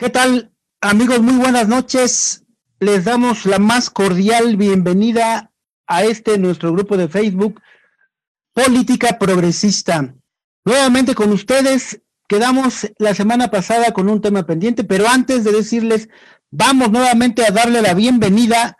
¿Qué 0.00 0.08
tal, 0.08 0.50
amigos? 0.80 1.20
Muy 1.20 1.34
buenas 1.34 1.68
noches. 1.68 2.42
Les 2.78 3.04
damos 3.04 3.44
la 3.44 3.58
más 3.58 3.90
cordial 3.90 4.56
bienvenida 4.56 5.52
a 5.86 6.04
este 6.04 6.38
nuestro 6.38 6.72
grupo 6.72 6.96
de 6.96 7.06
Facebook, 7.06 7.60
Política 8.54 9.18
Progresista. 9.18 10.14
Nuevamente 10.64 11.14
con 11.14 11.30
ustedes, 11.32 12.00
quedamos 12.26 12.90
la 12.96 13.14
semana 13.14 13.50
pasada 13.50 13.92
con 13.92 14.08
un 14.08 14.22
tema 14.22 14.46
pendiente, 14.46 14.84
pero 14.84 15.06
antes 15.06 15.44
de 15.44 15.52
decirles, 15.52 16.08
vamos 16.50 16.90
nuevamente 16.90 17.44
a 17.44 17.50
darle 17.50 17.82
la 17.82 17.92
bienvenida 17.92 18.78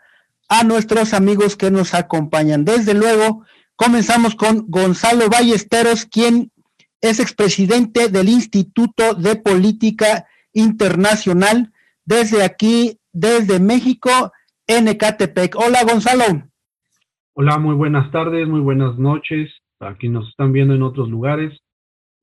a 0.49 0.63
nuestros 0.63 1.13
amigos 1.13 1.55
que 1.55 1.69
nos 1.69 1.93
acompañan. 1.93 2.65
Desde 2.65 2.95
luego, 2.95 3.45
comenzamos 3.75 4.33
con 4.33 4.65
Gonzalo 4.69 5.29
Ballesteros, 5.29 6.07
quien 6.07 6.51
es 6.99 7.19
expresidente 7.19 8.07
del 8.07 8.27
Instituto 8.27 9.13
de 9.13 9.35
Política 9.35 10.25
internacional 10.53 11.71
desde 12.05 12.43
aquí, 12.43 12.99
desde 13.11 13.59
México, 13.59 14.31
en 14.67 14.87
Ecatepec. 14.87 15.55
Hola, 15.55 15.83
Gonzalo. 15.83 16.23
Hola, 17.33 17.57
muy 17.57 17.75
buenas 17.75 18.11
tardes, 18.11 18.47
muy 18.47 18.59
buenas 18.59 18.97
noches. 18.97 19.49
Aquí 19.79 20.09
nos 20.09 20.29
están 20.29 20.51
viendo 20.51 20.73
en 20.75 20.83
otros 20.83 21.09
lugares. 21.09 21.59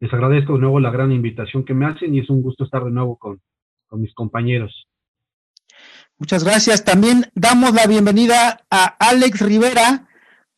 Les 0.01 0.13
agradezco 0.13 0.55
de 0.55 0.61
nuevo 0.61 0.81
la 0.81 0.91
gran 0.91 1.13
invitación 1.13 1.65
que 1.65 1.75
me 1.75 1.87
hacen 1.87 2.15
y 2.15 2.21
es 2.21 2.31
un 2.31 2.43
gusto 2.43 2.65
estar 2.65 2.85
de 2.85 2.91
nuevo 2.91 3.17
con, 3.17 3.41
con 3.89 4.01
mis 4.01 4.15
compañeros. 4.15 4.87
Muchas 6.19 6.45
gracias. 6.45 6.85
También 6.85 7.27
damos 7.35 7.73
la 7.75 7.87
bienvenida 7.87 8.61
a 8.71 8.85
Alex 8.99 9.41
Rivera, 9.41 10.09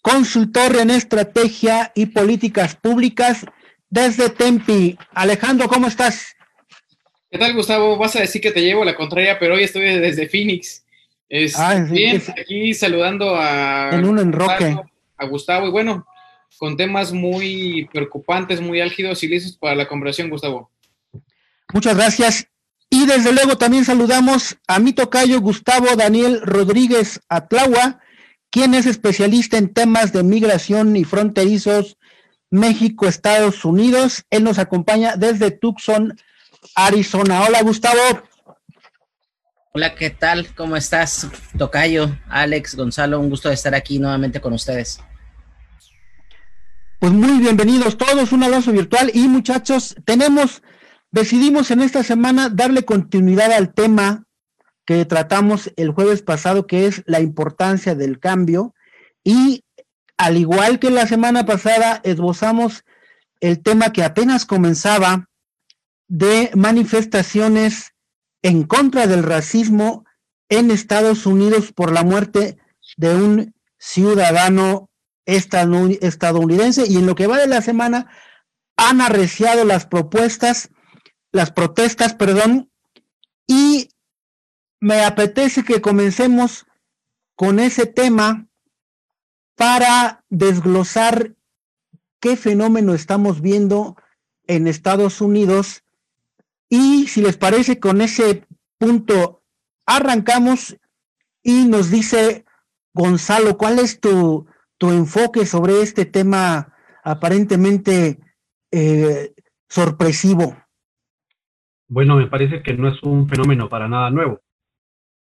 consultor 0.03 0.77
en 0.77 0.91
estrategia 0.91 1.93
y 1.95 2.07
políticas 2.07 2.77
públicas 2.77 3.47
desde 3.89 4.31
Tempi. 4.31 4.99
Alejandro, 5.13 5.69
¿cómo 5.69 5.87
estás? 5.87 6.37
¿Qué 7.31 7.39
tal, 7.39 7.55
Gustavo? 7.55 7.97
Vas 7.97 8.17
a 8.17 8.21
decir 8.21 8.41
que 8.41 8.51
te 8.51 8.61
llevo 8.61 8.85
la 8.85 8.97
contraria, 8.97 9.39
pero 9.39 9.55
hoy 9.55 9.63
estoy 9.63 9.83
desde 9.83 10.29
Phoenix. 10.29 10.85
ah, 11.57 11.87
bien, 11.89 12.21
aquí 12.37 12.75
saludando 12.75 13.37
a, 13.37 13.91
en 13.93 14.05
un 14.05 14.19
enroque. 14.19 14.77
a 15.17 15.27
Gustavo 15.27 15.69
y 15.69 15.71
bueno, 15.71 16.05
con 16.59 16.77
temas 16.77 17.13
muy 17.13 17.89
preocupantes, 17.93 18.61
muy 18.61 18.81
álgidos 18.81 19.23
y 19.23 19.29
listos 19.29 19.57
para 19.57 19.77
la 19.77 19.87
conversación, 19.87 20.29
Gustavo. 20.29 20.73
Muchas 21.73 21.97
gracias. 21.97 22.49
Y 22.91 23.07
desde 23.07 23.33
luego 23.33 23.57
también 23.57 23.85
saludamos 23.85 24.59
a 24.67 24.81
mi 24.81 24.93
tocayo 24.93 25.41
Gustavo 25.41 25.95
Daniel 25.95 26.41
Rodríguez 26.43 27.21
Atlagua, 27.29 28.01
quien 28.51 28.75
es 28.75 28.87
especialista 28.87 29.57
en 29.57 29.73
temas 29.73 30.13
de 30.13 30.25
migración 30.25 30.97
y 30.97 31.05
fronterizos 31.05 31.97
México, 32.51 33.07
Estados 33.07 33.65
Unidos. 33.65 34.25
Él 34.31 34.43
nos 34.43 34.59
acompaña 34.59 35.15
desde 35.17 35.53
Tucson, 35.53 36.19
Arizona. 36.75 37.43
Hola, 37.47 37.63
Gustavo. 37.63 38.23
Hola, 39.73 39.95
¿qué 39.95 40.11
tal? 40.11 40.53
¿Cómo 40.55 40.77
estás? 40.77 41.29
Tocayo, 41.57 42.19
Alex, 42.29 42.75
Gonzalo, 42.75 43.21
un 43.21 43.31
gusto 43.31 43.49
de 43.49 43.55
estar 43.55 43.75
aquí 43.75 43.99
nuevamente 43.99 44.41
con 44.41 44.53
ustedes. 44.53 45.01
Pues 46.99 47.13
muy 47.13 47.39
bienvenidos 47.39 47.97
todos, 47.97 48.33
un 48.33 48.43
abrazo 48.43 48.73
virtual 48.73 49.11
y 49.15 49.27
muchachos, 49.27 49.97
tenemos, 50.05 50.63
decidimos 51.11 51.71
en 51.71 51.81
esta 51.81 52.03
semana 52.03 52.51
darle 52.51 52.85
continuidad 52.85 53.53
al 53.53 53.73
tema 53.73 54.25
que 54.85 55.07
tratamos 55.07 55.73
el 55.77 55.93
jueves 55.93 56.21
pasado, 56.21 56.67
que 56.67 56.87
es 56.87 57.03
la 57.07 57.21
importancia 57.21 57.95
del 57.95 58.19
cambio 58.19 58.75
y 59.25 59.65
al 60.19 60.37
igual 60.37 60.79
que 60.79 60.91
la 60.91 61.07
semana 61.07 61.47
pasada 61.47 62.03
esbozamos 62.05 62.85
el 63.41 63.63
tema 63.63 63.95
que 63.95 64.05
apenas 64.05 64.45
comenzaba 64.45 65.30
de 66.11 66.51
manifestaciones 66.57 67.95
en 68.43 68.65
contra 68.65 69.07
del 69.07 69.23
racismo 69.23 70.05
en 70.49 70.73
Estados 70.73 71.25
Unidos 71.25 71.73
por 71.73 71.93
la 71.93 72.03
muerte 72.03 72.59
de 72.97 73.15
un 73.15 73.55
ciudadano 73.79 74.91
estadounidense. 75.25 76.85
Y 76.89 76.97
en 76.97 77.07
lo 77.07 77.15
que 77.15 77.29
va 77.29 77.39
de 77.39 77.47
la 77.47 77.63
semana 77.63 78.11
han 78.77 79.01
arreciado 79.01 79.65
las 79.65 79.87
propuestas, 79.87 80.71
las 81.31 81.53
protestas, 81.53 82.15
perdón, 82.15 82.73
y 83.47 83.91
me 84.81 85.05
apetece 85.05 85.63
que 85.63 85.81
comencemos 85.81 86.67
con 87.37 87.61
ese 87.61 87.87
tema 87.87 88.49
para 89.55 90.25
desglosar 90.29 91.37
qué 92.19 92.37
fenómeno 92.37 92.95
estamos 92.95 93.41
viendo 93.41 93.95
en 94.49 94.67
Estados 94.67 95.21
Unidos 95.21 95.85
y 96.71 97.09
si 97.09 97.21
les 97.21 97.37
parece, 97.37 97.79
con 97.79 98.01
ese 98.01 98.47
punto 98.79 99.43
arrancamos 99.85 100.77
y 101.43 101.67
nos 101.67 101.91
dice 101.91 102.45
Gonzalo, 102.95 103.59
¿cuál 103.59 103.79
es 103.81 104.01
tu, 104.01 104.47
tu 104.79 104.91
enfoque 104.91 105.45
sobre 105.47 105.83
este 105.83 106.07
tema 106.07 106.73
aparentemente 107.03 108.21
eh, 108.71 109.35
sorpresivo? 109.69 110.57
Bueno, 111.89 112.17
me 112.17 112.29
parece 112.29 112.63
que 112.63 112.73
no 112.75 112.89
es 112.89 113.03
un 113.03 113.29
fenómeno 113.29 113.69
para 113.69 113.89
nada 113.89 114.11
nuevo. 114.11 114.41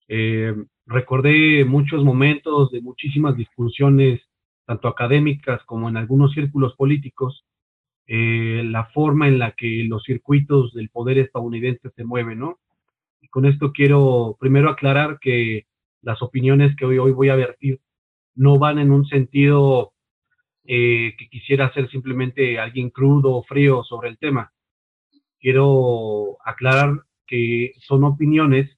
Eh, 0.07 0.55
recordé 0.85 1.65
muchos 1.65 2.03
momentos 2.03 2.71
de 2.71 2.81
muchísimas 2.81 3.37
discusiones, 3.37 4.21
tanto 4.65 4.87
académicas 4.87 5.61
como 5.65 5.87
en 5.87 5.97
algunos 5.97 6.33
círculos 6.33 6.75
políticos, 6.75 7.45
eh, 8.07 8.63
la 8.65 8.85
forma 8.85 9.27
en 9.27 9.39
la 9.39 9.51
que 9.51 9.83
los 9.87 10.03
circuitos 10.03 10.73
del 10.73 10.89
poder 10.89 11.17
estadounidense 11.17 11.89
se 11.95 12.03
mueven, 12.05 12.39
¿no? 12.39 12.59
Y 13.21 13.27
con 13.27 13.45
esto 13.45 13.73
quiero 13.73 14.37
primero 14.39 14.69
aclarar 14.69 15.19
que 15.19 15.67
las 16.01 16.21
opiniones 16.21 16.75
que 16.77 16.85
hoy, 16.85 16.97
hoy 16.99 17.11
voy 17.11 17.29
a 17.29 17.35
vertir 17.35 17.81
no 18.35 18.57
van 18.59 18.79
en 18.79 18.91
un 18.91 19.05
sentido 19.05 19.93
eh, 20.63 21.15
que 21.17 21.27
quisiera 21.29 21.73
ser 21.73 21.89
simplemente 21.89 22.59
alguien 22.59 22.89
crudo 22.89 23.35
o 23.35 23.43
frío 23.43 23.83
sobre 23.83 24.09
el 24.09 24.17
tema. 24.17 24.53
Quiero 25.39 26.37
aclarar 26.45 27.03
que 27.25 27.73
son 27.79 28.03
opiniones 28.03 28.69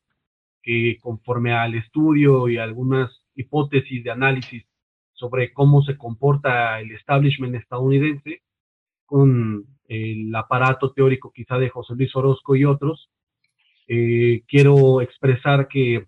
que 0.63 0.97
conforme 1.01 1.53
al 1.53 1.75
estudio 1.75 2.49
y 2.49 2.57
algunas 2.57 3.11
hipótesis 3.35 4.03
de 4.03 4.11
análisis 4.11 4.65
sobre 5.13 5.53
cómo 5.53 5.81
se 5.83 5.97
comporta 5.97 6.79
el 6.79 6.91
establishment 6.91 7.55
estadounidense, 7.55 8.41
con 9.09 9.65
el 9.87 10.33
aparato 10.35 10.91
teórico 10.91 11.31
quizá 11.33 11.57
de 11.57 11.69
José 11.69 11.95
Luis 11.95 12.15
Orozco 12.15 12.55
y 12.55 12.63
otros, 12.63 13.09
eh, 13.87 14.43
quiero 14.47 15.01
expresar 15.01 15.67
que 15.67 16.05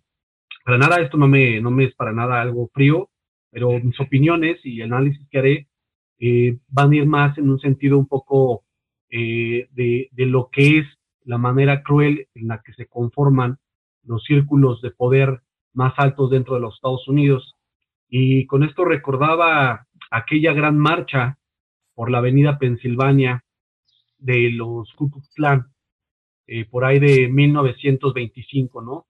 para 0.63 0.77
nada 0.77 1.01
esto 1.01 1.17
no 1.17 1.27
me, 1.27 1.59
no 1.59 1.71
me 1.71 1.85
es 1.85 1.95
para 1.95 2.13
nada 2.13 2.39
algo 2.39 2.69
frío, 2.73 3.09
pero 3.49 3.71
mis 3.79 3.99
opiniones 3.99 4.59
y 4.63 4.81
análisis 4.83 5.27
que 5.29 5.39
haré 5.39 5.67
eh, 6.19 6.59
van 6.67 6.91
a 6.91 6.95
ir 6.95 7.07
más 7.07 7.35
en 7.39 7.49
un 7.49 7.59
sentido 7.59 7.97
un 7.97 8.07
poco 8.07 8.63
eh, 9.09 9.67
de, 9.71 10.09
de, 10.11 10.25
lo 10.27 10.49
que 10.51 10.77
es 10.77 10.87
la 11.23 11.39
manera 11.39 11.81
cruel 11.81 12.27
en 12.35 12.47
la 12.47 12.61
que 12.61 12.73
se 12.73 12.85
conforman 12.85 13.57
los 14.03 14.23
círculos 14.23 14.79
de 14.81 14.91
poder 14.91 15.41
más 15.73 15.93
altos 15.97 16.29
dentro 16.29 16.53
de 16.53 16.61
los 16.61 16.75
Estados 16.75 17.07
Unidos. 17.07 17.55
Y 18.07 18.45
con 18.45 18.63
esto 18.63 18.85
recordaba 18.85 19.87
aquella 20.11 20.53
gran 20.53 20.77
marcha 20.77 21.39
por 22.01 22.09
la 22.09 22.17
avenida 22.17 22.57
Pensilvania 22.57 23.43
de 24.17 24.49
los 24.49 24.91
Ku 24.93 25.11
Klux 25.11 25.29
Klan, 25.35 25.67
eh, 26.47 26.65
por 26.65 26.83
ahí 26.83 26.97
de 26.97 27.27
1925, 27.27 28.81
¿no? 28.81 29.05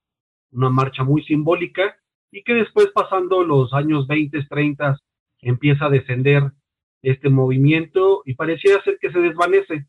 Una 0.52 0.70
marcha 0.70 1.06
muy 1.06 1.24
simbólica 1.24 1.96
y 2.34 2.44
que 2.44 2.54
después 2.54 2.88
pasando 2.94 3.46
los 3.46 3.72
años 3.72 4.08
20, 4.08 4.44
30, 4.44 4.98
empieza 5.40 5.86
a 5.86 5.90
descender 5.90 6.52
este 7.02 7.30
movimiento 7.30 8.24
y 8.26 8.34
pareciera 8.34 8.84
ser 8.84 8.98
que 9.00 9.10
se 9.10 9.20
desvanece. 9.20 9.88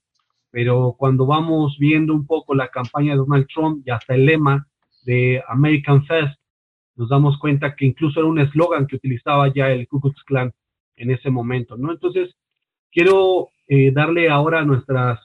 Pero 0.53 0.95
cuando 0.97 1.27
vamos 1.27 1.79
viendo 1.81 2.15
un 2.15 2.25
poco 2.25 2.55
la 2.55 2.69
campaña 2.69 3.15
de 3.15 3.19
Donald 3.19 3.49
Trump 3.53 3.83
y 3.85 3.91
hasta 3.91 4.15
el 4.15 4.27
lema 4.27 4.69
de 5.05 5.43
American 5.49 6.07
Fest, 6.07 6.39
nos 6.95 7.09
damos 7.09 7.37
cuenta 7.41 7.75
que 7.75 7.85
incluso 7.85 8.21
era 8.21 8.29
un 8.29 8.39
eslogan 8.39 8.87
que 8.87 8.95
utilizaba 8.95 9.53
ya 9.53 9.73
el 9.73 9.89
Ku 9.89 10.01
Klux 10.01 10.23
Klan 10.23 10.53
en 10.95 11.11
ese 11.11 11.31
momento, 11.31 11.77
¿no? 11.77 11.91
Entonces, 11.91 12.37
Quiero 12.93 13.49
eh, 13.69 13.91
darle 13.91 14.29
ahora 14.29 14.61
a 14.61 14.65
nuestras 14.67 15.19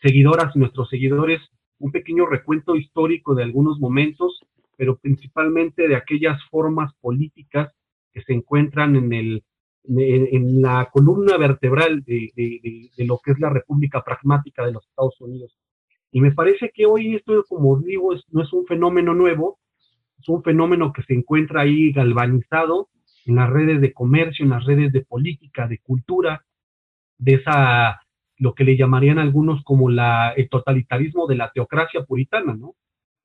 seguidoras 0.00 0.56
y 0.56 0.58
nuestros 0.58 0.88
seguidores 0.88 1.42
un 1.78 1.92
pequeño 1.92 2.24
recuento 2.24 2.76
histórico 2.76 3.34
de 3.34 3.42
algunos 3.42 3.78
momentos, 3.78 4.40
pero 4.74 4.96
principalmente 4.96 5.86
de 5.86 5.96
aquellas 5.96 6.42
formas 6.50 6.94
políticas 7.02 7.70
que 8.10 8.22
se 8.22 8.32
encuentran 8.32 8.96
en, 8.96 9.12
el, 9.12 9.44
en, 9.84 10.62
la 10.62 10.88
columna 10.90 11.36
vertebral 11.36 12.02
de, 12.04 12.32
de, 12.34 13.04
lo 13.04 13.18
que 13.18 13.32
es 13.32 13.38
la 13.38 13.50
República 13.50 14.02
Pragmática 14.02 14.64
de 14.64 14.72
los 14.72 14.86
Estados 14.88 15.20
Unidos. 15.20 15.58
Y 16.10 16.22
me 16.22 16.32
parece 16.32 16.70
que 16.74 16.86
hoy 16.86 17.16
esto, 17.16 17.44
como 17.50 17.78
digo, 17.80 18.14
no 18.30 18.42
es 18.42 18.52
un 18.54 18.64
fenómeno 18.64 19.12
nuevo, 19.12 19.58
es 20.18 20.28
un 20.28 20.42
fenómeno 20.42 20.94
que 20.94 21.02
se 21.02 21.12
encuentra 21.12 21.60
ahí 21.60 21.92
galvanizado 21.92 22.88
en 23.26 23.34
las 23.34 23.50
redes 23.50 23.82
de 23.82 23.92
comercio, 23.92 24.44
en 24.44 24.50
las 24.52 24.64
redes 24.64 24.90
de 24.90 25.02
política, 25.02 25.68
de 25.68 25.78
cultura, 25.80 26.46
de 27.18 27.34
esa, 27.34 28.00
lo 28.36 28.54
que 28.54 28.64
le 28.64 28.76
llamarían 28.76 29.18
algunos 29.18 29.62
como 29.64 29.90
la, 29.90 30.30
el 30.30 30.48
totalitarismo 30.48 31.26
de 31.26 31.36
la 31.36 31.50
teocracia 31.50 32.04
puritana, 32.04 32.54
¿no? 32.54 32.74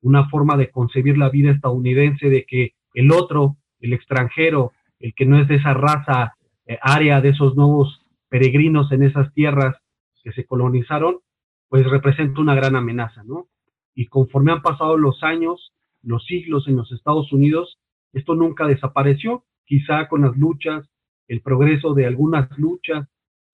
una 0.04 0.28
forma 0.28 0.56
de 0.56 0.70
concebir 0.70 1.16
la 1.16 1.30
vida 1.30 1.50
estadounidense 1.50 2.28
de 2.28 2.44
que 2.44 2.74
el 2.92 3.10
otro, 3.10 3.56
el 3.80 3.94
extranjero, 3.94 4.72
el 5.00 5.14
que 5.14 5.24
no 5.24 5.40
es 5.40 5.48
de 5.48 5.56
esa 5.56 5.72
raza 5.72 6.34
eh, 6.66 6.78
área, 6.82 7.22
de 7.22 7.30
esos 7.30 7.56
nuevos 7.56 8.02
peregrinos 8.28 8.92
en 8.92 9.02
esas 9.02 9.32
tierras 9.32 9.76
que 10.22 10.32
se 10.32 10.44
colonizaron, 10.44 11.20
pues 11.68 11.86
representa 11.88 12.40
una 12.40 12.54
gran 12.54 12.76
amenaza, 12.76 13.24
¿no? 13.24 13.48
Y 13.94 14.06
conforme 14.06 14.52
han 14.52 14.62
pasado 14.62 14.98
los 14.98 15.22
años, 15.22 15.72
los 16.02 16.24
siglos 16.26 16.68
en 16.68 16.76
los 16.76 16.92
Estados 16.92 17.32
Unidos, 17.32 17.78
esto 18.12 18.34
nunca 18.34 18.66
desapareció, 18.66 19.44
quizá 19.64 20.08
con 20.08 20.22
las 20.22 20.36
luchas, 20.36 20.86
el 21.28 21.40
progreso 21.40 21.94
de 21.94 22.06
algunas 22.06 22.50
luchas, 22.58 23.08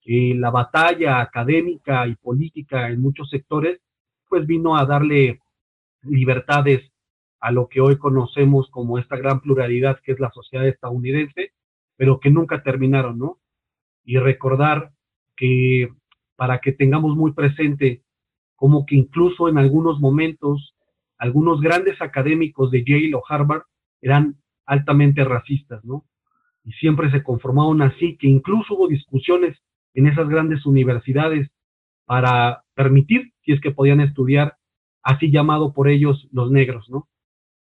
eh, 0.04 0.34
la 0.34 0.50
batalla 0.50 1.20
académica 1.20 2.06
y 2.06 2.14
política 2.16 2.88
en 2.88 3.00
muchos 3.00 3.30
sectores, 3.30 3.80
pues 4.28 4.46
vino 4.46 4.76
a 4.76 4.86
darle 4.86 5.40
libertades 6.02 6.90
a 7.40 7.50
lo 7.50 7.68
que 7.68 7.80
hoy 7.80 7.98
conocemos 7.98 8.68
como 8.70 8.98
esta 8.98 9.16
gran 9.16 9.40
pluralidad 9.40 9.98
que 10.02 10.12
es 10.12 10.20
la 10.20 10.30
sociedad 10.30 10.66
estadounidense, 10.66 11.52
pero 11.96 12.20
que 12.20 12.30
nunca 12.30 12.62
terminaron, 12.62 13.18
¿no? 13.18 13.38
Y 14.04 14.18
recordar 14.18 14.92
que 15.36 15.90
para 16.36 16.60
que 16.60 16.72
tengamos 16.72 17.16
muy 17.16 17.32
presente 17.32 18.02
como 18.56 18.84
que 18.84 18.94
incluso 18.94 19.48
en 19.48 19.58
algunos 19.58 20.00
momentos 20.00 20.74
algunos 21.18 21.60
grandes 21.60 22.00
académicos 22.00 22.70
de 22.70 22.84
Yale 22.84 23.14
o 23.14 23.22
Harvard 23.28 23.62
eran 24.00 24.36
altamente 24.64 25.24
racistas, 25.24 25.84
¿no? 25.84 26.04
Y 26.64 26.72
siempre 26.72 27.10
se 27.10 27.22
conformaron 27.22 27.82
así, 27.82 28.16
que 28.16 28.26
incluso 28.26 28.74
hubo 28.74 28.88
discusiones 28.88 29.58
en 29.94 30.06
esas 30.06 30.28
grandes 30.28 30.66
universidades 30.66 31.50
para 32.04 32.64
permitir, 32.74 33.32
si 33.44 33.52
es 33.52 33.60
que 33.60 33.70
podían 33.70 34.00
estudiar, 34.00 34.56
así 35.02 35.30
llamado 35.30 35.72
por 35.72 35.88
ellos 35.88 36.28
los 36.32 36.50
negros, 36.50 36.88
¿no? 36.90 37.08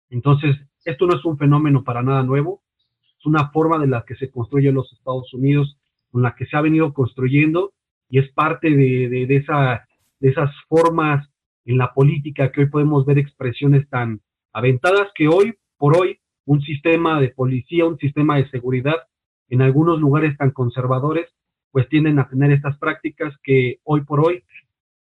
Entonces, 0.08 0.56
esto 0.84 1.06
no 1.06 1.16
es 1.16 1.24
un 1.24 1.38
fenómeno 1.38 1.84
para 1.84 2.02
nada 2.02 2.22
nuevo, 2.22 2.62
es 3.18 3.26
una 3.26 3.50
forma 3.50 3.78
de 3.78 3.86
la 3.86 4.04
que 4.06 4.16
se 4.16 4.30
construyen 4.30 4.74
los 4.74 4.92
Estados 4.92 5.32
Unidos, 5.34 5.78
con 6.10 6.22
la 6.22 6.34
que 6.34 6.46
se 6.46 6.56
ha 6.56 6.60
venido 6.60 6.92
construyendo 6.92 7.72
y 8.08 8.18
es 8.18 8.30
parte 8.32 8.70
de, 8.70 9.08
de, 9.08 9.36
esa, 9.36 9.86
de 10.18 10.28
esas 10.28 10.50
formas 10.68 11.28
en 11.64 11.78
la 11.78 11.92
política 11.92 12.50
que 12.50 12.62
hoy 12.62 12.66
podemos 12.68 13.06
ver 13.06 13.18
expresiones 13.18 13.88
tan 13.88 14.20
aventadas 14.52 15.08
que 15.14 15.28
hoy 15.28 15.54
por 15.76 15.96
hoy 15.96 16.18
un 16.44 16.60
sistema 16.62 17.20
de 17.20 17.28
policía, 17.28 17.86
un 17.86 17.98
sistema 17.98 18.36
de 18.36 18.48
seguridad 18.50 18.96
en 19.48 19.62
algunos 19.62 20.00
lugares 20.00 20.36
tan 20.36 20.50
conservadores, 20.50 21.30
pues 21.70 21.88
tienden 21.88 22.18
a 22.18 22.28
tener 22.28 22.50
estas 22.52 22.78
prácticas 22.78 23.34
que 23.42 23.78
hoy 23.84 24.02
por 24.02 24.20
hoy 24.20 24.44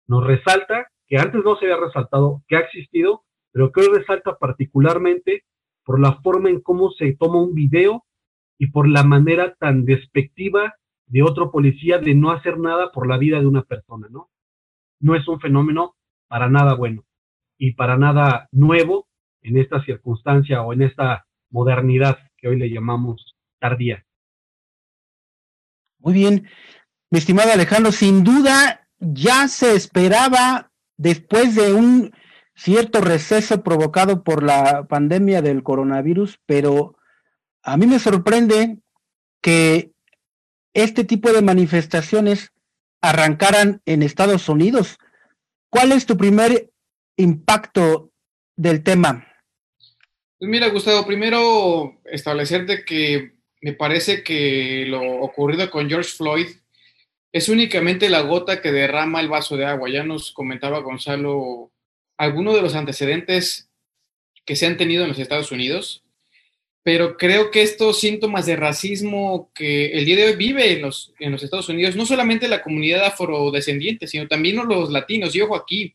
nos 0.06 0.24
resalta, 0.24 0.88
que 1.06 1.18
antes 1.18 1.42
no 1.44 1.56
se 1.56 1.66
había 1.66 1.84
resaltado, 1.84 2.42
que 2.48 2.56
ha 2.56 2.60
existido, 2.60 3.24
pero 3.52 3.72
que 3.72 3.80
hoy 3.80 3.88
resalta 3.88 4.36
particularmente 4.38 5.44
por 5.84 6.00
la 6.00 6.20
forma 6.22 6.48
en 6.48 6.60
cómo 6.60 6.90
se 6.92 7.16
toma 7.18 7.42
un 7.42 7.54
video 7.54 8.04
y 8.58 8.68
por 8.68 8.88
la 8.88 9.02
manera 9.02 9.54
tan 9.54 9.84
despectiva 9.84 10.74
de 11.06 11.22
otro 11.22 11.50
policía 11.50 11.98
de 11.98 12.14
no 12.14 12.30
hacer 12.30 12.58
nada 12.58 12.92
por 12.92 13.06
la 13.06 13.18
vida 13.18 13.40
de 13.40 13.46
una 13.46 13.62
persona, 13.62 14.08
¿no? 14.10 14.30
No 15.00 15.14
es 15.14 15.26
un 15.28 15.40
fenómeno 15.40 15.96
para 16.28 16.48
nada 16.48 16.74
bueno 16.74 17.04
y 17.58 17.72
para 17.74 17.96
nada 17.96 18.48
nuevo 18.52 19.08
en 19.42 19.58
esta 19.58 19.84
circunstancia 19.84 20.62
o 20.62 20.72
en 20.72 20.82
esta 20.82 21.26
modernidad 21.50 22.18
que 22.38 22.48
hoy 22.48 22.58
le 22.58 22.70
llamamos 22.70 23.36
tardía. 23.58 24.04
Muy 26.02 26.14
bien, 26.14 26.48
mi 27.10 27.18
estimado 27.18 27.52
Alejandro, 27.52 27.92
sin 27.92 28.24
duda 28.24 28.88
ya 28.98 29.46
se 29.46 29.76
esperaba 29.76 30.72
después 30.96 31.54
de 31.54 31.72
un 31.72 32.12
cierto 32.56 33.00
receso 33.00 33.62
provocado 33.62 34.24
por 34.24 34.42
la 34.42 34.86
pandemia 34.88 35.42
del 35.42 35.62
coronavirus, 35.62 36.40
pero 36.44 36.96
a 37.62 37.76
mí 37.76 37.86
me 37.86 38.00
sorprende 38.00 38.78
que 39.40 39.92
este 40.74 41.04
tipo 41.04 41.32
de 41.32 41.42
manifestaciones 41.42 42.50
arrancaran 43.00 43.80
en 43.86 44.02
Estados 44.02 44.48
Unidos. 44.48 44.98
¿Cuál 45.70 45.92
es 45.92 46.04
tu 46.04 46.16
primer 46.16 46.70
impacto 47.16 48.10
del 48.56 48.82
tema? 48.82 49.26
Pues 50.38 50.50
mira, 50.50 50.68
Gustavo, 50.68 51.06
primero 51.06 52.00
establecerte 52.04 52.84
que 52.84 53.34
me 53.62 53.72
parece 53.72 54.24
que 54.24 54.84
lo 54.86 55.00
ocurrido 55.20 55.70
con 55.70 55.88
George 55.88 56.10
Floyd 56.10 56.48
es 57.30 57.48
únicamente 57.48 58.10
la 58.10 58.20
gota 58.20 58.60
que 58.60 58.72
derrama 58.72 59.20
el 59.20 59.28
vaso 59.28 59.56
de 59.56 59.64
agua. 59.64 59.88
Ya 59.88 60.02
nos 60.02 60.32
comentaba 60.32 60.80
Gonzalo 60.80 61.70
algunos 62.18 62.54
de 62.54 62.62
los 62.62 62.74
antecedentes 62.74 63.70
que 64.44 64.56
se 64.56 64.66
han 64.66 64.76
tenido 64.76 65.04
en 65.04 65.10
los 65.10 65.18
Estados 65.20 65.52
Unidos, 65.52 66.02
pero 66.82 67.16
creo 67.16 67.52
que 67.52 67.62
estos 67.62 68.00
síntomas 68.00 68.46
de 68.46 68.56
racismo 68.56 69.52
que 69.54 69.92
el 69.92 70.04
día 70.04 70.16
de 70.16 70.24
hoy 70.24 70.36
vive 70.36 70.72
en 70.72 70.82
los, 70.82 71.14
en 71.20 71.30
los 71.30 71.44
Estados 71.44 71.68
Unidos, 71.68 71.94
no 71.94 72.04
solamente 72.04 72.48
la 72.48 72.62
comunidad 72.62 73.04
afrodescendiente, 73.04 74.08
sino 74.08 74.26
también 74.26 74.56
los 74.56 74.90
latinos, 74.90 75.34
y 75.36 75.40
ojo 75.40 75.54
aquí, 75.54 75.94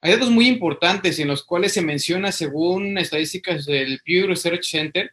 hay 0.00 0.12
datos 0.12 0.30
muy 0.30 0.48
importantes 0.48 1.20
en 1.20 1.28
los 1.28 1.44
cuales 1.44 1.72
se 1.72 1.82
menciona, 1.82 2.32
según 2.32 2.98
estadísticas 2.98 3.64
del 3.64 4.00
Pew 4.04 4.26
Research 4.26 4.64
Center, 4.64 5.12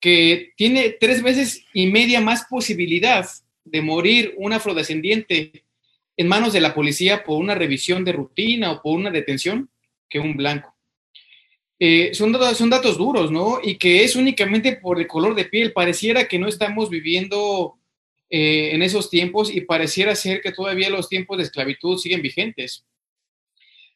que 0.00 0.52
tiene 0.56 0.90
tres 0.90 1.22
veces 1.22 1.64
y 1.72 1.86
media 1.88 2.20
más 2.20 2.46
posibilidad 2.48 3.26
de 3.64 3.82
morir 3.82 4.34
un 4.36 4.52
afrodescendiente 4.52 5.64
en 6.16 6.28
manos 6.28 6.52
de 6.52 6.60
la 6.60 6.74
policía 6.74 7.24
por 7.24 7.38
una 7.38 7.54
revisión 7.54 8.04
de 8.04 8.12
rutina 8.12 8.72
o 8.72 8.82
por 8.82 8.98
una 8.98 9.10
detención 9.10 9.70
que 10.08 10.18
un 10.18 10.36
blanco. 10.36 10.74
Eh, 11.80 12.10
son, 12.12 12.32
datos, 12.32 12.58
son 12.58 12.70
datos 12.70 12.98
duros, 12.98 13.30
¿no? 13.30 13.60
Y 13.62 13.76
que 13.76 14.02
es 14.02 14.16
únicamente 14.16 14.76
por 14.76 14.98
el 14.98 15.06
color 15.06 15.34
de 15.34 15.44
piel. 15.44 15.72
Pareciera 15.72 16.26
que 16.26 16.38
no 16.38 16.48
estamos 16.48 16.90
viviendo 16.90 17.78
eh, 18.30 18.70
en 18.72 18.82
esos 18.82 19.10
tiempos 19.10 19.54
y 19.54 19.60
pareciera 19.60 20.16
ser 20.16 20.40
que 20.40 20.52
todavía 20.52 20.90
los 20.90 21.08
tiempos 21.08 21.38
de 21.38 21.44
esclavitud 21.44 21.98
siguen 21.98 22.20
vigentes. 22.20 22.84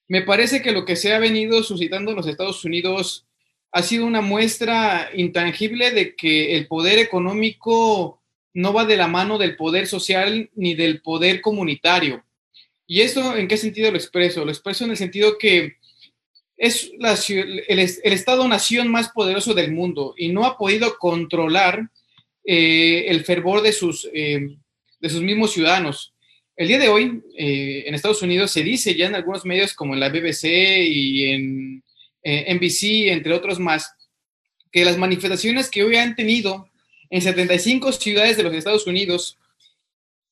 Me 0.07 0.23
parece 0.23 0.63
que 0.63 0.73
lo 0.73 0.85
que 0.85 0.95
se 0.95 1.13
ha 1.13 1.19
venido 1.19 1.63
suscitando 1.63 2.13
en 2.13 2.19
los 2.19 2.27
Estados 2.27 2.65
Unidos 2.65 3.27
ha 3.73 3.83
sido 3.83 4.07
una 4.07 4.21
muestra 4.21 5.11
intangible 5.15 5.91
de 5.91 6.15
que 6.15 6.57
el 6.57 6.67
poder 6.67 6.99
económico 6.99 8.23
no 8.53 8.75
va 8.75 8.85
de 8.85 8.99
la 8.99 9.09
mano 9.09 9.39
del 9.39 9.57
poder 9.57 9.87
social 9.87 10.51
ni 10.55 10.75
del 10.75 11.01
poder 11.01 11.41
comunitario. 11.41 12.23
¿Y 12.87 13.01
esto 13.01 13.35
en 13.35 13.49
qué 13.49 13.57
sentido 13.57 13.91
lo 13.91 13.97
expreso? 13.97 14.45
Lo 14.45 14.51
expreso 14.51 14.85
en 14.85 14.91
el 14.91 14.99
sentido 14.99 15.39
que 15.39 15.77
es 16.59 16.93
el, 16.99 17.79
Estado-nación 17.79 18.89
más 18.89 19.09
poderoso 19.09 19.55
del 19.55 19.73
mundo 19.73 20.15
y 20.19 20.29
no 20.29 20.45
ha 20.45 20.59
podido 20.59 20.99
controlar 20.99 21.89
eh, 22.45 23.07
el 23.09 23.25
fervor 23.25 23.63
de 23.63 23.73
sus, 23.73 24.09
eh, 24.13 24.49
de 25.01 25.09
sus 25.09 25.23
mismos 25.23 25.53
ciudadanos. 25.53 26.13
El 26.55 26.69
día 26.69 26.79
de 26.79 26.89
hoy, 26.89 27.23
eh, 27.39 27.85
en 27.87 27.95
Estados 27.95 28.21
Unidos, 28.21 28.51
se 28.51 28.63
dice 28.63 28.95
ya 28.95 29.07
en 29.07 29.15
algunos 29.15 29.47
medios 29.47 29.73
como 29.73 29.95
en 29.95 30.01
la 30.01 30.11
BBC 30.11 30.45
y 30.87 31.25
en 31.33 31.82
eh, 32.23 32.55
NBC, 32.55 33.13
entre 33.13 33.35
otros 33.35 33.59
más, 33.59 33.95
que 34.71 34.85
las 34.85 34.97
manifestaciones 34.97 35.71
que 35.71 35.85
hoy 35.85 35.97
han 35.97 36.17
tenido 36.17 36.69
en 37.11 37.21
75 37.21 37.93
ciudades 37.93 38.37
de 38.37 38.43
los 38.43 38.55
Estados 38.55 38.87
Unidos, 38.87 39.39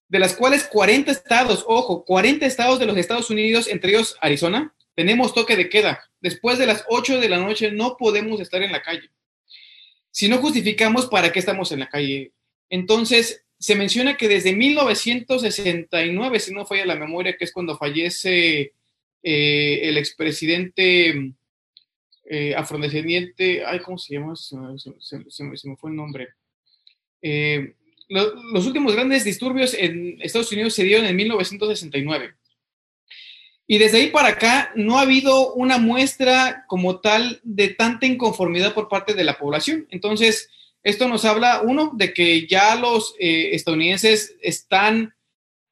de 0.09 0.19
las 0.19 0.35
cuales 0.35 0.65
40 0.65 1.13
estados, 1.13 1.65
ojo, 1.67 2.05
40 2.05 2.47
estados 2.47 2.79
de 2.79 2.87
los 2.87 2.97
Estados 2.97 3.31
Unidos, 3.31 3.69
entre 3.69 3.91
ellos 3.91 4.17
Arizona, 4.21 4.75
tenemos 4.95 5.35
toque 5.35 5.57
de 5.57 5.69
queda. 5.69 6.01
Después 6.21 6.59
de 6.59 6.67
las 6.67 6.85
8 6.89 7.21
de 7.21 7.29
la 7.29 7.39
noche 7.39 7.71
no 7.71 7.97
podemos 7.97 8.41
estar 8.41 8.63
en 8.63 8.73
la 8.73 8.83
calle. 8.83 9.11
Si 10.11 10.29
no 10.29 10.39
justificamos 10.39 11.07
para 11.07 11.31
qué 11.31 11.39
estamos 11.39 11.71
en 11.71 11.81
la 11.81 11.89
calle. 11.89 12.33
Entonces, 12.69 13.45
se 13.59 13.75
menciona 13.75 14.17
que 14.17 14.27
desde 14.27 14.57
1969, 14.57 16.41
si 16.41 16.53
no 16.55 16.65
falla 16.67 16.87
la 16.87 16.97
memoria, 16.97 17.37
que 17.37 17.45
es 17.45 17.53
cuando 17.53 17.77
fallece 17.77 18.73
eh, 19.23 19.81
el 19.83 19.99
expresidente 19.99 21.35
eh, 22.33 22.55
afrodescendiente, 22.55 23.65
ay, 23.67 23.81
¿cómo 23.81 23.99
se 23.99 24.15
llama? 24.15 24.37
Se, 24.37 25.65
me 25.67 25.77
fue 25.77 25.91
el 25.91 25.97
nombre. 25.97 26.29
Eh, 27.21 27.75
los 28.09 28.67
últimos 28.67 28.95
grandes 28.95 29.25
disturbios 29.25 29.75
en 29.75 30.17
Estados 30.23 30.53
Unidos 30.53 30.75
se 30.75 30.85
dieron 30.85 31.07
en 31.07 31.17
1969. 31.17 32.35
Y 33.67 33.79
desde 33.79 33.99
ahí 33.99 34.11
para 34.11 34.29
acá 34.29 34.71
no 34.77 34.97
ha 34.97 35.03
habido 35.03 35.55
una 35.55 35.79
muestra 35.79 36.67
como 36.69 37.01
tal 37.01 37.41
de 37.43 37.71
tanta 37.71 38.07
inconformidad 38.07 38.75
por 38.75 38.89
parte 38.89 39.15
de 39.15 39.25
la 39.25 39.37
población. 39.37 39.89
Entonces, 39.91 40.51
esto 40.85 41.09
nos 41.09 41.25
habla, 41.25 41.63
uno, 41.63 41.91
de 41.95 42.15
que 42.15 42.47
ya 42.47 42.77
los 42.77 43.17
eh, 43.19 43.57
estadounidenses 43.57 44.37
están, 44.41 45.17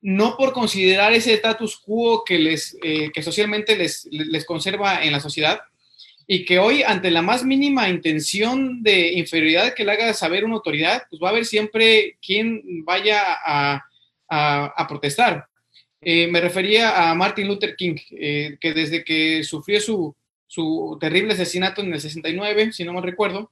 no 0.01 0.37
por 0.37 0.53
considerar 0.53 1.13
ese 1.13 1.35
status 1.35 1.77
quo 1.77 2.25
que, 2.25 2.41
les, 2.41 2.77
que 2.83 3.23
socialmente 3.23 3.77
les, 3.77 4.09
les 4.11 4.45
conserva 4.45 5.05
en 5.05 5.13
la 5.13 5.21
sociedad, 5.21 5.61
y 6.31 6.45
que 6.45 6.59
hoy, 6.59 6.83
ante 6.83 7.11
la 7.11 7.23
más 7.23 7.43
mínima 7.43 7.89
intención 7.89 8.83
de 8.83 9.15
inferioridad 9.15 9.75
que 9.75 9.85
le 9.85 9.93
haga 9.93 10.13
saber 10.13 10.45
una 10.45 10.57
autoridad, 10.57 11.05
pues 11.09 11.21
va 11.21 11.29
a 11.29 11.31
haber 11.31 11.47
siempre 11.47 12.19
quien 12.25 12.85
vaya 12.85 13.23
a, 13.45 13.85
protestar. 14.87 15.47
Eh, 16.03 16.29
me 16.29 16.41
refería 16.41 17.11
a 17.11 17.15
Martin 17.15 17.49
Luther 17.49 17.75
King, 17.75 17.97
que 18.11 18.73
desde 18.75 19.03
que 19.03 19.43
sufrió 19.43 19.81
su, 19.81 20.15
su 20.47 20.99
terrible 21.01 21.33
asesinato 21.33 21.81
en 21.81 21.95
el 21.95 22.01
69, 22.01 22.73
si 22.73 22.85
no 22.85 22.93
me 22.93 23.01
recuerdo, 23.01 23.51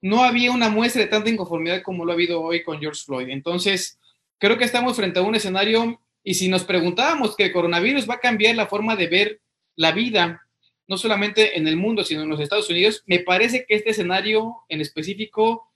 no 0.00 0.22
había 0.22 0.52
una 0.52 0.68
muestra 0.68 1.02
de 1.02 1.08
tanta 1.08 1.30
inconformidad 1.30 1.82
como 1.82 2.04
lo 2.04 2.12
ha 2.12 2.14
habido 2.14 2.42
hoy 2.42 2.62
con 2.62 2.78
George 2.78 3.02
Floyd. 3.04 3.30
Entonces, 3.30 3.98
creo 4.38 4.58
que 4.58 4.64
estamos 4.64 4.96
frente 4.96 5.18
a 5.18 5.22
un 5.22 5.34
escenario 5.34 6.00
y 6.22 6.34
si 6.34 6.48
nos 6.48 6.64
preguntábamos 6.64 7.34
que 7.34 7.44
el 7.44 7.52
coronavirus 7.52 8.08
va 8.08 8.14
a 8.14 8.20
cambiar 8.20 8.54
la 8.54 8.66
forma 8.66 8.96
de 8.96 9.06
ver 9.06 9.40
la 9.76 9.92
vida, 9.92 10.46
no 10.86 10.96
solamente 10.96 11.58
en 11.58 11.66
el 11.66 11.76
mundo, 11.76 12.04
sino 12.04 12.22
en 12.22 12.28
los 12.28 12.40
Estados 12.40 12.68
Unidos, 12.70 13.02
me 13.06 13.20
parece 13.20 13.64
que 13.66 13.74
este 13.74 13.90
escenario 13.90 14.56
en 14.68 14.80
específico 14.80 15.70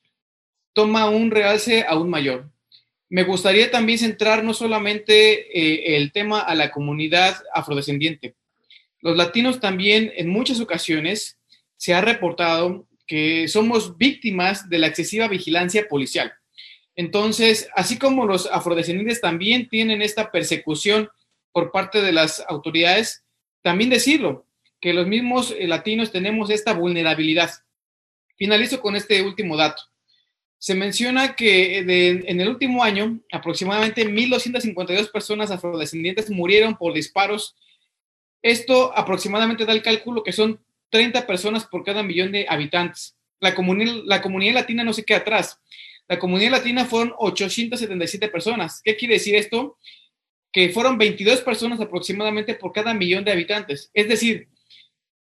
toma 0.72 1.08
un 1.08 1.30
realce 1.30 1.84
aún 1.88 2.10
mayor. 2.10 2.50
Me 3.08 3.24
gustaría 3.24 3.70
también 3.70 3.98
centrar 3.98 4.44
no 4.44 4.52
solamente 4.52 5.58
eh, 5.58 5.96
el 5.96 6.12
tema 6.12 6.40
a 6.40 6.54
la 6.54 6.70
comunidad 6.70 7.36
afrodescendiente. 7.54 8.34
Los 9.00 9.16
latinos 9.16 9.60
también 9.60 10.12
en 10.16 10.28
muchas 10.28 10.60
ocasiones 10.60 11.38
se 11.76 11.94
ha 11.94 12.00
reportado 12.00 12.86
que 13.06 13.48
somos 13.48 13.96
víctimas 13.96 14.68
de 14.68 14.78
la 14.78 14.88
excesiva 14.88 15.28
vigilancia 15.28 15.88
policial. 15.88 16.32
Entonces, 16.94 17.68
así 17.74 17.96
como 17.96 18.26
los 18.26 18.46
afrodescendientes 18.46 19.20
también 19.20 19.68
tienen 19.68 20.02
esta 20.02 20.30
persecución 20.30 21.08
por 21.52 21.70
parte 21.70 22.02
de 22.02 22.12
las 22.12 22.44
autoridades, 22.48 23.22
también 23.62 23.88
decirlo, 23.88 24.47
que 24.80 24.92
los 24.92 25.06
mismos 25.06 25.54
eh, 25.56 25.66
latinos 25.66 26.12
tenemos 26.12 26.50
esta 26.50 26.72
vulnerabilidad. 26.72 27.50
Finalizo 28.36 28.80
con 28.80 28.96
este 28.96 29.22
último 29.22 29.56
dato. 29.56 29.82
Se 30.58 30.74
menciona 30.74 31.36
que 31.36 31.78
en 31.78 32.40
el 32.40 32.48
último 32.48 32.82
año 32.82 33.20
aproximadamente 33.30 34.04
1.252 34.04 35.10
personas 35.12 35.52
afrodescendientes 35.52 36.30
murieron 36.30 36.76
por 36.76 36.94
disparos. 36.94 37.56
Esto 38.42 38.92
aproximadamente 38.96 39.64
da 39.64 39.72
el 39.72 39.82
cálculo 39.82 40.24
que 40.24 40.32
son 40.32 40.60
30 40.90 41.26
personas 41.26 41.64
por 41.64 41.84
cada 41.84 42.02
millón 42.02 42.32
de 42.32 42.46
habitantes. 42.48 43.16
La, 43.40 43.50
la 44.04 44.22
comunidad 44.22 44.54
latina 44.54 44.82
no 44.82 44.92
se 44.92 45.04
queda 45.04 45.18
atrás. 45.18 45.60
La 46.08 46.18
comunidad 46.18 46.52
latina 46.52 46.84
fueron 46.86 47.14
877 47.18 48.28
personas. 48.28 48.80
¿Qué 48.82 48.96
quiere 48.96 49.14
decir 49.14 49.36
esto? 49.36 49.76
Que 50.50 50.70
fueron 50.70 50.98
22 50.98 51.42
personas 51.42 51.80
aproximadamente 51.80 52.54
por 52.54 52.72
cada 52.72 52.94
millón 52.94 53.24
de 53.24 53.32
habitantes. 53.32 53.90
Es 53.92 54.08
decir, 54.08 54.48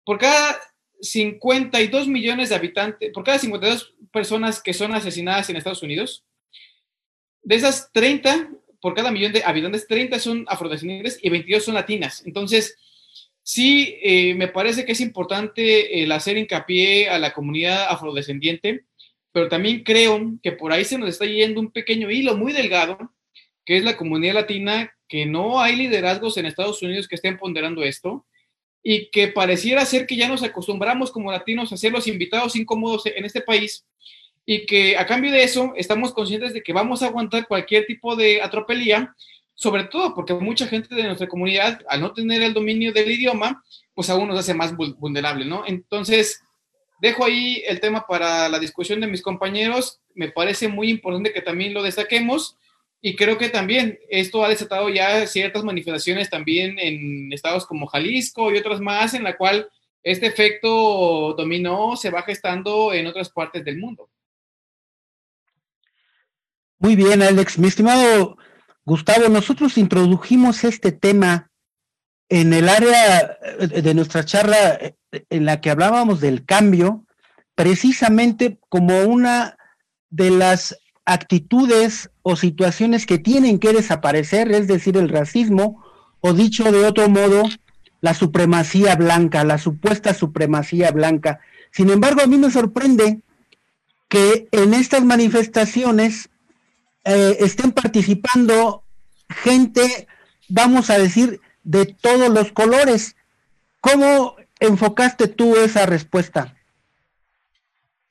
por 0.03 0.17
cada 0.17 0.59
52 1.01 2.07
millones 2.07 2.49
de 2.49 2.55
habitantes, 2.55 3.11
por 3.11 3.23
cada 3.23 3.39
52 3.39 3.93
personas 4.11 4.61
que 4.61 4.73
son 4.73 4.93
asesinadas 4.93 5.49
en 5.49 5.55
Estados 5.55 5.83
Unidos, 5.83 6.23
de 7.43 7.55
esas 7.55 7.91
30, 7.91 8.51
por 8.79 8.93
cada 8.93 9.11
millón 9.11 9.33
de 9.33 9.43
habitantes, 9.43 9.87
30 9.87 10.19
son 10.19 10.45
afrodescendientes 10.47 11.19
y 11.21 11.29
22 11.29 11.65
son 11.65 11.73
latinas. 11.73 12.23
Entonces, 12.25 12.77
sí, 13.41 13.97
eh, 14.01 14.35
me 14.35 14.47
parece 14.47 14.85
que 14.85 14.91
es 14.91 15.01
importante 15.01 16.03
el 16.03 16.11
hacer 16.11 16.37
hincapié 16.37 17.09
a 17.09 17.17
la 17.17 17.33
comunidad 17.33 17.87
afrodescendiente, 17.89 18.85
pero 19.31 19.47
también 19.49 19.83
creo 19.83 20.33
que 20.43 20.51
por 20.51 20.71
ahí 20.71 20.85
se 20.85 20.97
nos 20.97 21.09
está 21.09 21.25
yendo 21.25 21.59
un 21.59 21.71
pequeño 21.71 22.11
hilo 22.11 22.37
muy 22.37 22.53
delgado, 22.53 22.97
que 23.65 23.77
es 23.77 23.83
la 23.83 23.97
comunidad 23.97 24.35
latina, 24.35 24.93
que 25.07 25.25
no 25.25 25.59
hay 25.59 25.75
liderazgos 25.75 26.37
en 26.37 26.45
Estados 26.45 26.81
Unidos 26.81 27.07
que 27.07 27.15
estén 27.15 27.37
ponderando 27.37 27.83
esto 27.83 28.25
y 28.83 29.09
que 29.09 29.27
pareciera 29.27 29.85
ser 29.85 30.07
que 30.07 30.15
ya 30.15 30.27
nos 30.27 30.43
acostumbramos 30.43 31.11
como 31.11 31.31
latinos 31.31 31.71
a 31.71 31.77
ser 31.77 31.91
los 31.91 32.07
invitados 32.07 32.55
incómodos 32.55 33.05
en 33.05 33.25
este 33.25 33.41
país 33.41 33.85
y 34.45 34.65
que 34.65 34.97
a 34.97 35.05
cambio 35.05 35.31
de 35.31 35.43
eso 35.43 35.73
estamos 35.75 36.13
conscientes 36.13 36.53
de 36.53 36.63
que 36.63 36.73
vamos 36.73 37.03
a 37.03 37.07
aguantar 37.07 37.47
cualquier 37.47 37.85
tipo 37.85 38.15
de 38.15 38.41
atropelía, 38.41 39.15
sobre 39.53 39.83
todo 39.83 40.15
porque 40.15 40.33
mucha 40.33 40.67
gente 40.67 40.95
de 40.95 41.03
nuestra 41.03 41.27
comunidad, 41.27 41.81
al 41.87 42.01
no 42.01 42.13
tener 42.13 42.41
el 42.41 42.53
dominio 42.53 42.91
del 42.91 43.11
idioma, 43.11 43.63
pues 43.93 44.09
aún 44.09 44.27
nos 44.27 44.39
hace 44.39 44.53
más 44.53 44.75
vulnerable, 44.75 45.45
¿no? 45.45 45.63
Entonces, 45.67 46.41
dejo 46.99 47.23
ahí 47.23 47.63
el 47.67 47.79
tema 47.79 48.05
para 48.07 48.49
la 48.49 48.57
discusión 48.57 48.99
de 48.99 49.07
mis 49.07 49.21
compañeros. 49.21 49.99
Me 50.15 50.31
parece 50.31 50.67
muy 50.67 50.89
importante 50.89 51.33
que 51.33 51.41
también 51.41 51.73
lo 51.73 51.83
destaquemos 51.83 52.57
y 53.01 53.15
creo 53.15 53.37
que 53.37 53.49
también 53.49 53.99
esto 54.09 54.45
ha 54.45 54.49
desatado 54.49 54.87
ya 54.89 55.25
ciertas 55.25 55.63
manifestaciones 55.63 56.29
también 56.29 56.77
en 56.77 57.33
estados 57.33 57.65
como 57.65 57.87
Jalisco 57.87 58.51
y 58.51 58.57
otras 58.57 58.79
más, 58.79 59.15
en 59.15 59.23
la 59.23 59.35
cual 59.35 59.67
este 60.03 60.27
efecto 60.27 61.33
dominó 61.35 61.95
se 61.95 62.11
va 62.11 62.21
gestando 62.21 62.93
en 62.93 63.07
otras 63.07 63.29
partes 63.29 63.65
del 63.65 63.79
mundo. 63.79 64.07
Muy 66.77 66.95
bien, 66.95 67.23
Alex. 67.23 67.57
Mi 67.57 67.67
estimado 67.67 68.37
Gustavo, 68.85 69.29
nosotros 69.29 69.77
introdujimos 69.79 70.63
este 70.63 70.91
tema 70.91 71.51
en 72.29 72.53
el 72.53 72.69
área 72.69 73.37
de 73.59 73.93
nuestra 73.93 74.23
charla 74.25 74.79
en 75.11 75.45
la 75.45 75.59
que 75.59 75.71
hablábamos 75.71 76.21
del 76.21 76.45
cambio, 76.45 77.05
precisamente 77.55 78.59
como 78.69 79.03
una 79.03 79.57
de 80.09 80.29
las 80.29 80.77
actitudes 81.03 82.10
o 82.23 82.35
situaciones 82.35 83.05
que 83.05 83.17
tienen 83.17 83.59
que 83.59 83.73
desaparecer, 83.73 84.51
es 84.51 84.67
decir, 84.67 84.97
el 84.97 85.09
racismo, 85.09 85.83
o 86.19 86.33
dicho 86.33 86.71
de 86.71 86.85
otro 86.85 87.09
modo, 87.09 87.43
la 88.01 88.13
supremacía 88.13 88.95
blanca, 88.95 89.43
la 89.43 89.57
supuesta 89.57 90.13
supremacía 90.13 90.91
blanca. 90.91 91.39
Sin 91.71 91.89
embargo, 91.89 92.21
a 92.21 92.27
mí 92.27 92.37
me 92.37 92.51
sorprende 92.51 93.21
que 94.07 94.47
en 94.51 94.73
estas 94.73 95.03
manifestaciones 95.03 96.29
eh, 97.05 97.37
estén 97.39 97.71
participando 97.71 98.83
gente, 99.29 100.07
vamos 100.49 100.89
a 100.89 100.97
decir, 100.97 101.39
de 101.63 101.85
todos 101.85 102.29
los 102.29 102.51
colores. 102.51 103.15
¿Cómo 103.79 104.35
enfocaste 104.59 105.27
tú 105.27 105.55
esa 105.55 105.85
respuesta? 105.85 106.55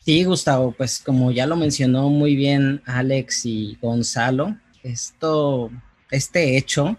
Sí, 0.02 0.25
Gustavo, 0.25 0.73
pues 0.73 1.00
como 1.00 1.30
ya 1.30 1.47
lo 1.47 1.57
mencionó 1.57 2.09
muy 2.09 2.35
bien 2.35 2.83
Alex 2.87 3.45
y 3.45 3.76
Gonzalo, 3.83 4.57
esto, 4.83 5.71
este 6.11 6.57
hecho 6.57 6.97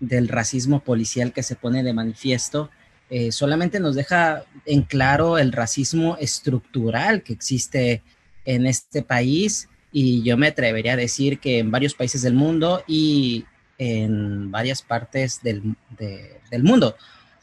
del 0.00 0.28
racismo 0.28 0.80
policial 0.80 1.32
que 1.32 1.44
se 1.44 1.54
pone 1.54 1.84
de 1.84 1.92
manifiesto 1.92 2.70
eh, 3.14 3.30
solamente 3.30 3.78
nos 3.78 3.94
deja 3.94 4.44
en 4.64 4.82
claro 4.82 5.36
el 5.36 5.52
racismo 5.52 6.16
estructural 6.18 7.22
que 7.22 7.34
existe 7.34 8.02
en 8.46 8.66
este 8.66 9.02
país 9.02 9.68
y 9.92 10.22
yo 10.22 10.38
me 10.38 10.46
atrevería 10.46 10.94
a 10.94 10.96
decir 10.96 11.38
que 11.38 11.58
en 11.58 11.70
varios 11.70 11.92
países 11.92 12.22
del 12.22 12.32
mundo 12.32 12.82
y 12.86 13.44
en 13.76 14.50
varias 14.50 14.80
partes 14.80 15.42
del, 15.42 15.76
del 15.98 16.62
mundo 16.64 16.96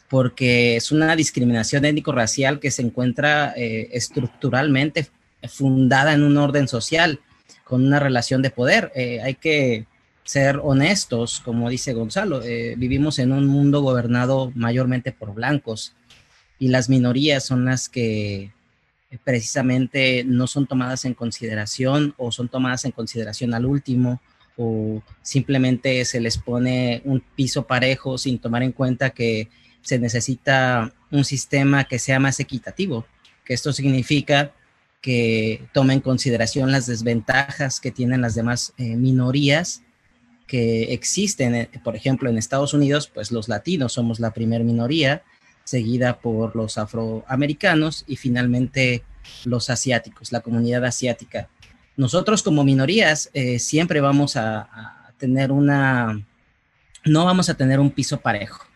porque 0.09 0.75
es 0.75 0.91
una 0.91 1.15
discriminación 1.15 1.85
étnico-racial 1.85 2.59
que 2.59 2.71
se 2.71 2.81
encuentra 2.81 3.53
eh, 3.55 3.89
estructuralmente 3.91 5.07
fundada 5.47 6.13
en 6.13 6.23
un 6.23 6.37
orden 6.37 6.67
social, 6.67 7.19
con 7.63 7.85
una 7.85 7.99
relación 7.99 8.41
de 8.41 8.49
poder. 8.49 8.91
Eh, 8.95 9.21
hay 9.21 9.35
que 9.35 9.85
ser 10.23 10.59
honestos, 10.63 11.39
como 11.39 11.69
dice 11.69 11.93
Gonzalo, 11.93 12.43
eh, 12.43 12.73
vivimos 12.77 13.19
en 13.19 13.31
un 13.31 13.45
mundo 13.45 13.81
gobernado 13.81 14.51
mayormente 14.55 15.11
por 15.11 15.33
blancos 15.33 15.93
y 16.57 16.67
las 16.69 16.89
minorías 16.89 17.45
son 17.45 17.65
las 17.65 17.87
que 17.87 18.51
precisamente 19.23 20.23
no 20.23 20.45
son 20.45 20.67
tomadas 20.67 21.05
en 21.05 21.13
consideración 21.13 22.13
o 22.17 22.31
son 22.31 22.47
tomadas 22.47 22.85
en 22.85 22.91
consideración 22.91 23.53
al 23.53 23.65
último 23.65 24.21
o 24.55 25.01
simplemente 25.21 26.03
se 26.05 26.19
les 26.19 26.37
pone 26.37 27.01
un 27.05 27.23
piso 27.35 27.65
parejo 27.65 28.17
sin 28.17 28.39
tomar 28.39 28.61
en 28.61 28.71
cuenta 28.71 29.11
que 29.11 29.47
se 29.81 29.99
necesita 29.99 30.93
un 31.11 31.25
sistema 31.25 31.85
que 31.85 31.99
sea 31.99 32.19
más 32.19 32.39
equitativo, 32.39 33.05
que 33.43 33.53
esto 33.53 33.73
significa 33.73 34.53
que 35.01 35.67
tome 35.73 35.93
en 35.93 36.01
consideración 36.01 36.71
las 36.71 36.85
desventajas 36.85 37.79
que 37.79 37.91
tienen 37.91 38.21
las 38.21 38.35
demás 38.35 38.73
eh, 38.77 38.95
minorías 38.95 39.81
que 40.45 40.93
existen, 40.93 41.55
eh, 41.55 41.69
por 41.83 41.95
ejemplo, 41.95 42.29
en 42.29 42.37
Estados 42.37 42.73
Unidos, 42.73 43.09
pues 43.13 43.31
los 43.31 43.47
latinos 43.47 43.93
somos 43.93 44.19
la 44.19 44.31
primera 44.31 44.63
minoría, 44.63 45.23
seguida 45.63 46.19
por 46.19 46.55
los 46.55 46.77
afroamericanos 46.77 48.03
y 48.07 48.15
finalmente 48.15 49.03
los 49.45 49.69
asiáticos, 49.69 50.31
la 50.31 50.41
comunidad 50.41 50.83
asiática. 50.85 51.49
Nosotros 51.95 52.43
como 52.43 52.63
minorías 52.63 53.29
eh, 53.33 53.59
siempre 53.59 54.01
vamos 54.01 54.35
a 54.35 55.13
tener 55.17 55.51
una, 55.51 56.25
no 57.05 57.25
vamos 57.25 57.49
a 57.49 57.53
tener 57.53 57.79
un 57.79 57.91
piso 57.91 58.19
parejo 58.19 58.68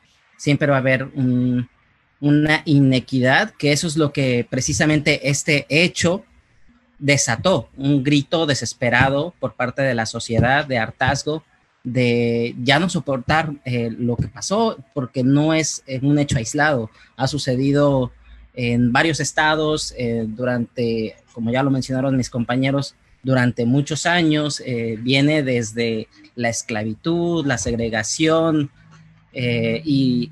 siempre 0.44 0.68
va 0.68 0.76
a 0.76 0.80
haber 0.80 1.08
una 2.20 2.64
inequidad, 2.66 3.52
que 3.52 3.72
eso 3.72 3.88
es 3.88 3.96
lo 3.96 4.12
que 4.12 4.46
precisamente 4.50 5.30
este 5.30 5.66
hecho 5.70 6.26
desató, 7.00 7.70
un 7.78 8.04
grito 8.04 8.46
desesperado 8.46 9.34
por 9.40 9.54
parte 9.54 9.84
de 9.84 9.94
la 9.94 10.06
sociedad, 10.06 10.66
de 10.66 10.80
hartazgo, 10.80 11.46
de 11.86 12.56
ya 12.62 12.78
no 12.78 12.90
soportar 12.90 13.54
eh, 13.64 13.90
lo 13.98 14.18
que 14.18 14.28
pasó, 14.28 14.78
porque 14.94 15.24
no 15.24 15.54
es 15.54 15.82
un 16.02 16.20
hecho 16.20 16.38
aislado, 16.38 16.90
ha 17.16 17.28
sucedido 17.28 18.12
en 18.54 18.92
varios 18.92 19.22
estados 19.22 19.94
eh, 19.98 20.26
durante, 20.28 21.16
como 21.32 21.54
ya 21.54 21.64
lo 21.64 21.72
mencionaron 21.72 22.18
mis 22.18 22.30
compañeros, 22.30 22.96
durante 23.24 23.66
muchos 23.66 24.06
años, 24.06 24.62
eh, 24.66 24.98
viene 25.00 25.42
desde 25.42 26.10
la 26.36 26.50
esclavitud, 26.50 27.46
la 27.46 27.58
segregación, 27.58 28.72
eh, 29.34 29.82
y 29.84 30.32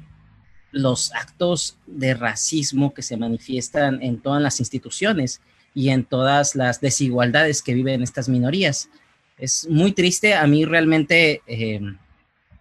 los 0.72 1.14
actos 1.14 1.78
de 1.86 2.14
racismo 2.14 2.94
que 2.94 3.02
se 3.02 3.18
manifiestan 3.18 4.02
en 4.02 4.20
todas 4.20 4.42
las 4.42 4.60
instituciones 4.60 5.42
y 5.74 5.90
en 5.90 6.06
todas 6.06 6.56
las 6.56 6.80
desigualdades 6.82 7.62
que 7.62 7.74
viven 7.74 8.04
estas 8.04 8.30
minorías. 8.30 8.90
Es 9.38 9.68
muy 9.70 9.92
triste, 9.92 10.34
a 10.34 10.46
mí 10.48 10.66
realmente 10.66 11.42
eh, 11.48 11.82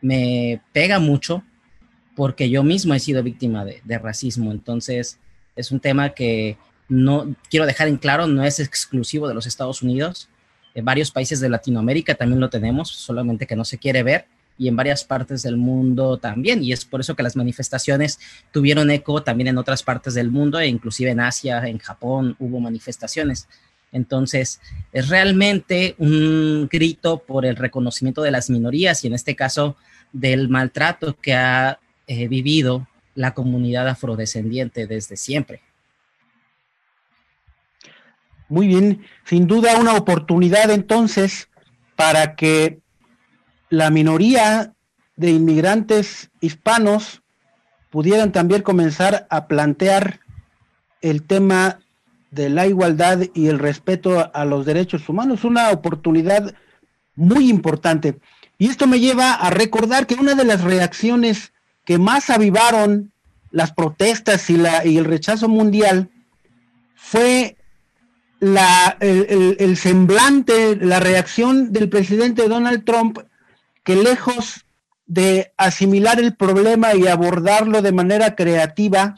me 0.01 0.61
pega 0.73 0.99
mucho 0.99 1.45
porque 2.17 2.51
yo 2.51 2.63
mismo 2.63 2.95
he 2.95 3.01
sido 3.01 3.23
víctima 3.23 3.65
de, 3.65 3.81
de, 3.85 3.99
racismo, 3.99 4.51
entonces 4.51 5.19
es 5.57 5.71
un 5.71 5.81
tema 5.81 6.11
que 6.11 6.57
no 6.89 7.35
quiero 7.49 7.67
dejar 7.67 7.89
en 7.89 7.97
claro, 7.97 8.27
no 8.27 8.43
es 8.45 8.61
exclusivo 8.61 9.29
de 9.29 9.35
los 9.35 9.47
Estados 9.47 9.83
Unidos, 9.83 10.29
en 10.75 10.85
varios 10.85 11.11
países 11.11 11.41
de 11.41 11.49
Latinoamérica 11.49 12.15
también 12.15 12.41
lo 12.41 12.51
tenemos, 12.51 12.89
solamente 12.89 13.47
que 13.47 13.57
no 13.57 13.65
se 13.65 13.79
quiere 13.79 14.03
ver 14.03 14.27
y 14.61 14.69
en 14.69 14.77
varias 14.77 15.05
partes 15.05 15.43
del 15.43 15.57
mundo 15.57 16.19
también. 16.19 16.63
Y 16.63 16.73
es 16.73 16.85
por 16.85 17.01
eso 17.01 17.17
que 17.17 17.23
las 17.23 17.35
manifestaciones 17.35 18.21
tuvieron 18.53 18.91
eco 18.91 19.23
también 19.23 19.49
en 19.49 19.57
otras 19.57 19.83
partes 19.83 20.13
del 20.13 20.31
mundo, 20.31 20.61
e 20.61 20.67
inclusive 20.67 21.13
en 21.13 21.21
Asia, 21.21 21.67
en 21.67 21.79
Japón 21.79 22.37
hubo 22.39 22.61
manifestaciones. 22.61 23.49
Entonces, 23.91 24.61
es 24.93 25.09
realmente 25.09 25.95
un 25.97 26.69
grito 26.71 27.21
por 27.21 27.47
el 27.47 27.57
reconocimiento 27.57 28.21
de 28.21 28.33
las 28.33 28.51
minorías 28.51 29.03
y 29.03 29.07
en 29.07 29.15
este 29.15 29.35
caso 29.35 29.77
del 30.13 30.51
maltrato 30.51 31.17
que 31.19 31.33
ha 31.33 31.81
eh, 32.07 32.29
vivido 32.29 32.87
la 33.15 33.33
comunidad 33.33 33.89
afrodescendiente 33.89 34.87
desde 34.87 35.17
siempre. 35.17 35.63
Muy 38.51 38.67
bien, 38.67 39.07
sin 39.25 39.47
duda 39.47 39.79
una 39.79 39.95
oportunidad 39.95 40.71
entonces 40.71 41.49
para 41.97 42.37
que 42.37 42.81
la 43.71 43.91
minoría 43.91 44.75
de 45.17 45.31
inmigrantes 45.31 46.31
hispanos 46.41 47.23
pudieran 47.91 48.33
también 48.33 48.63
comenzar 48.63 49.27
a 49.31 49.47
plantear 49.47 50.21
el 51.01 51.23
tema 51.23 51.81
de 52.31 52.49
la 52.49 52.67
igualdad 52.67 53.23
y 53.35 53.49
el 53.49 53.59
respeto 53.59 54.31
a 54.33 54.45
los 54.45 54.67
derechos 54.67 55.09
humanos, 55.09 55.45
una 55.45 55.71
oportunidad 55.71 56.55
muy 57.17 57.49
importante. 57.49 58.19
Y 58.59 58.69
esto 58.69 58.87
me 58.87 59.01
lleva 59.01 59.35
a 59.35 59.51
recordar 59.51 60.07
que 60.07 60.15
una 60.15 60.35
de 60.35 60.45
las 60.45 60.63
reacciones 60.63 61.53
que 61.85 61.99
más 61.99 62.31
avivaron 62.31 63.13
las 63.51 63.73
protestas 63.73 64.49
y, 64.51 64.57
la, 64.57 64.85
y 64.87 64.97
el 64.97 65.05
rechazo 65.05 65.49
mundial 65.49 66.09
fue 66.95 67.57
la, 68.39 68.97
el, 69.01 69.77
semblante, 69.77 70.77
la 70.77 71.01
reacción 71.01 71.73
del 71.73 71.89
presidente 71.89 72.49
Donald 72.49 72.85
Trump, 72.85 73.19
que 73.85 73.97
lejos 73.97 74.65
de 75.07 75.53
asimilar 75.57 76.21
el 76.21 76.37
problema 76.37 76.95
y 76.95 77.09
abordarlo 77.09 77.83
de 77.83 77.93
manera 77.93 78.37
creativa, 78.37 79.17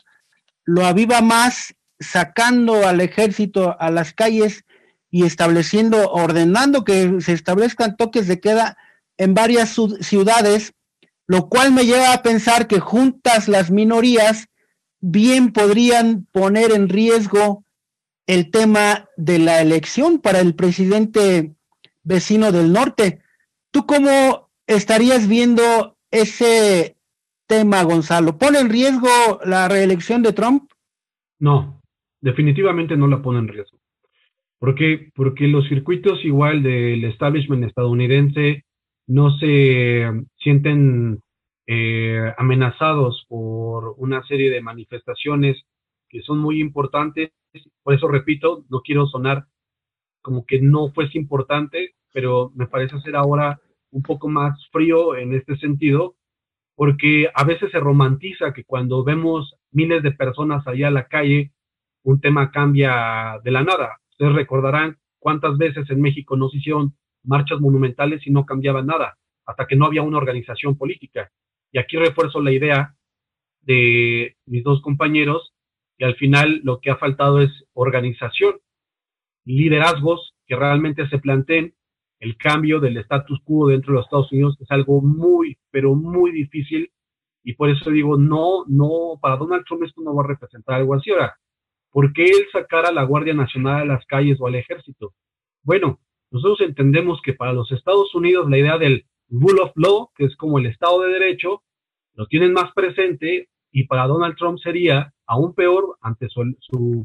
lo 0.64 0.87
aviva 0.87 1.21
más 1.21 1.75
sacando 2.00 2.87
al 2.87 3.00
ejército 3.00 3.76
a 3.78 3.90
las 3.90 4.12
calles 4.12 4.64
y 5.11 5.25
estableciendo, 5.25 6.11
ordenando 6.11 6.85
que 6.85 7.21
se 7.21 7.33
establezcan 7.33 7.97
toques 7.97 8.26
de 8.26 8.40
queda 8.40 8.78
en 9.19 9.35
varias 9.35 9.76
ciudades, 10.00 10.73
lo 11.26 11.49
cual 11.49 11.73
me 11.73 11.85
lleva 11.85 12.12
a 12.14 12.23
pensar 12.23 12.66
que 12.66 12.81
juntas 12.81 13.47
las 13.47 13.71
minorías 13.71 14.49
bien 15.00 15.52
podrían 15.52 16.26
poner 16.33 16.73
en 16.73 16.88
riesgo 16.88 17.64
el 18.26 18.50
tema 18.50 19.09
de 19.16 19.38
la 19.38 19.61
elección 19.61 20.21
para 20.21 20.40
el 20.40 20.54
presidente 20.54 21.54
vecino 22.02 22.50
del 22.52 22.73
norte. 22.73 23.21
¿Tú 23.71 23.85
cómo 23.85 24.50
estarías 24.66 25.28
viendo 25.28 25.97
ese 26.11 26.97
tema, 27.47 27.83
Gonzalo? 27.83 28.38
¿Pone 28.38 28.61
en 28.61 28.71
riesgo 28.71 29.09
la 29.45 29.69
reelección 29.69 30.23
de 30.23 30.33
Trump? 30.33 30.71
No, 31.38 31.81
definitivamente 32.21 32.97
no 32.97 33.07
la 33.09 33.23
pone 33.23 33.40
en 33.40 33.49
riesgo. 33.49 33.78
Porque, 34.59 35.11
porque 35.14 35.48
los 35.48 35.68
circuitos 35.68 36.25
igual 36.25 36.62
del 36.62 37.05
establishment 37.05 37.64
estadounidense 37.64 38.64
no 39.09 39.37
se 39.38 40.09
sienten 40.38 41.20
eh, 41.66 42.33
amenazados 42.38 43.25
por 43.29 43.94
una 43.98 44.25
serie 44.27 44.51
de 44.51 44.61
manifestaciones 44.61 45.62
que 46.09 46.22
son 46.22 46.38
muy 46.38 46.61
importantes 46.61 47.33
por 47.83 47.94
eso 47.94 48.09
repito, 48.09 48.64
no 48.68 48.81
quiero 48.81 49.07
sonar 49.07 49.46
como 50.22 50.46
que 50.46 50.61
no 50.61 50.92
fuese 50.92 51.18
importante, 51.18 51.94
pero 52.12 52.53
me 52.55 52.66
parece 52.66 53.01
ser 53.01 53.16
ahora 53.16 53.61
un 53.92 54.02
poco 54.02 54.28
más 54.28 54.59
frío 54.72 55.16
en 55.16 55.35
este 55.35 55.57
sentido, 55.57 56.16
porque 56.74 57.31
a 57.35 57.44
veces 57.44 57.70
se 57.70 57.78
romantiza 57.78 58.52
que 58.52 58.64
cuando 58.64 59.05
vemos 59.05 59.55
miles 59.70 60.02
de 60.02 60.12
personas 60.12 60.66
allá 60.66 60.88
a 60.88 60.92
la 60.92 61.07
calle, 61.07 61.52
un 62.02 62.20
tema 62.20 62.50
cambia 62.50 63.38
de 63.44 63.50
la 63.50 63.62
nada. 63.62 64.00
Ustedes 64.11 64.35
recordarán 64.35 64.98
cuántas 65.18 65.57
veces 65.57 65.88
en 65.90 66.00
México 66.00 66.37
nos 66.37 66.55
hicieron 66.55 66.96
marchas 67.22 67.61
monumentales 67.61 68.26
y 68.26 68.31
no 68.31 68.44
cambiaba 68.44 68.83
nada, 68.83 69.16
hasta 69.46 69.66
que 69.66 69.76
no 69.76 69.87
había 69.87 70.02
una 70.02 70.18
organización 70.18 70.76
política. 70.76 71.31
Y 71.70 71.78
aquí 71.78 71.96
refuerzo 71.96 72.40
la 72.40 72.52
idea 72.52 72.96
de 73.61 74.37
mis 74.46 74.64
dos 74.64 74.83
compañeros 74.83 75.52
y 75.98 76.05
al 76.05 76.16
final 76.16 76.61
lo 76.64 76.81
que 76.81 76.90
ha 76.90 76.96
faltado 76.96 77.40
es 77.40 77.50
organización, 77.74 78.57
liderazgos 79.44 80.35
que 80.46 80.57
realmente 80.57 81.09
se 81.09 81.18
planteen. 81.18 81.74
El 82.22 82.37
cambio 82.37 82.78
del 82.78 82.98
status 82.98 83.40
quo 83.42 83.66
dentro 83.66 83.92
de 83.92 83.96
los 83.96 84.06
Estados 84.06 84.30
Unidos 84.30 84.56
es 84.61 84.70
algo 84.70 85.00
muy, 85.00 85.58
pero 85.72 85.96
muy 85.96 86.30
difícil 86.30 86.88
y 87.42 87.54
por 87.54 87.68
eso 87.68 87.90
digo, 87.90 88.16
no, 88.16 88.64
no, 88.68 89.18
para 89.20 89.37
Donald 89.37 89.64
Trump 89.64 89.82
esto 89.82 90.02
no 90.02 90.14
va 90.14 90.22
a 90.22 90.28
representar 90.28 90.76
algo 90.76 90.94
así. 90.94 91.11
Ahora, 91.11 91.35
¿por 91.90 92.12
qué 92.12 92.26
él 92.26 92.46
sacar 92.52 92.87
a 92.87 92.92
la 92.92 93.02
Guardia 93.02 93.35
Nacional 93.35 93.82
a 93.82 93.85
las 93.85 94.06
calles 94.06 94.38
o 94.40 94.46
al 94.46 94.54
ejército? 94.54 95.14
Bueno, 95.64 95.98
nosotros 96.30 96.61
entendemos 96.61 97.20
que 97.22 97.32
para 97.32 97.52
los 97.52 97.72
Estados 97.72 98.14
Unidos 98.14 98.48
la 98.48 98.58
idea 98.58 98.78
del 98.78 99.04
rule 99.28 99.61
of 99.61 99.72
law, 99.74 100.11
que 100.14 100.26
es 100.26 100.37
como 100.37 100.61
el 100.61 100.66
Estado 100.66 101.00
de 101.00 101.14
Derecho, 101.14 101.64
lo 102.14 102.26
tienen 102.26 102.52
más 102.52 102.72
presente 102.72 103.48
y 103.72 103.88
para 103.88 104.06
Donald 104.06 104.37
Trump 104.37 104.61
sería 104.61 105.12
aún 105.26 105.56
peor 105.56 105.96
ante 106.00 106.28
su, 106.28 106.54
su, 106.61 107.04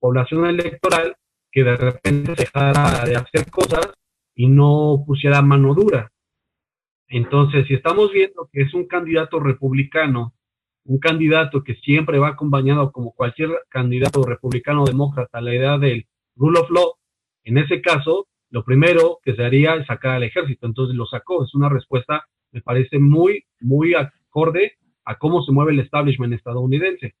población 0.00 0.44
electoral 0.44 1.16
que 1.52 1.62
de 1.62 1.76
repente 1.76 2.34
dejara 2.34 3.04
de 3.04 3.14
hacer 3.14 3.48
cosas 3.48 3.94
y 4.36 4.46
no 4.48 5.02
pusiera 5.04 5.42
mano 5.42 5.74
dura. 5.74 6.12
Entonces, 7.08 7.66
si 7.66 7.74
estamos 7.74 8.12
viendo 8.12 8.48
que 8.52 8.62
es 8.62 8.74
un 8.74 8.86
candidato 8.86 9.40
republicano, 9.40 10.34
un 10.84 10.98
candidato 10.98 11.64
que 11.64 11.74
siempre 11.76 12.18
va 12.18 12.28
acompañado 12.28 12.92
como 12.92 13.12
cualquier 13.12 13.50
candidato 13.68 14.22
republicano 14.22 14.84
demócrata 14.84 15.38
a 15.38 15.40
la 15.40 15.54
idea 15.54 15.78
del 15.78 16.06
rule 16.36 16.60
of 16.60 16.70
law, 16.70 16.92
en 17.44 17.58
ese 17.58 17.80
caso, 17.80 18.28
lo 18.50 18.64
primero 18.64 19.18
que 19.22 19.34
se 19.34 19.44
haría 19.44 19.74
es 19.76 19.86
sacar 19.86 20.12
al 20.12 20.24
ejército. 20.24 20.66
Entonces 20.66 20.96
lo 20.96 21.06
sacó. 21.06 21.44
Es 21.44 21.54
una 21.54 21.68
respuesta, 21.68 22.26
me 22.52 22.60
parece 22.60 22.98
muy, 22.98 23.44
muy 23.60 23.94
acorde 23.94 24.72
a 25.04 25.16
cómo 25.16 25.42
se 25.42 25.52
mueve 25.52 25.72
el 25.72 25.80
establishment 25.80 26.34
estadounidense. 26.34 27.14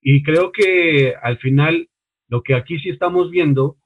Y 0.00 0.22
creo 0.22 0.52
que 0.52 1.14
al 1.22 1.38
final 1.38 1.88
lo 2.28 2.42
que 2.42 2.54
aquí 2.54 2.78
sí 2.80 2.90
estamos 2.90 3.30
viendo 3.30 3.76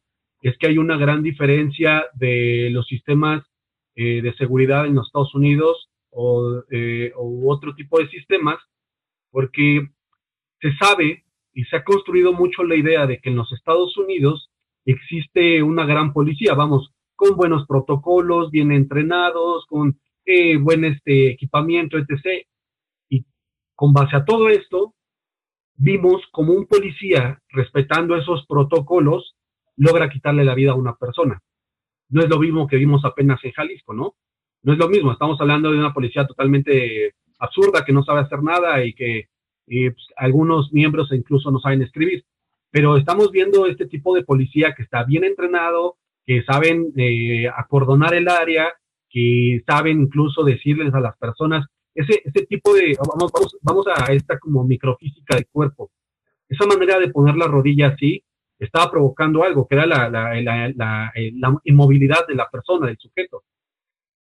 es 0.40 0.56
que 0.58 0.68
hay 0.68 0.78
una 0.78 0.96
gran 0.96 1.22
diferencia 1.22 2.06
de 2.14 2.70
los 2.70 2.86
sistemas 2.86 3.44
eh, 3.96 4.22
de 4.22 4.34
seguridad 4.34 4.86
en 4.86 4.94
los 4.94 5.06
Estados 5.06 5.34
Unidos 5.34 5.90
o, 6.10 6.62
eh, 6.70 7.12
o 7.16 7.52
otro 7.52 7.74
tipo 7.74 7.98
de 7.98 8.08
sistemas, 8.08 8.58
porque 9.30 9.88
se 10.60 10.76
sabe 10.76 11.24
y 11.52 11.64
se 11.64 11.76
ha 11.76 11.84
construido 11.84 12.32
mucho 12.32 12.62
la 12.64 12.76
idea 12.76 13.06
de 13.06 13.18
que 13.18 13.30
en 13.30 13.36
los 13.36 13.52
Estados 13.52 13.96
Unidos 13.96 14.50
existe 14.84 15.62
una 15.62 15.84
gran 15.84 16.12
policía, 16.12 16.54
vamos, 16.54 16.92
con 17.16 17.36
buenos 17.36 17.66
protocolos, 17.66 18.50
bien 18.50 18.70
entrenados, 18.70 19.66
con 19.66 19.98
eh, 20.24 20.56
buen 20.56 20.84
este, 20.84 21.30
equipamiento, 21.30 21.98
etc 21.98 22.46
con 23.78 23.92
base 23.92 24.16
a 24.16 24.24
todo 24.24 24.48
esto, 24.48 24.96
vimos 25.76 26.20
como 26.32 26.52
un 26.52 26.66
policía, 26.66 27.40
respetando 27.50 28.16
esos 28.16 28.44
protocolos, 28.48 29.36
logra 29.78 30.10
quitarle 30.10 30.44
la 30.44 30.54
vida 30.54 30.72
a 30.72 30.76
una 30.76 30.94
persona. 30.94 31.40
No 32.10 32.22
es 32.22 32.28
lo 32.28 32.38
mismo 32.38 32.66
que 32.66 32.76
vimos 32.76 33.04
apenas 33.04 33.42
en 33.44 33.52
Jalisco, 33.52 33.94
¿no? 33.94 34.14
No 34.62 34.72
es 34.72 34.78
lo 34.78 34.88
mismo, 34.88 35.12
estamos 35.12 35.40
hablando 35.40 35.70
de 35.70 35.78
una 35.78 35.94
policía 35.94 36.26
totalmente 36.26 37.14
absurda 37.38 37.84
que 37.84 37.92
no 37.92 38.02
sabe 38.02 38.20
hacer 38.20 38.42
nada 38.42 38.84
y 38.84 38.92
que 38.92 39.28
pues, 39.66 40.06
algunos 40.16 40.72
miembros 40.72 41.12
incluso 41.12 41.50
no 41.50 41.60
saben 41.60 41.82
escribir. 41.82 42.24
Pero 42.70 42.96
estamos 42.96 43.30
viendo 43.30 43.66
este 43.66 43.86
tipo 43.86 44.14
de 44.14 44.24
policía 44.24 44.74
que 44.74 44.82
está 44.82 45.04
bien 45.04 45.24
entrenado, 45.24 45.96
que 46.26 46.42
saben 46.42 46.92
eh, 46.96 47.48
acordonar 47.48 48.14
el 48.14 48.28
área, 48.28 48.74
que 49.08 49.62
saben 49.66 50.02
incluso 50.02 50.44
decirles 50.44 50.92
a 50.92 51.00
las 51.00 51.16
personas 51.16 51.66
ese, 51.94 52.22
ese 52.24 52.46
tipo 52.46 52.74
de, 52.74 52.96
vamos, 52.98 53.32
vamos, 53.62 53.86
a 53.88 54.12
esta 54.12 54.38
como 54.38 54.64
microfísica 54.64 55.36
del 55.36 55.48
cuerpo. 55.48 55.90
Esa 56.48 56.66
manera 56.66 56.98
de 56.98 57.08
poner 57.08 57.36
la 57.36 57.46
rodilla 57.46 57.88
así 57.88 58.22
estaba 58.58 58.90
provocando 58.90 59.44
algo, 59.44 59.66
que 59.66 59.76
era 59.76 59.84
eh, 59.84 61.32
la, 61.34 61.60
inmovilidad 61.64 62.26
de 62.26 62.34
la 62.34 62.48
persona, 62.48 62.86
del 62.86 62.98
sujeto. 62.98 63.44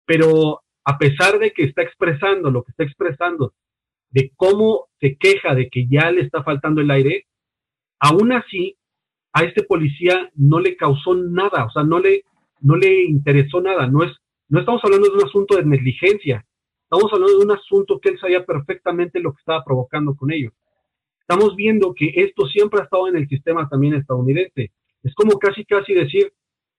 Pero 0.05 0.63
a 0.85 0.99
pesar 0.99 1.39
de 1.39 1.53
que 1.53 1.65
está 1.65 1.83
expresando 1.83 2.51
lo 2.51 2.63
que 2.63 2.71
está 2.71 2.85
expresando 2.85 3.55
de 4.11 4.33
cómo 4.37 4.87
se 5.01 5.17
queja 5.17 5.55
de 5.55 5.69
que 5.69 5.87
ya 5.89 6.11
le 6.11 6.23
está 6.23 6.43
faltando 6.43 6.81
el 6.81 6.91
aire, 6.91 7.27
aún 7.99 8.33
así 8.33 8.77
a 9.33 9.43
este 9.43 9.65
policía 9.65 10.31
no 10.35 10.61
le 10.61 10.77
causó 10.77 11.15
nada, 11.15 11.67
o 11.67 11.71
sea, 11.71 11.83
no 11.83 11.99
le, 11.99 12.25
no 12.61 12.77
le 12.77 13.05
interesó 13.05 13.61
nada, 13.61 13.87
no 13.87 14.05
es, 14.05 14.13
no 14.49 14.61
estamos 14.61 14.81
hablando 14.85 15.09
de 15.09 15.17
un 15.17 15.25
asunto 15.25 15.57
de 15.57 15.65
negligencia, 15.65 16.47
estamos 16.85 17.13
hablando 17.13 17.39
de 17.39 17.45
un 17.45 17.51
asunto 17.51 17.99
que 18.01 18.11
él 18.11 18.19
sabía 18.19 18.47
perfectamente 18.47 19.21
lo 19.21 19.33
que 19.33 19.41
estaba 19.41 19.65
provocando 19.65 20.15
con 20.15 20.33
ello. 20.33 20.53
Estamos 21.29 21.57
viendo 21.57 21.93
que 21.93 22.13
esto 22.15 22.47
siempre 22.47 22.81
ha 22.81 22.85
estado 22.85 23.09
en 23.09 23.17
el 23.17 23.29
sistema 23.29 23.69
también 23.69 23.95
estadounidense. 23.95 24.71
Es 25.03 25.15
como 25.15 25.39
casi 25.39 25.65
casi 25.65 25.93
decir, 25.93 26.33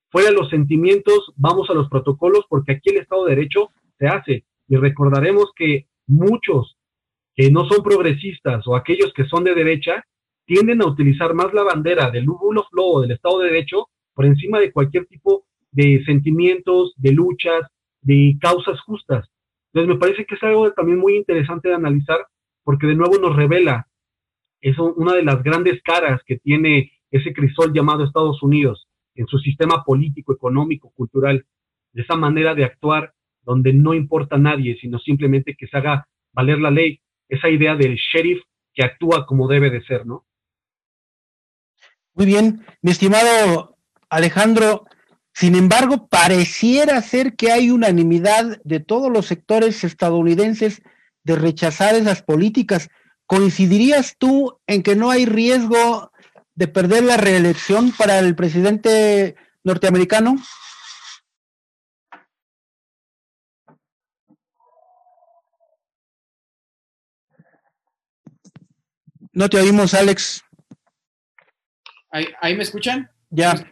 fuera 0.10 0.32
los 0.32 0.50
sentimientos, 0.50 1.34
vamos 1.36 1.70
a 1.70 1.74
los 1.74 1.90
protocolos, 1.90 2.46
porque 2.48 2.74
aquí 2.74 2.92
el 2.92 3.02
Estado 3.02 3.26
de 3.26 3.36
Derecho 3.36 3.72
se 4.00 4.08
hace. 4.08 4.46
Y 4.70 4.78
recordaremos 4.78 5.52
que 5.56 5.88
muchos 6.08 6.78
que 7.36 7.52
no 7.52 7.68
son 7.68 7.84
progresistas 7.84 8.68
o 8.68 8.76
aquellos 8.76 9.14
que 9.14 9.26
son 9.26 9.44
de 9.44 9.54
derecha 9.54 10.04
tienden 10.46 10.82
a 10.82 10.88
utilizar 10.88 11.34
más 11.36 11.54
la 11.54 11.64
bandera 11.64 12.10
del 12.10 12.26
rule 12.26 12.62
of 12.62 12.68
law 12.72 13.02
del 13.02 13.12
Estado 13.12 13.40
de 13.40 13.52
Derecho 13.52 13.88
por 14.14 14.26
encima 14.26 14.60
de 14.60 14.72
cualquier 14.72 15.06
tipo 15.06 15.46
de 15.72 16.04
sentimientos, 16.06 16.94
de 16.98 17.12
luchas, 17.12 17.68
de 18.02 18.38
causas 18.42 18.80
justas. 18.82 19.30
Entonces 19.72 19.94
me 19.94 20.00
parece 20.00 20.26
que 20.26 20.36
es 20.36 20.44
algo 20.44 20.72
también 20.72 20.98
muy 20.98 21.16
interesante 21.16 21.70
de 21.70 21.76
analizar 21.76 22.26
porque 22.64 22.88
de 22.88 22.96
nuevo 22.96 23.18
nos 23.20 23.36
revela, 23.36 23.87
es 24.70 24.78
una 24.80 25.14
de 25.14 25.24
las 25.24 25.42
grandes 25.44 25.82
caras 25.84 26.22
que 26.26 26.38
tiene 26.38 26.92
ese 27.12 27.34
crisol 27.34 27.74
llamado 27.74 28.04
Estados 28.04 28.42
Unidos 28.44 28.88
en 29.16 29.28
su 29.28 29.40
sistema 29.40 29.84
político, 29.84 30.34
económico, 30.34 30.92
cultural, 30.96 31.46
de 31.94 32.02
esa 32.02 32.16
manera 32.16 32.54
de 32.54 32.66
actuar 32.66 33.14
donde 33.42 33.74
no 33.74 33.94
importa 33.94 34.36
a 34.36 34.40
nadie, 34.40 34.78
sino 34.80 35.00
simplemente 35.00 35.56
que 35.58 35.68
se 35.68 35.78
haga 35.78 36.08
valer 36.34 36.60
la 36.60 36.70
ley, 36.70 37.00
esa 37.30 37.50
idea 37.50 37.76
del 37.76 37.96
sheriff 37.96 38.44
que 38.74 38.84
actúa 38.84 39.26
como 39.26 39.48
debe 39.48 39.70
de 39.70 39.84
ser, 39.84 40.06
¿no? 40.06 40.26
Muy 42.14 42.26
bien, 42.26 42.66
mi 42.82 42.92
estimado 42.92 43.78
Alejandro, 44.10 44.86
sin 45.34 45.56
embargo, 45.56 46.08
pareciera 46.08 47.02
ser 47.02 47.36
que 47.36 47.52
hay 47.52 47.70
unanimidad 47.70 48.60
de 48.64 48.80
todos 48.80 49.12
los 49.12 49.28
sectores 49.28 49.84
estadounidenses 49.84 50.82
de 51.24 51.36
rechazar 51.36 51.96
esas 51.96 52.24
políticas. 52.24 52.90
¿Coincidirías 53.28 54.16
tú 54.18 54.58
en 54.68 54.82
que 54.84 54.96
no 54.96 55.12
hay 55.12 55.26
riesgo 55.26 56.12
de 56.56 56.68
perder 56.70 57.04
la 57.04 57.18
reelección 57.18 57.92
para 57.92 58.20
el 58.20 58.36
presidente 58.36 59.36
norteamericano? 59.64 60.38
No 69.34 69.50
te 69.50 69.60
oímos, 69.60 69.94
Alex. 69.94 70.42
¿Ahí, 72.10 72.56
me 72.56 72.64
escuchan? 72.64 73.12
Ya. 73.30 73.72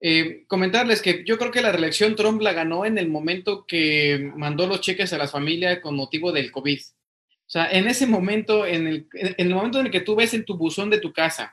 Eh, 0.00 0.44
comentarles 0.48 1.02
que 1.02 1.22
yo 1.24 1.36
creo 1.38 1.50
que 1.50 1.60
la 1.60 1.70
reelección 1.70 2.16
Trump 2.16 2.40
la 2.40 2.54
ganó 2.54 2.86
en 2.86 2.96
el 2.96 3.08
momento 3.08 3.66
que 3.66 4.32
mandó 4.34 4.66
los 4.66 4.80
cheques 4.80 5.12
a 5.12 5.18
las 5.18 5.30
familias 5.30 5.80
con 5.80 5.94
motivo 5.94 6.32
del 6.32 6.50
COVID. 6.50 6.80
O 7.46 7.48
sea, 7.48 7.70
en 7.70 7.86
ese 7.86 8.06
momento, 8.06 8.66
en 8.66 8.88
el, 8.88 9.08
en 9.14 9.46
el 9.46 9.54
momento 9.54 9.78
en 9.78 9.86
el 9.86 9.92
que 9.92 10.00
tú 10.00 10.16
ves 10.16 10.34
en 10.34 10.44
tu 10.44 10.56
buzón 10.56 10.90
de 10.90 10.98
tu 10.98 11.12
casa 11.12 11.52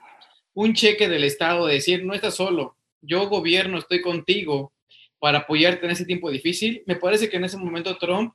un 0.56 0.74
cheque 0.74 1.08
del 1.08 1.24
Estado 1.24 1.68
de 1.68 1.76
decir, 1.76 2.04
no 2.04 2.14
estás 2.14 2.36
solo, 2.36 2.78
yo 3.02 3.28
gobierno, 3.28 3.78
estoy 3.78 4.02
contigo 4.02 4.74
para 5.20 5.40
apoyarte 5.40 5.86
en 5.86 5.92
ese 5.92 6.06
tiempo 6.06 6.30
difícil, 6.30 6.84
me 6.86 6.96
parece 6.96 7.30
que 7.30 7.38
en 7.38 7.44
ese 7.44 7.58
momento 7.58 7.98
Trump 7.98 8.34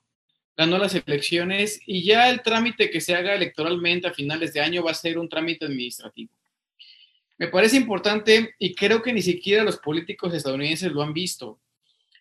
ganó 0.57 0.79
las 0.79 0.95
elecciones 0.95 1.81
y 1.87 2.03
ya 2.03 2.31
el 2.31 2.43
trámite 2.43 2.91
que 2.91 3.01
se 3.01 3.15
haga 3.15 3.35
electoralmente 3.35 4.09
a 4.09 4.13
finales 4.13 4.53
de 4.53 4.61
año 4.61 4.83
va 4.83 4.91
a 4.91 4.95
ser 4.95 5.19
un 5.19 5.29
trámite 5.29 5.67
administrativo. 5.67 6.33
Me 7.39 7.47
parece 7.47 7.77
importante 7.77 8.55
y 8.59 8.75
creo 8.75 9.01
que 9.01 9.13
ni 9.13 9.23
siquiera 9.23 9.63
los 9.63 9.79
políticos 9.79 10.35
estadounidenses 10.35 10.91
lo 10.91 11.03
han 11.03 11.13
visto. 11.13 11.61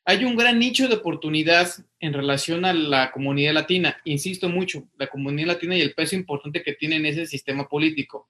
Hay 0.09 0.23
un 0.23 0.37
gran 0.37 0.57
nicho 0.57 0.87
de 0.87 0.95
oportunidad 0.95 1.67
en 1.99 2.13
relación 2.13 2.63
a 2.63 2.71
la 2.71 3.11
comunidad 3.11 3.53
latina. 3.53 3.99
Insisto 4.05 4.47
mucho, 4.47 4.87
la 4.97 5.07
comunidad 5.07 5.47
latina 5.49 5.75
y 5.75 5.81
el 5.81 5.93
peso 5.93 6.15
importante 6.15 6.63
que 6.63 6.71
tiene 6.71 6.95
en 6.95 7.07
ese 7.07 7.25
sistema 7.25 7.67
político. 7.67 8.29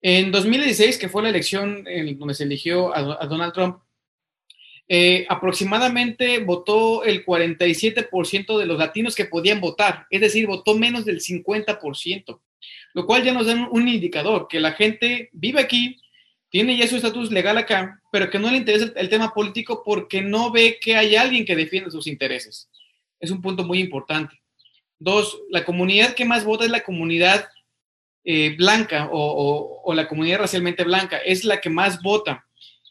En 0.00 0.30
2016, 0.30 0.98
que 0.98 1.08
fue 1.08 1.24
la 1.24 1.30
elección 1.30 1.82
en 1.88 2.16
donde 2.16 2.34
se 2.34 2.44
eligió 2.44 2.94
a, 2.96 3.26
Donald 3.26 3.52
Trump, 3.52 3.78
eh, 4.86 5.26
aproximadamente 5.28 6.38
votó 6.38 7.02
el 7.02 7.24
47% 7.26 8.56
de 8.56 8.66
los 8.66 8.78
latinos 8.78 9.16
que 9.16 9.24
podían 9.24 9.60
votar, 9.60 10.06
es 10.10 10.20
decir, 10.20 10.46
votó 10.46 10.76
menos 10.76 11.04
del 11.04 11.18
50% 11.18 12.38
lo 12.94 13.06
cual 13.06 13.22
ya 13.22 13.32
nos 13.32 13.46
da 13.46 13.68
un 13.70 13.88
indicador, 13.88 14.48
que 14.48 14.60
la 14.60 14.72
gente 14.72 15.30
vive 15.32 15.60
aquí, 15.60 16.00
tiene 16.50 16.76
ya 16.76 16.86
su 16.86 16.96
estatus 16.96 17.30
legal 17.30 17.58
acá, 17.58 18.00
pero 18.10 18.30
que 18.30 18.38
no 18.38 18.50
le 18.50 18.56
interesa 18.56 18.92
el 18.96 19.08
tema 19.08 19.32
político 19.34 19.82
porque 19.84 20.22
no 20.22 20.50
ve 20.50 20.78
que 20.80 20.96
hay 20.96 21.16
alguien 21.16 21.44
que 21.44 21.56
defienda 21.56 21.90
sus 21.90 22.06
intereses. 22.06 22.70
Es 23.20 23.30
un 23.30 23.42
punto 23.42 23.64
muy 23.64 23.80
importante. 23.80 24.40
Dos, 24.98 25.38
la 25.50 25.64
comunidad 25.64 26.14
que 26.14 26.24
más 26.24 26.44
vota 26.44 26.64
es 26.64 26.70
la 26.70 26.82
comunidad 26.82 27.46
eh, 28.24 28.54
blanca 28.56 29.08
o, 29.12 29.92
la 29.94 30.08
comunidad 30.08 30.40
racialmente 30.40 30.84
blanca, 30.84 31.18
es 31.18 31.44
la 31.44 31.60
que 31.60 31.70
más 31.70 32.02
vota. 32.02 32.44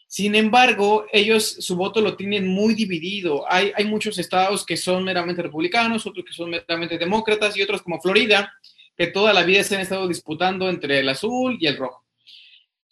Sin 0.07 0.35
embargo, 0.35 1.05
ellos 1.11 1.57
su 1.59 1.75
voto 1.75 1.99
lo 1.99 2.15
tienen 2.15 2.47
muy 2.47 2.75
dividido. 2.75 3.43
Hay 3.51 3.85
muchos 3.85 4.17
estados 4.19 4.65
que 4.65 4.77
son 4.77 5.03
meramente 5.03 5.41
republicanos, 5.41 6.05
otros 6.05 6.25
que 6.25 6.33
son 6.33 6.49
meramente 6.49 6.97
demócratas 6.97 7.57
y 7.57 7.61
otros 7.61 7.81
como 7.81 7.99
Florida, 7.99 8.53
que 8.95 9.07
toda 9.07 9.33
la 9.33 9.43
vida 9.43 9.63
se 9.63 9.75
han 9.75 9.81
estado 9.81 10.07
disputando 10.07 10.69
entre 10.69 10.99
el 10.99 11.09
azul 11.09 11.57
y 11.59 11.67
el 11.67 11.75
rojo. 11.75 12.06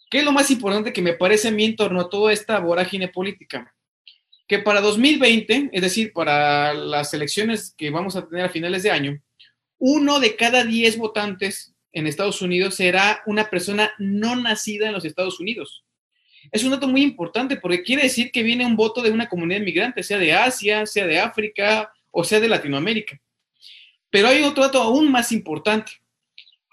¿Qué 0.08 0.18
es 0.18 0.24
lo 0.24 0.32
más 0.32 0.50
importante 0.50 0.92
que 0.92 1.02
me 1.02 1.14
parece 1.14 1.48
a 1.48 1.50
mí 1.50 1.64
en 1.64 1.76
torno 1.76 2.00
a 2.00 2.08
toda 2.08 2.32
esta 2.32 2.60
vorágine 2.60 3.08
política? 3.08 3.74
Que 4.46 4.60
para 4.60 4.80
2020, 4.80 5.70
es 5.72 5.82
decir, 5.82 6.12
para 6.12 6.72
las 6.72 7.12
elecciones 7.12 7.74
que 7.76 7.90
vamos 7.90 8.14
a 8.14 8.28
tener 8.28 8.44
a 8.44 8.50
finales 8.50 8.84
de 8.84 8.92
año, 8.92 9.20
uno 9.78 10.20
de 10.20 10.36
cada 10.36 10.64
diez 10.64 10.96
votantes 10.96 11.74
en 11.92 12.06
Estados 12.06 12.40
Unidos 12.42 12.76
será 12.76 13.22
una 13.26 13.50
persona 13.50 13.92
no 13.98 14.36
nacida 14.36 14.86
en 14.86 14.92
los 14.92 15.04
Estados 15.04 15.40
Unidos. 15.40 15.84
Es 16.52 16.62
un 16.62 16.70
dato 16.70 16.86
muy 16.86 17.02
importante 17.02 17.56
porque 17.56 17.82
quiere 17.82 18.04
decir 18.04 18.30
que 18.30 18.42
viene 18.42 18.64
un 18.64 18.76
voto 18.76 19.02
de 19.02 19.10
una 19.10 19.28
comunidad 19.28 19.60
inmigrante, 19.60 20.02
sea 20.02 20.18
de 20.18 20.32
Asia, 20.32 20.86
sea 20.86 21.06
de 21.06 21.18
África 21.18 21.92
o 22.10 22.22
sea 22.22 22.38
de 22.38 22.48
Latinoamérica. 22.48 23.20
Pero 24.10 24.28
hay 24.28 24.42
otro 24.42 24.62
dato 24.62 24.80
aún 24.80 25.10
más 25.10 25.32
importante. 25.32 25.92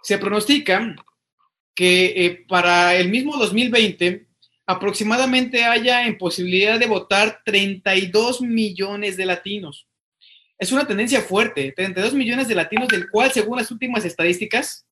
Se 0.03 0.17
pronostica 0.17 0.95
que 1.75 2.25
eh, 2.25 2.45
para 2.47 2.95
el 2.95 3.09
mismo 3.09 3.37
2020 3.37 4.27
aproximadamente 4.65 5.63
haya 5.63 6.05
en 6.05 6.17
posibilidad 6.17 6.79
de 6.79 6.85
votar 6.85 7.41
32 7.45 8.41
millones 8.41 9.17
de 9.17 9.25
latinos. 9.25 9.87
Es 10.57 10.71
una 10.71 10.87
tendencia 10.87 11.21
fuerte, 11.21 11.73
32 11.75 12.13
millones 12.13 12.47
de 12.47 12.55
latinos, 12.55 12.87
del 12.87 13.09
cual, 13.09 13.31
según 13.31 13.57
las 13.57 13.71
últimas 13.71 14.05
estadísticas, 14.05 14.85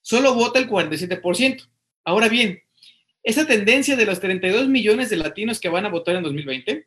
solo 0.00 0.34
vota 0.34 0.58
el 0.58 0.68
47%. 0.68 1.68
Ahora 2.04 2.28
bien, 2.28 2.62
esa 3.22 3.46
tendencia 3.46 3.96
de 3.96 4.06
los 4.06 4.20
32 4.20 4.68
millones 4.68 5.10
de 5.10 5.16
latinos 5.16 5.60
que 5.60 5.68
van 5.68 5.84
a 5.84 5.90
votar 5.90 6.16
en 6.16 6.22
2020 6.22 6.86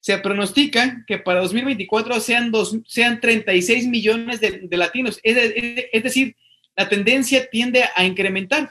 se 0.00 0.18
pronostica 0.18 1.04
que 1.06 1.18
para 1.18 1.40
2024 1.40 2.20
sean, 2.20 2.50
dos, 2.52 2.76
sean 2.86 3.20
36 3.20 3.88
millones 3.88 4.40
de, 4.40 4.68
latinos. 4.70 5.18
Es, 5.22 6.02
decir, 6.02 6.36
la 6.76 6.88
tendencia 6.88 7.48
tiende 7.50 7.84
a 7.94 8.04
incrementar. 8.04 8.70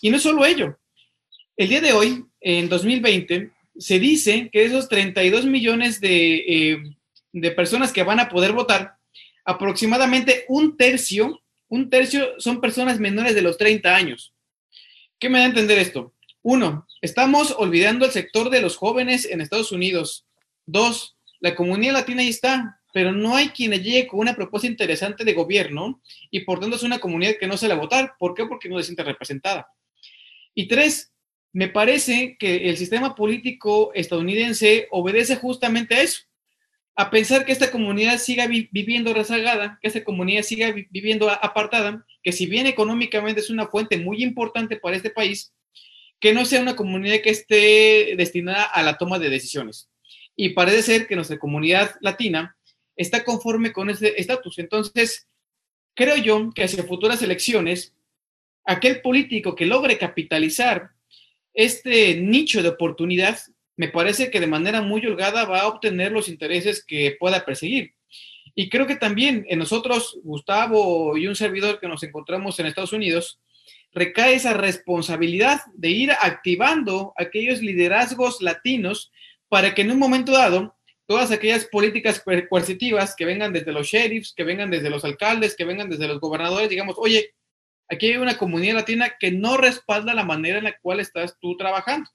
Y 0.00 0.10
no 0.10 0.18
solo 0.18 0.44
ello. 0.44 0.78
El 1.56 1.68
día 1.68 1.80
de 1.80 1.92
hoy, 1.92 2.24
en 2.40 2.68
2020, 2.68 3.50
se 3.78 3.98
dice 3.98 4.50
que 4.52 4.64
esos 4.64 4.88
32 4.88 5.46
millones 5.46 6.00
de, 6.00 6.36
eh, 6.36 6.82
de 7.32 7.50
personas 7.50 7.92
que 7.92 8.02
van 8.02 8.20
a 8.20 8.28
poder 8.28 8.52
votar, 8.52 8.96
aproximadamente 9.44 10.44
un 10.48 10.76
tercio, 10.76 11.42
un 11.68 11.90
tercio 11.90 12.34
son 12.38 12.60
personas 12.60 12.98
menores 12.98 13.34
de 13.34 13.42
los 13.42 13.58
30 13.58 13.94
años. 13.94 14.32
¿Qué 15.18 15.28
me 15.28 15.38
da 15.38 15.44
a 15.44 15.48
entender 15.48 15.78
esto? 15.78 16.14
Uno, 16.42 16.86
estamos 17.00 17.54
olvidando 17.56 18.04
el 18.04 18.12
sector 18.12 18.50
de 18.50 18.60
los 18.60 18.76
jóvenes 18.76 19.24
en 19.26 19.40
Estados 19.40 19.72
Unidos. 19.72 20.26
Dos, 20.66 21.16
la 21.40 21.54
comunidad 21.54 21.94
latina 21.94 22.22
ahí 22.22 22.28
está, 22.28 22.80
pero 22.94 23.10
no 23.10 23.34
hay 23.34 23.48
quien 23.48 23.72
llegue 23.72 24.06
con 24.06 24.20
una 24.20 24.36
propuesta 24.36 24.68
interesante 24.68 25.24
de 25.24 25.32
gobierno 25.32 26.00
y 26.30 26.40
por 26.44 26.60
tanto 26.60 26.76
es 26.76 26.84
una 26.84 27.00
comunidad 27.00 27.34
que 27.40 27.48
no 27.48 27.56
se 27.56 27.66
la 27.66 27.74
votar. 27.74 28.14
¿Por 28.20 28.34
qué? 28.34 28.46
Porque 28.46 28.68
no 28.68 28.78
se 28.78 28.84
siente 28.84 29.02
representada. 29.02 29.66
Y 30.54 30.68
tres, 30.68 31.12
me 31.52 31.66
parece 31.66 32.36
que 32.38 32.68
el 32.68 32.76
sistema 32.76 33.16
político 33.16 33.90
estadounidense 33.94 34.86
obedece 34.92 35.34
justamente 35.34 35.96
a 35.96 36.02
eso, 36.02 36.22
a 36.94 37.10
pensar 37.10 37.44
que 37.44 37.50
esta 37.50 37.72
comunidad 37.72 38.18
siga 38.18 38.46
viviendo 38.46 39.12
rezagada, 39.12 39.76
que 39.82 39.88
esta 39.88 40.04
comunidad 40.04 40.44
siga 40.44 40.70
viviendo 40.70 41.28
apartada, 41.28 42.06
que 42.22 42.30
si 42.30 42.46
bien 42.46 42.68
económicamente 42.68 43.40
es 43.40 43.50
una 43.50 43.66
fuente 43.66 43.98
muy 43.98 44.22
importante 44.22 44.76
para 44.76 44.96
este 44.96 45.10
país, 45.10 45.52
que 46.20 46.32
no 46.32 46.44
sea 46.44 46.62
una 46.62 46.76
comunidad 46.76 47.22
que 47.24 47.30
esté 47.30 48.14
destinada 48.16 48.62
a 48.62 48.84
la 48.84 48.98
toma 48.98 49.18
de 49.18 49.30
decisiones 49.30 49.90
y 50.36 50.50
parece 50.50 50.82
ser 50.82 51.06
que 51.08 51.16
nuestra 51.16 51.38
comunidad 51.38 51.96
latina 52.00 52.56
está 52.96 53.24
conforme 53.24 53.72
con 53.72 53.90
ese 53.90 54.14
estatus. 54.16 54.58
Entonces, 54.58 55.26
creo 55.94 56.16
yo 56.16 56.50
que 56.54 56.64
hacia 56.64 56.84
futuras 56.84 57.22
elecciones, 57.22 57.94
aquel 58.64 59.00
político 59.00 59.54
que 59.54 59.66
logre 59.66 59.98
capitalizar 59.98 60.90
este 61.52 62.16
nicho 62.16 62.62
de 62.62 62.68
oportunidad, 62.68 63.38
me 63.76 63.88
parece 63.88 64.30
que 64.30 64.40
de 64.40 64.46
manera 64.46 64.82
muy 64.82 65.04
holgada 65.06 65.44
va 65.44 65.60
a 65.60 65.68
obtener 65.68 66.12
los 66.12 66.28
intereses 66.28 66.84
que 66.84 67.16
pueda 67.18 67.44
perseguir. 67.44 67.94
Y 68.54 68.68
creo 68.68 68.86
que 68.86 68.96
también 68.96 69.44
en 69.48 69.58
nosotros, 69.58 70.18
Gustavo 70.22 71.16
y 71.16 71.26
un 71.26 71.34
servidor 71.34 71.80
que 71.80 71.88
nos 71.88 72.02
encontramos 72.02 72.58
en 72.58 72.66
Estados 72.66 72.92
Unidos, 72.92 73.40
recae 73.92 74.34
esa 74.34 74.54
responsabilidad 74.54 75.60
de 75.74 75.90
ir 75.90 76.12
activando 76.12 77.12
aquellos 77.16 77.60
liderazgos 77.60 78.42
latinos 78.42 79.12
para 79.48 79.74
que 79.74 79.82
en 79.82 79.92
un 79.92 79.98
momento 79.98 80.32
dado 80.32 80.76
todas 81.06 81.30
aquellas 81.30 81.66
políticas 81.66 82.22
coercitivas 82.48 83.14
que 83.16 83.24
vengan 83.24 83.52
desde 83.52 83.72
los 83.72 83.86
sheriffs, 83.86 84.32
que 84.34 84.44
vengan 84.44 84.70
desde 84.70 84.90
los 84.90 85.04
alcaldes, 85.04 85.54
que 85.54 85.64
vengan 85.64 85.90
desde 85.90 86.08
los 86.08 86.20
gobernadores, 86.20 86.68
digamos, 86.68 86.96
oye, 86.98 87.34
aquí 87.88 88.06
hay 88.08 88.16
una 88.16 88.38
comunidad 88.38 88.76
latina 88.76 89.12
que 89.18 89.30
no 89.30 89.56
respalda 89.56 90.14
la 90.14 90.24
manera 90.24 90.58
en 90.58 90.64
la 90.64 90.78
cual 90.78 91.00
estás 91.00 91.36
tú 91.40 91.56
trabajando. 91.56 92.08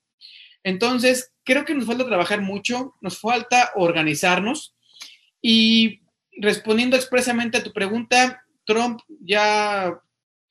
Entonces, 0.64 1.32
creo 1.44 1.66
que 1.66 1.74
nos 1.74 1.86
falta 1.86 2.06
trabajar 2.06 2.42
mucho, 2.42 2.94
nos 3.02 3.20
falta 3.20 3.72
organizarnos 3.76 4.76
y 5.42 6.02
respondiendo 6.42 6.96
expresamente 6.96 7.58
a 7.58 7.64
tu 7.64 7.72
pregunta, 7.72 8.44
Trump 8.66 9.00
ya 9.22 10.00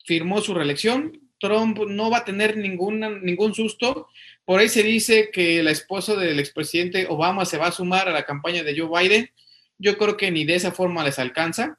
firmó 0.04 0.40
su 0.40 0.54
reelección, 0.54 1.20
Trump 1.38 1.78
no 1.86 2.10
va 2.10 2.18
a 2.18 2.24
tener 2.24 2.56
ningún, 2.56 3.22
ningún 3.22 3.54
susto. 3.54 4.08
Por 4.48 4.60
ahí 4.60 4.70
se 4.70 4.82
dice 4.82 5.28
que 5.30 5.62
la 5.62 5.72
esposa 5.72 6.16
del 6.16 6.40
expresidente 6.40 7.06
Obama 7.10 7.44
se 7.44 7.58
va 7.58 7.66
a 7.66 7.70
sumar 7.70 8.08
a 8.08 8.12
la 8.12 8.24
campaña 8.24 8.62
de 8.62 8.74
Joe 8.74 8.88
Biden. 8.88 9.30
Yo 9.76 9.98
creo 9.98 10.16
que 10.16 10.30
ni 10.30 10.46
de 10.46 10.54
esa 10.54 10.72
forma 10.72 11.04
les 11.04 11.18
alcanza. 11.18 11.78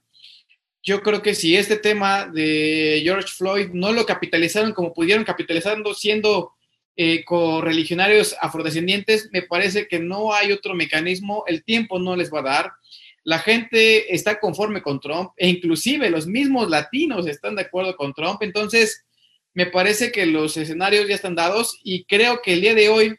Yo 0.83 1.01
creo 1.01 1.23
que 1.23 1.33
si 1.33 1.55
este 1.55 1.77
tema 1.77 2.27
de 2.27 3.01
George 3.03 3.29
Floyd 3.35 3.69
no 3.73 3.91
lo 3.91 4.05
capitalizaron 4.05 4.73
como 4.73 4.93
pudieron 4.93 5.23
capitalizando 5.23 5.95
siendo 5.95 6.51
eh, 6.95 7.25
correligionarios 7.25 8.35
afrodescendientes, 8.39 9.31
me 9.33 9.41
parece 9.41 9.87
que 9.87 9.97
no 9.97 10.31
hay 10.31 10.51
otro 10.51 10.75
mecanismo, 10.75 11.45
el 11.47 11.63
tiempo 11.63 11.97
no 11.97 12.15
les 12.15 12.31
va 12.31 12.41
a 12.41 12.43
dar. 12.43 12.71
La 13.23 13.39
gente 13.39 14.13
está 14.13 14.39
conforme 14.39 14.83
con 14.83 14.99
Trump 14.99 15.31
e 15.37 15.49
inclusive 15.49 16.11
los 16.11 16.27
mismos 16.27 16.69
latinos 16.69 17.25
están 17.25 17.55
de 17.55 17.63
acuerdo 17.63 17.95
con 17.95 18.13
Trump. 18.13 18.43
Entonces, 18.43 19.07
me 19.53 19.65
parece 19.65 20.11
que 20.11 20.25
los 20.25 20.57
escenarios 20.57 21.07
ya 21.07 21.15
están 21.15 21.35
dados 21.35 21.79
y 21.83 22.05
creo 22.05 22.41
que 22.41 22.53
el 22.53 22.61
día 22.61 22.75
de 22.75 22.89
hoy 22.89 23.15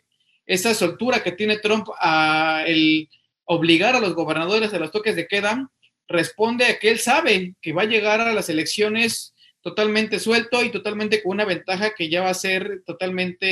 esa 0.46 0.74
soltura 0.74 1.22
que 1.22 1.32
tiene 1.32 1.58
Trump 1.58 1.88
a 2.00 2.64
el 2.66 3.08
obligar 3.44 3.96
a 3.96 4.00
los 4.00 4.14
gobernadores 4.14 4.72
a 4.72 4.78
los 4.78 4.90
toques 4.90 5.16
de 5.16 5.26
queda 5.26 5.70
responde 6.08 6.66
a 6.66 6.78
que 6.78 6.90
él 6.90 6.98
sabe 6.98 7.54
que 7.60 7.72
va 7.72 7.82
a 7.82 7.86
llegar 7.86 8.20
a 8.20 8.32
las 8.32 8.48
elecciones 8.48 9.34
totalmente 9.62 10.18
suelto 10.18 10.64
y 10.64 10.70
totalmente 10.70 11.22
con 11.22 11.32
una 11.32 11.44
ventaja 11.44 11.94
que 11.94 12.08
ya 12.08 12.22
va 12.22 12.30
a 12.30 12.34
ser 12.34 12.82
totalmente 12.84 13.46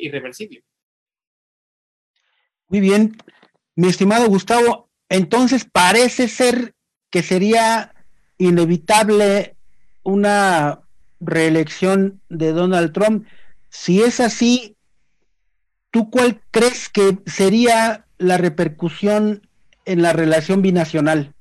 irreversible. 0.00 0.62
Muy 2.68 2.80
bien, 2.80 3.16
mi 3.74 3.88
estimado 3.88 4.28
Gustavo, 4.28 4.90
entonces 5.08 5.64
parece 5.64 6.28
ser 6.28 6.74
que 7.10 7.22
sería 7.22 7.94
inevitable 8.38 9.56
una 10.02 10.83
reelección 11.20 12.20
de 12.28 12.52
Donald 12.52 12.92
Trump. 12.92 13.26
Si 13.68 14.02
es 14.02 14.20
así, 14.20 14.76
¿tú 15.90 16.10
cuál 16.10 16.40
crees 16.50 16.88
que 16.88 17.18
sería 17.26 18.06
la 18.18 18.38
repercusión 18.38 19.48
en 19.84 20.02
la 20.02 20.12
relación 20.12 20.62
binacional? 20.62 21.34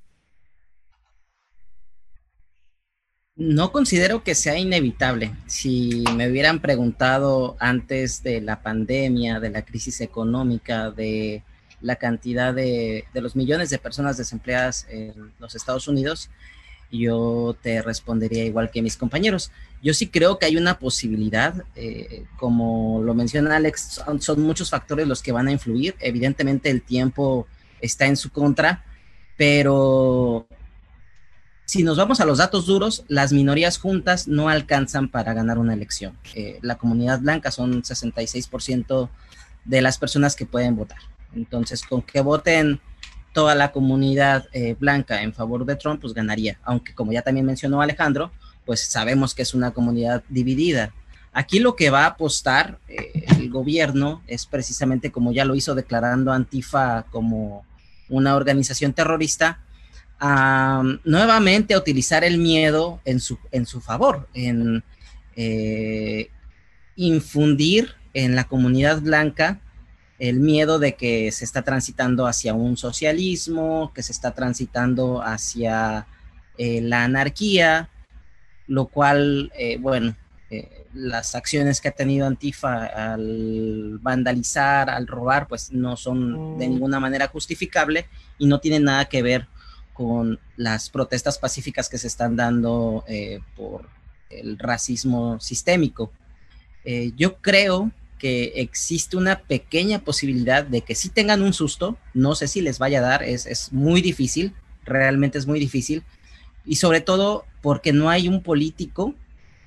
No 3.36 3.72
considero 3.72 4.24
que 4.24 4.36
sea 4.36 4.60
inevitable. 4.60 5.36
Si 5.48 6.04
me 6.16 6.30
hubieran 6.30 6.60
preguntado 6.60 7.58
antes 7.60 8.22
de 8.22 8.42
la 8.42 8.62
pandemia, 8.62 9.40
de 9.40 9.50
la 9.50 9.64
crisis 9.64 10.02
económica, 10.02 10.92
de 10.92 11.44
la 11.82 11.96
cantidad 11.96 12.54
de, 12.54 13.06
de 13.12 13.22
los 13.22 13.36
millones 13.36 13.72
de 13.72 13.80
personas 13.80 14.18
desempleadas 14.18 14.88
en 14.90 15.34
los 15.40 15.56
Estados 15.56 15.88
Unidos, 15.88 16.30
yo 17.00 17.56
te 17.62 17.82
respondería 17.82 18.46
igual 18.46 18.70
que 18.72 18.82
mis 18.82 18.98
compañeros. 18.98 19.52
Yo 19.82 19.94
sí 19.94 20.08
creo 20.08 20.38
que 20.38 20.46
hay 20.46 20.58
una 20.58 20.78
posibilidad, 20.78 21.64
eh, 21.76 22.26
como 22.38 23.02
lo 23.02 23.14
menciona 23.16 23.56
Alex, 23.56 24.02
son, 24.20 24.42
muchos 24.42 24.70
factores 24.70 25.08
los 25.08 25.24
que 25.24 25.32
van 25.32 25.48
a 25.48 25.52
influir. 25.52 25.96
Evidentemente 26.00 26.70
el 26.70 26.84
tiempo 26.84 27.48
está 27.82 28.06
en 28.06 28.16
su 28.16 28.32
contra, 28.32 28.86
pero 29.38 30.48
si 31.66 31.84
nos 31.84 31.98
vamos 31.98 32.20
a 32.20 32.26
los 32.26 32.38
datos 32.38 32.68
duros, 32.68 33.04
las 33.08 33.34
minorías 33.34 33.80
juntas 33.80 34.28
no 34.28 34.50
alcanzan 34.50 35.10
para 35.10 35.34
ganar 35.34 35.58
una 35.58 35.74
elección. 35.74 36.18
Eh, 36.36 36.60
la 36.62 36.76
comunidad 36.76 37.20
blanca 37.20 37.50
son 37.50 37.82
66% 37.82 39.10
de 39.66 39.82
las 39.82 39.98
personas 39.98 40.36
que 40.36 40.46
pueden 40.46 40.76
votar. 40.76 41.00
Entonces, 41.36 41.82
con 41.82 42.04
que 42.04 42.22
voten 42.22 42.80
toda 43.34 43.56
la 43.56 43.72
comunidad 43.72 44.48
eh, 44.54 44.76
blanca 44.80 45.22
en 45.24 45.34
favor 45.34 45.66
de 45.66 45.76
Trump, 45.76 46.02
pues 46.02 46.14
ganaría. 46.14 46.60
Aunque 46.64 46.94
como 46.94 47.12
ya 47.12 47.22
también 47.22 47.46
mencionó 47.46 47.82
Alejandro, 47.82 48.32
pues 48.66 48.82
sabemos 48.86 49.34
que 49.34 49.42
es 49.42 49.54
una 49.54 49.72
comunidad 49.72 50.24
dividida. 50.30 50.94
Aquí 51.34 51.60
lo 51.60 51.76
que 51.76 51.90
va 51.90 52.04
a 52.04 52.10
apostar 52.10 52.78
eh, 52.88 53.26
el 53.40 53.50
gobierno 53.50 54.22
es 54.28 54.46
precisamente 54.46 55.12
como 55.12 55.32
ya 55.32 55.46
lo 55.46 55.56
hizo 55.56 55.76
declarando 55.76 56.32
Antifa 56.32 57.06
como 57.10 57.66
una 58.08 58.36
organización 58.36 58.94
terrorista, 58.94 59.60
nuevamente 61.04 61.74
a 61.74 61.78
utilizar 61.78 62.24
el 62.24 62.38
miedo 62.38 63.02
en 63.04 63.20
su, 63.20 63.38
en 63.52 63.66
su 63.66 63.82
favor, 63.82 64.30
en 64.34 64.82
eh, 65.36 66.30
infundir 66.96 67.96
en 68.14 68.36
la 68.36 68.46
comunidad 68.46 69.02
blanca 69.02 69.60
el 70.30 70.40
miedo 70.40 70.80
de 70.80 70.96
que 70.96 71.34
se 71.34 71.44
está 71.44 71.64
transitando 71.64 72.28
hacia 72.28 72.54
un 72.54 72.78
socialismo, 72.78 73.92
que 73.94 74.02
se 74.02 74.14
está 74.14 74.32
transitando 74.32 75.22
hacia 75.22 76.08
eh, 76.58 76.80
la 76.80 77.04
anarquía, 77.04 77.90
lo 78.68 78.86
cual, 78.86 79.52
eh, 79.54 79.78
bueno, 79.82 80.16
eh, 80.50 80.86
las 80.94 81.36
acciones 81.36 81.82
que 81.82 81.90
ha 81.90 81.92
tenido 81.92 82.26
Antifa 82.26 82.86
al 82.86 84.00
vandalizar, 84.02 84.90
al 84.90 85.08
robar, 85.08 85.50
pues 85.50 85.74
no 85.74 85.98
son 85.98 86.58
de 86.58 86.68
mm. 86.68 86.72
ninguna 86.72 87.02
manera 87.02 87.28
justificable 87.28 88.06
y 88.38 88.46
no 88.46 88.62
tienen 88.62 88.86
nada 88.86 89.04
que 89.04 89.22
ver 89.22 89.48
con 89.92 90.40
las 90.56 90.90
protestas 90.90 91.38
pacíficas 91.38 91.90
que 91.90 91.98
se 91.98 92.08
están 92.08 92.38
dando 92.38 93.04
por 93.58 93.90
el 94.30 94.58
racismo 94.58 95.38
sistémico. 95.42 96.14
yo 97.18 97.36
creo 97.42 97.92
que 98.24 98.54
existe 98.56 99.18
una 99.18 99.42
pequeña 99.42 100.00
posibilidad 100.00 100.64
de 100.64 100.80
que 100.80 100.96
si 100.96 101.10
tengan 101.10 101.42
un 101.42 101.52
susto, 101.52 101.98
no 102.14 102.36
sé 102.36 102.48
si 102.48 102.62
les 102.62 102.80
vaya 102.80 103.00
a 103.00 103.02
dar, 103.02 103.22
es, 103.22 103.74
muy 103.74 104.02
difícil, 104.02 104.54
realmente 104.86 105.38
es 105.38 105.46
muy 105.46 105.60
difícil, 105.60 106.04
y 106.64 106.78
sobre 106.78 107.02
todo 107.02 107.44
porque 107.62 107.92
no 107.92 108.10
hay 108.10 108.30
un 108.30 108.42
político 108.42 109.14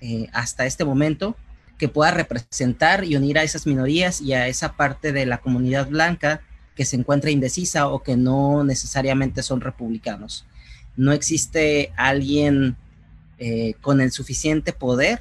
eh, 0.00 0.30
hasta 0.32 0.64
este 0.64 0.86
momento 0.86 1.36
que 1.76 1.90
pueda 1.90 2.12
representar 2.12 3.04
y 3.04 3.16
unir 3.16 3.38
a 3.38 3.42
esas 3.42 3.66
minorías 3.66 4.22
y 4.22 4.32
a 4.32 4.48
esa 4.48 4.72
parte 4.72 5.12
de 5.12 5.26
la 5.26 5.36
comunidad 5.36 5.90
blanca 5.90 6.40
que 6.74 6.86
se 6.86 6.96
encuentra 6.96 7.30
indecisa 7.30 7.88
o 7.88 8.02
que 8.02 8.16
no 8.16 8.64
necesariamente 8.64 9.42
son 9.42 9.60
republicanos. 9.60 10.46
No 10.96 11.12
existe 11.12 11.92
alguien 11.94 12.78
eh, 13.36 13.74
con 13.82 14.00
el 14.00 14.12
suficiente 14.12 14.72
poder 14.72 15.20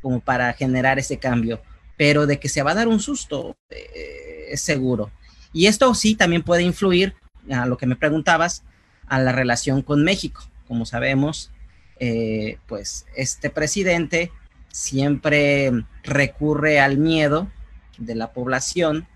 como 0.00 0.20
para 0.20 0.52
generar 0.52 1.00
ese 1.00 1.18
cambio 1.18 1.60
pero 1.96 2.26
de 2.26 2.38
que 2.38 2.48
se 2.48 2.62
va 2.62 2.72
a 2.72 2.74
dar 2.74 2.88
un 2.88 3.00
susto, 3.00 3.56
eh, 3.70 4.48
es 4.50 4.60
seguro. 4.60 5.10
Y 5.52 5.66
esto 5.66 5.92
sí 5.94 6.14
también 6.14 6.42
puede 6.42 6.62
influir, 6.62 7.14
a 7.50 7.66
lo 7.66 7.76
que 7.76 7.86
me 7.86 7.96
preguntabas, 7.96 8.62
a 9.06 9.18
la 9.20 9.32
relación 9.32 9.82
con 9.82 10.04
México. 10.04 10.42
Como 10.68 10.84
sabemos, 10.84 11.50
eh, 11.98 12.58
pues 12.66 13.06
este 13.16 13.50
presidente 13.50 14.30
siempre 14.70 15.72
recurre 16.02 16.80
al 16.80 16.98
miedo 16.98 17.50
de 17.98 18.14
la 18.14 18.32
población 18.32 19.08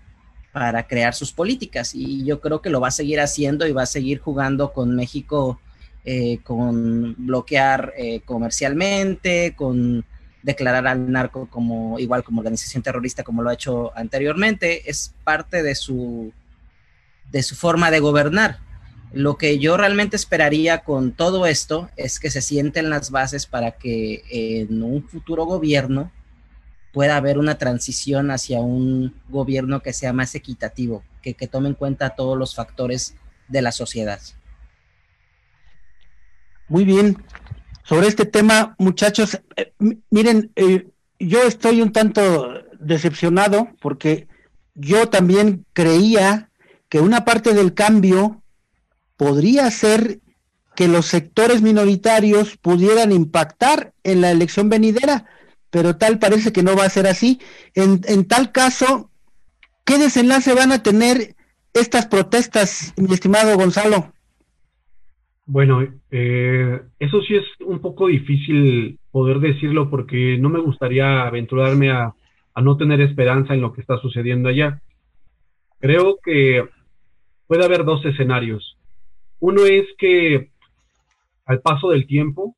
para 0.51 0.87
crear 0.87 1.13
sus 1.13 1.31
políticas 1.31 1.93
y 1.93 2.25
yo 2.25 2.41
creo 2.41 2.61
que 2.61 2.71
lo 2.71 2.81
va 2.81 2.87
a 2.87 2.91
seguir 2.91 3.19
haciendo 3.19 3.67
y 3.67 3.71
va 3.71 3.83
a 3.83 3.85
seguir 3.85 4.19
jugando 4.19 4.73
con 4.73 4.95
México 4.95 5.61
eh, 6.03 6.39
con 6.43 7.15
bloquear 7.25 7.93
comercialmente, 8.25 9.53
con 9.55 10.03
declarar 10.43 10.87
al 10.87 11.11
narco 11.11 11.47
como 11.49 11.99
igual 11.99 12.23
como 12.23 12.39
organización 12.39 12.83
terrorista 12.83 13.23
como 13.23 13.41
lo 13.41 13.49
ha 13.49 13.53
hecho 13.53 13.95
anteriormente, 13.97 14.89
es 14.89 15.13
parte 15.23 15.63
de 15.63 15.75
su 15.75 16.33
de 17.31 17.43
su 17.43 17.55
forma 17.55 17.91
de 17.91 17.99
gobernar. 17.99 18.59
Lo 19.13 19.37
que 19.37 19.59
yo 19.59 19.77
realmente 19.77 20.15
esperaría 20.15 20.79
con 20.79 21.11
todo 21.11 21.45
esto 21.45 21.89
es 21.97 22.19
que 22.19 22.29
se 22.29 22.41
sienten 22.41 22.89
las 22.89 23.11
bases 23.11 23.45
para 23.45 23.71
que 23.71 24.23
en 24.29 24.81
un 24.83 25.07
futuro 25.07 25.45
gobierno 25.45 26.11
pueda 26.93 27.17
haber 27.17 27.37
una 27.37 27.57
transición 27.57 28.31
hacia 28.31 28.59
un 28.59 29.13
gobierno 29.29 29.81
que 29.81 29.93
sea 29.93 30.13
más 30.13 30.35
equitativo, 30.35 31.03
que, 31.21 31.33
que 31.33 31.47
tome 31.47 31.69
en 31.69 31.75
cuenta 31.75 32.15
todos 32.15 32.37
los 32.37 32.55
factores 32.55 33.15
de 33.47 33.61
la 33.61 33.71
sociedad. 33.71 34.19
Muy 36.67 36.85
bien. 36.85 37.17
Sobre 37.91 38.07
este 38.07 38.25
tema, 38.25 38.73
muchachos. 38.77 39.41
Eh, 39.57 39.73
miren, 40.09 40.49
eh, 40.55 40.87
yo 41.19 41.43
estoy 41.43 41.81
un 41.81 41.91
tanto 41.91 42.63
decepcionado 42.79 43.67
porque 43.81 44.29
yo 44.75 45.09
también 45.09 45.65
creía 45.73 46.49
que 46.87 47.01
una 47.01 47.25
parte 47.25 47.53
del 47.53 47.73
cambio 47.73 48.43
podría 49.17 49.69
ser 49.71 50.21
que 50.73 50.87
los 50.87 51.07
sectores 51.07 51.61
minoritarios 51.61 52.55
pudieran 52.55 53.11
impactar 53.11 53.91
en 54.05 54.21
la 54.21 54.31
elección 54.31 54.69
venidera, 54.69 55.25
pero 55.69 55.97
tal 55.97 56.17
parece 56.17 56.53
que 56.53 56.63
no 56.63 56.77
va 56.77 56.85
a 56.85 56.89
ser 56.89 57.07
así. 57.07 57.41
En, 57.73 57.99
en 58.05 58.25
tal 58.25 58.53
caso, 58.53 59.11
¿qué 59.83 59.97
desenlace 59.97 60.53
van 60.53 60.71
a 60.71 60.81
tener 60.81 61.35
estas 61.73 62.05
protestas, 62.05 62.93
mi 62.95 63.13
estimado 63.13 63.57
Gonzalo? 63.57 64.13
Bueno, 65.45 65.81
eh, 66.11 66.81
eso 66.99 67.21
sí 67.21 67.35
es 67.35 67.45
un 67.65 67.79
poco 67.79 68.07
difícil 68.07 68.99
poder 69.11 69.39
decirlo 69.39 69.89
porque 69.89 70.37
no 70.37 70.49
me 70.49 70.59
gustaría 70.59 71.23
aventurarme 71.23 71.91
a, 71.91 72.13
a 72.53 72.61
no 72.61 72.77
tener 72.77 73.01
esperanza 73.01 73.53
en 73.53 73.61
lo 73.61 73.73
que 73.73 73.81
está 73.81 73.97
sucediendo 73.97 74.49
allá. 74.49 74.81
Creo 75.79 76.19
que 76.23 76.63
puede 77.47 77.65
haber 77.65 77.83
dos 77.83 78.05
escenarios. 78.05 78.77
Uno 79.39 79.65
es 79.65 79.85
que 79.97 80.51
al 81.45 81.61
paso 81.61 81.89
del 81.89 82.07
tiempo, 82.07 82.55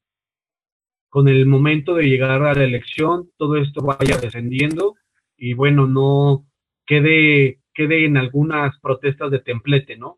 con 1.09 1.27
el 1.27 1.45
momento 1.45 1.95
de 1.95 2.03
llegar 2.03 2.43
a 2.43 2.53
la 2.53 2.63
elección, 2.63 3.29
todo 3.37 3.55
esto 3.57 3.81
vaya 3.81 4.17
descendiendo 4.17 4.95
y 5.37 5.53
bueno, 5.53 5.87
no 5.87 6.45
quede, 6.85 7.59
quede 7.73 8.05
en 8.05 8.17
algunas 8.17 8.77
protestas 8.79 9.31
de 9.31 9.39
templete, 9.39 9.97
¿no? 9.97 10.17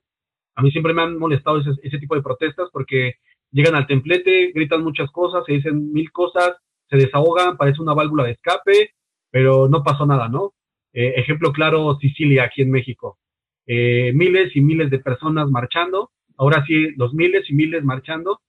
A 0.55 0.61
mí 0.61 0.71
siempre 0.71 0.93
me 0.93 1.01
han 1.01 1.17
molestado 1.17 1.59
ese, 1.59 1.99
tipo 1.99 2.15
de 2.15 2.21
protestas 2.21 2.69
porque 2.71 3.15
llegan 3.51 3.75
al 3.75 3.87
templete, 3.87 4.51
gritan 4.53 4.83
muchas 4.83 5.11
cosas, 5.11 5.43
se 5.45 5.53
dicen 5.53 5.91
mil 5.91 6.11
cosas, 6.11 6.55
se 6.89 6.97
desahogan, 6.97 7.57
parece 7.57 7.81
una 7.81 7.93
válvula 7.93 8.23
de 8.23 8.31
escape, 8.31 8.91
pero 9.29 9.67
no 9.67 9.83
pasó 9.83 10.05
nada, 10.05 10.29
¿no? 10.29 10.53
Eh, 10.93 11.13
ejemplo 11.17 11.51
claro, 11.51 11.97
Sicilia, 11.99 12.45
aquí 12.45 12.61
en 12.61 12.71
México. 12.71 13.19
Eh, 13.67 14.13
miles 14.13 14.55
y 14.55 14.61
miles 14.61 14.89
de 14.89 14.99
personas 14.99 15.49
marchando, 15.49 16.11
ahora 16.37 16.63
sí, 16.65 16.91
los 16.95 17.13
miles 17.13 17.49
y 17.49 17.53
miles 17.53 17.83
marchando, 17.83 18.39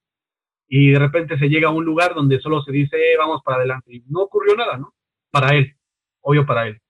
y 0.68 0.90
de 0.90 0.98
repente 0.98 1.38
se 1.38 1.48
llega 1.48 1.68
a 1.68 1.72
un 1.72 1.84
lugar 1.84 2.14
donde 2.14 2.40
solo 2.40 2.62
se 2.62 2.72
dice, 2.72 2.96
eh, 2.96 3.16
vamos 3.18 3.42
para 3.44 3.58
adelante, 3.58 3.94
y 3.94 4.04
no 4.08 4.22
ocurrió 4.22 4.54
nada, 4.54 4.76
¿no? 4.76 4.94
Para 5.30 5.56
él, 5.56 5.74
obvio 6.20 6.46
para 6.46 6.68
él, 6.68 6.80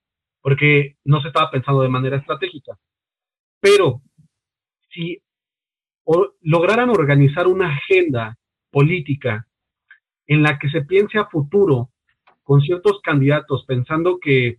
porque 0.41 0.97
no 1.05 1.21
se 1.21 1.29
estaba 1.29 1.49
pensando 1.49 1.81
de 1.81 1.89
manera 1.89 2.17
estratégica. 2.17 2.77
Pero 3.59 4.01
si 4.97 5.21
lograran 6.41 6.89
organizar 6.89 7.47
una 7.47 7.73
agenda 7.73 8.37
política 8.71 9.47
en 10.25 10.41
la 10.41 10.57
que 10.57 10.69
se 10.69 10.81
piense 10.81 11.19
a 11.19 11.27
futuro 11.27 11.89
con 12.43 12.61
ciertos 12.61 13.01
candidatos, 13.01 13.65
pensando 13.67 14.19
que 14.19 14.57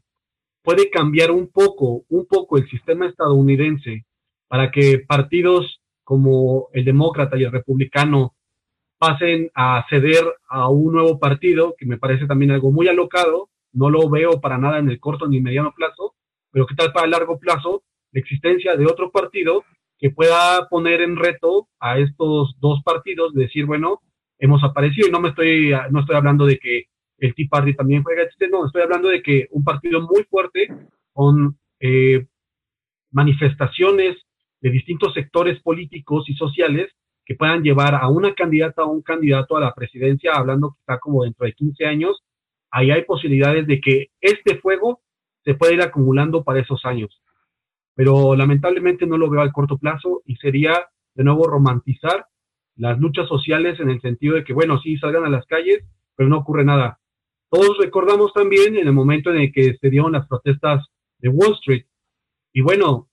puede 0.62 0.90
cambiar 0.90 1.31
un 1.31 1.48
poco, 1.48 2.05
un 2.09 2.27
poco 2.27 2.59
el 2.59 2.68
sistema 2.68 3.07
estadounidense 3.07 4.05
para 4.46 4.70
que 4.70 4.98
partidos 5.07 5.81
como 6.05 6.68
el 6.72 6.85
demócrata 6.85 7.37
y 7.37 7.44
el 7.44 7.53
republicano 7.53 8.35
pasen 8.98 9.51
a 9.55 9.85
ceder 9.88 10.24
a 10.48 10.68
un 10.68 10.92
nuevo 10.92 11.18
partido, 11.18 11.74
que 11.79 11.87
me 11.87 11.98
parece 11.98 12.27
también 12.27 12.51
algo 12.51 12.70
muy 12.70 12.88
alocado, 12.88 13.48
no 13.72 13.90
lo 13.90 14.09
veo 14.11 14.40
para 14.40 14.59
nada 14.59 14.79
en 14.79 14.90
el 14.90 15.01
corto 15.01 15.27
ni 15.29 15.40
mediano 15.40 15.72
plazo, 15.74 16.14
pero 16.51 16.66
qué 16.66 16.74
tal 16.74 16.92
para 16.92 17.05
el 17.05 17.12
largo 17.12 17.38
plazo 17.38 17.83
la 18.12 18.20
existencia 18.20 18.77
de 18.77 18.87
otro 18.87 19.11
partido 19.11 19.64
que 19.98 20.11
pueda 20.11 20.68
poner 20.68 21.00
en 21.00 21.16
reto 21.16 21.68
a 21.80 21.98
estos 21.98 22.54
dos 22.61 22.82
partidos, 22.84 23.34
decir, 23.34 23.66
bueno, 23.66 24.00
hemos 24.38 24.62
aparecido 24.62 25.08
y 25.08 25.11
no 25.11 25.20
me 25.20 25.30
estoy, 25.30 25.72
no 25.90 26.00
estoy 26.00 26.16
hablando 26.16 26.46
de 26.46 26.58
que 26.58 26.84
el 27.18 27.34
Tea 27.34 27.46
Party 27.50 27.74
también 27.74 28.04
juega 28.04 28.22
este, 28.22 28.48
no, 28.48 28.66
estoy 28.66 28.82
hablando 28.82 29.08
de 29.08 29.22
que 29.22 29.48
un 29.50 29.64
partido 29.64 30.00
muy 30.02 30.22
fuerte 30.24 30.68
con 31.12 31.58
eh, 31.80 32.26
manifestaciones 33.11 34.16
de 34.61 34.70
distintos 34.70 35.14
sectores 35.14 35.61
políticos 35.62 36.28
y 36.28 36.34
sociales 36.34 36.92
que 37.24 37.34
puedan 37.34 37.62
llevar 37.62 37.94
a 37.94 38.08
una 38.08 38.34
candidata 38.34 38.84
o 38.84 38.90
un 38.90 39.02
candidato 39.02 39.56
a 39.56 39.61
la 39.61 39.74
presidencia, 39.74 40.32
hablando 40.34 40.76
quizá 40.78 40.98
como 40.98 41.24
dentro 41.24 41.44
de 41.44 41.52
15 41.52 41.84
años, 41.87 42.22
ahí 42.70 42.90
hay 42.90 43.02
posibilidades 43.02 43.66
de 43.66 43.80
que 43.80 44.06
este 44.20 44.58
fuego 44.58 45.00
se 45.44 45.54
pueda 45.54 45.74
ir 45.74 45.82
acumulando 45.82 46.44
para 46.44 46.61
esos 46.61 46.84
años. 46.84 47.20
Pero 47.98 48.37
lamentablemente 48.37 49.08
no 49.08 49.18
lo 49.18 49.28
veo 49.28 49.40
al 49.40 49.50
corto 49.50 49.76
plazo 49.76 50.22
y 50.24 50.37
sería 50.37 50.87
de 51.16 51.24
nuevo 51.24 51.48
romantizar 51.48 52.26
las 52.76 52.96
luchas 53.00 53.26
sociales 53.26 53.80
en 53.80 53.90
el 53.90 54.00
sentido 54.00 54.37
de 54.37 54.44
que, 54.44 54.52
bueno, 54.52 54.78
sí, 54.80 54.96
salgan 54.98 55.24
a 55.24 55.28
las 55.28 55.44
calles, 55.46 55.82
pero 56.14 56.28
no 56.28 56.38
ocurre 56.38 56.64
nada. 56.64 57.00
Todos 57.50 57.76
recordamos 57.76 58.32
también 58.32 58.76
en 58.76 58.87
el 58.87 58.92
momento 58.92 59.30
en 59.30 59.40
el 59.40 59.52
que 59.52 59.76
se 59.80 59.90
dieron 59.90 60.12
las 60.12 60.28
protestas 60.28 60.87
de 61.18 61.28
Wall 61.28 61.54
Street. 61.54 61.87
Y 62.52 62.61
bueno, 62.61 63.08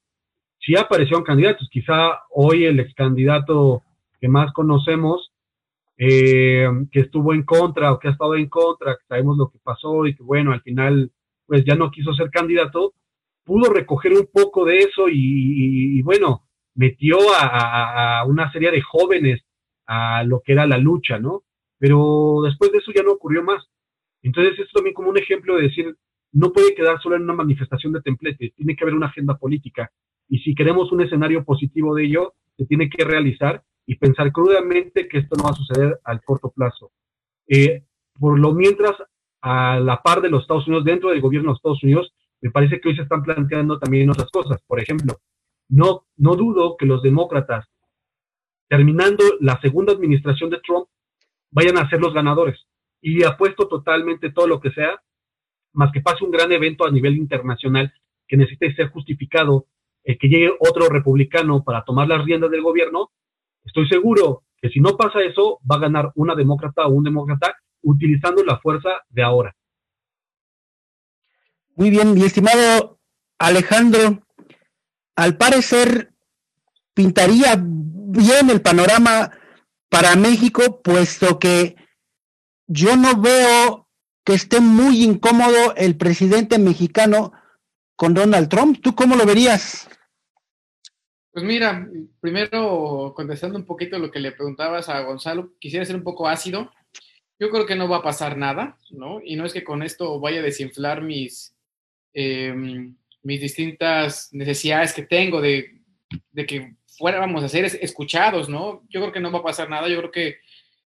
sí 0.60 0.78
aparecieron 0.78 1.24
candidatos. 1.24 1.68
Quizá 1.72 2.20
hoy 2.30 2.66
el 2.66 2.80
ex 2.80 2.94
candidato 2.94 3.82
que 4.22 4.28
más 4.28 4.54
conocemos, 4.54 5.34
eh, 5.98 6.70
que 6.92 7.00
estuvo 7.00 7.34
en 7.34 7.42
contra 7.42 7.92
o 7.92 7.98
que 7.98 8.10
ha 8.10 8.12
estado 8.12 8.36
en 8.36 8.50
contra, 8.50 8.96
sabemos 9.08 9.36
lo 9.36 9.50
que 9.50 9.58
pasó 9.64 10.06
y 10.06 10.16
que 10.16 10.22
bueno, 10.22 10.52
al 10.52 10.62
final 10.62 11.12
pues 11.48 11.66
ya 11.66 11.74
no 11.74 11.90
quiso 11.90 12.14
ser 12.14 12.30
candidato, 12.30 12.94
pudo 13.46 13.72
recoger 13.72 14.14
un 14.14 14.28
poco 14.32 14.66
de 14.66 14.80
eso 14.80 15.06
y, 15.10 16.02
bueno, 16.02 16.44
metió 16.74 17.18
a, 17.40 18.26
una 18.28 18.52
serie 18.52 18.72
de 18.72 18.82
jóvenes 18.82 19.42
a 19.88 20.24
lo 20.24 20.42
que 20.42 20.54
era 20.54 20.66
la 20.66 20.78
lucha, 20.78 21.20
¿no? 21.20 21.44
Pero 21.78 22.42
después 22.44 22.72
de 22.72 22.80
eso 22.80 22.92
ya 22.94 23.04
no 23.04 23.14
ocurrió 23.14 23.44
más. 23.44 23.64
Entonces, 24.24 24.58
es 24.60 24.72
también 24.74 24.96
como 24.96 25.10
un 25.10 25.18
ejemplo 25.18 25.56
de 25.56 25.64
decir, 25.64 25.96
no 26.32 26.52
puede 26.52 26.74
quedar 26.74 27.00
solo 27.02 27.16
en 27.16 27.22
una 27.22 27.34
manifestación 27.34 27.94
de 27.94 28.02
templete, 28.02 28.54
tiene 28.58 28.76
que 28.76 28.84
haber 28.84 28.96
una 28.96 29.08
agenda 29.08 29.38
política. 29.38 29.92
Y 30.28 30.40
si 30.40 30.56
queremos 30.56 30.92
un 30.92 31.02
escenario 31.02 31.44
positivo 31.44 31.96
de 31.96 32.06
ello, 32.06 32.34
se 32.58 32.66
tiene 32.66 32.90
que 32.90 33.06
realizar 33.06 33.64
y 33.86 33.96
pensar 33.96 34.32
crudamente 34.32 35.08
que 35.08 35.20
esto 35.20 35.36
no 35.38 35.44
va 35.44 35.52
a 35.52 35.54
suceder 35.54 36.00
al 36.04 36.24
corto 36.24 36.52
plazo. 36.52 36.92
Eh, 37.48 37.84
por 38.20 38.40
lo 38.40 38.54
mientras, 38.54 38.96
a 39.42 39.80
la 39.80 40.02
par 40.02 40.22
de 40.22 40.30
los 40.30 40.42
Estados 40.42 40.68
Unidos, 40.68 40.86
dentro 40.86 41.12
del 41.12 41.22
gobierno 41.22 41.50
de 41.50 41.52
los 41.52 41.60
Estados 41.60 41.84
Unidos, 41.84 42.15
me 42.42 42.52
parece 42.52 42.80
que 42.80 42.90
hoy 42.90 42.96
se 42.96 43.04
están 43.04 43.24
planteando 43.24 43.80
también 43.80 44.10
otras 44.10 44.30
cosas. 44.32 44.62
Por 44.68 44.80
ejemplo, 44.80 45.18
no, 45.70 46.06
no 46.18 46.36
dudo 46.36 46.78
que 46.78 46.86
los 46.86 47.02
demócratas, 47.02 47.68
terminando 48.68 49.24
la 49.40 49.60
segunda 49.62 49.94
administración 49.94 50.50
de 50.50 50.60
Trump, 50.60 50.88
vayan 51.52 51.78
a 51.78 51.90
ser 51.90 52.00
los 52.02 52.14
ganadores 52.14 52.68
y 53.02 53.24
apuesto 53.24 53.68
totalmente 53.68 54.32
todo 54.32 54.48
lo 54.48 54.60
que 54.60 54.72
sea, 54.72 55.02
más 55.74 55.92
que 55.92 56.02
pase 56.02 56.24
un 56.24 56.32
gran 56.32 56.52
evento 56.52 56.86
a 56.86 56.92
nivel 56.92 57.18
internacional 57.18 57.94
que 58.28 58.38
necesite 58.38 58.74
ser 58.76 58.90
justificado, 58.90 59.68
eh, 60.04 60.18
que 60.18 60.28
llegue 60.28 60.52
otro 60.60 60.90
republicano 60.90 61.64
para 61.64 61.84
tomar 61.84 62.08
las 62.08 62.26
riendas 62.26 62.52
del 62.52 62.62
gobierno, 62.62 63.12
estoy 63.64 63.88
seguro 63.88 64.44
que 64.62 64.70
si 64.70 64.80
no 64.80 64.98
pasa 64.98 65.22
eso, 65.22 65.60
va 65.70 65.76
a 65.76 65.80
ganar 65.80 66.12
una 66.16 66.36
demócrata 66.36 66.88
o 66.88 66.90
un 66.90 67.04
demócrata 67.04 67.56
utilizando 67.84 68.44
la 68.44 68.58
fuerza 68.60 68.90
de 69.10 69.24
ahora. 69.24 69.56
Muy 71.76 71.90
bien, 71.90 72.14
mi 72.14 72.24
estimado 72.24 73.00
Alejandro, 73.38 74.26
al 75.18 75.36
parecer 75.36 76.14
pintaría 76.94 77.62
bien 77.62 78.50
el 78.50 78.62
panorama 78.62 79.32
para 79.90 80.16
México, 80.16 80.82
puesto 80.82 81.38
que 81.38 81.76
yo 82.66 82.96
no 82.96 83.20
veo 83.20 83.90
que 84.24 84.36
esté 84.36 84.62
muy 84.62 85.04
incómodo 85.04 85.76
el 85.76 85.98
presidente 85.98 86.58
mexicano 86.60 87.34
con 87.98 88.14
Donald 88.14 88.48
Trump. 88.48 88.80
¿Tú 88.82 88.96
cómo 88.96 89.18
lo 89.18 89.26
verías? 89.26 89.90
Pues 91.34 91.44
mira, 91.44 91.90
primero 92.22 93.12
contestando 93.14 93.60
un 93.60 93.66
poquito 93.66 94.00
lo 94.00 94.12
que 94.12 94.22
le 94.22 94.32
preguntabas 94.32 94.88
a 94.88 95.02
Gonzalo, 95.02 95.54
quisiera 95.60 95.86
ser 95.86 95.98
un 95.98 96.04
poco 96.04 96.30
ácido. 96.30 96.72
Yo 97.38 97.50
creo 97.50 97.66
que 97.66 97.76
no 97.76 97.90
va 97.90 97.98
a 97.98 98.04
pasar 98.04 98.38
nada, 98.38 98.78
¿no? 98.92 99.20
Y 99.22 99.36
no 99.36 99.46
es 99.46 99.52
que 99.52 99.66
con 99.66 99.84
esto 99.84 100.22
vaya 100.22 100.40
a 100.40 100.44
desinflar 100.44 101.02
mis, 101.02 101.55
em, 102.16 102.96
mis 103.22 103.42
distintas 103.42 104.30
necesidades 104.32 104.94
que 104.94 105.04
tengo 105.04 105.42
de, 105.42 105.82
de 106.32 106.46
que 106.46 106.76
fuéramos 106.98 107.44
a 107.44 107.50
ser 107.50 107.66
escuchados, 107.66 108.50
¿no? 108.50 108.84
Yo 108.90 109.02
creo 109.02 109.12
que 109.12 109.20
no 109.20 109.32
va 109.32 109.40
a 109.40 109.44
pasar 109.44 109.70
nada. 109.70 109.88
Yo 109.88 109.98
creo 109.98 110.12
que 110.12 110.38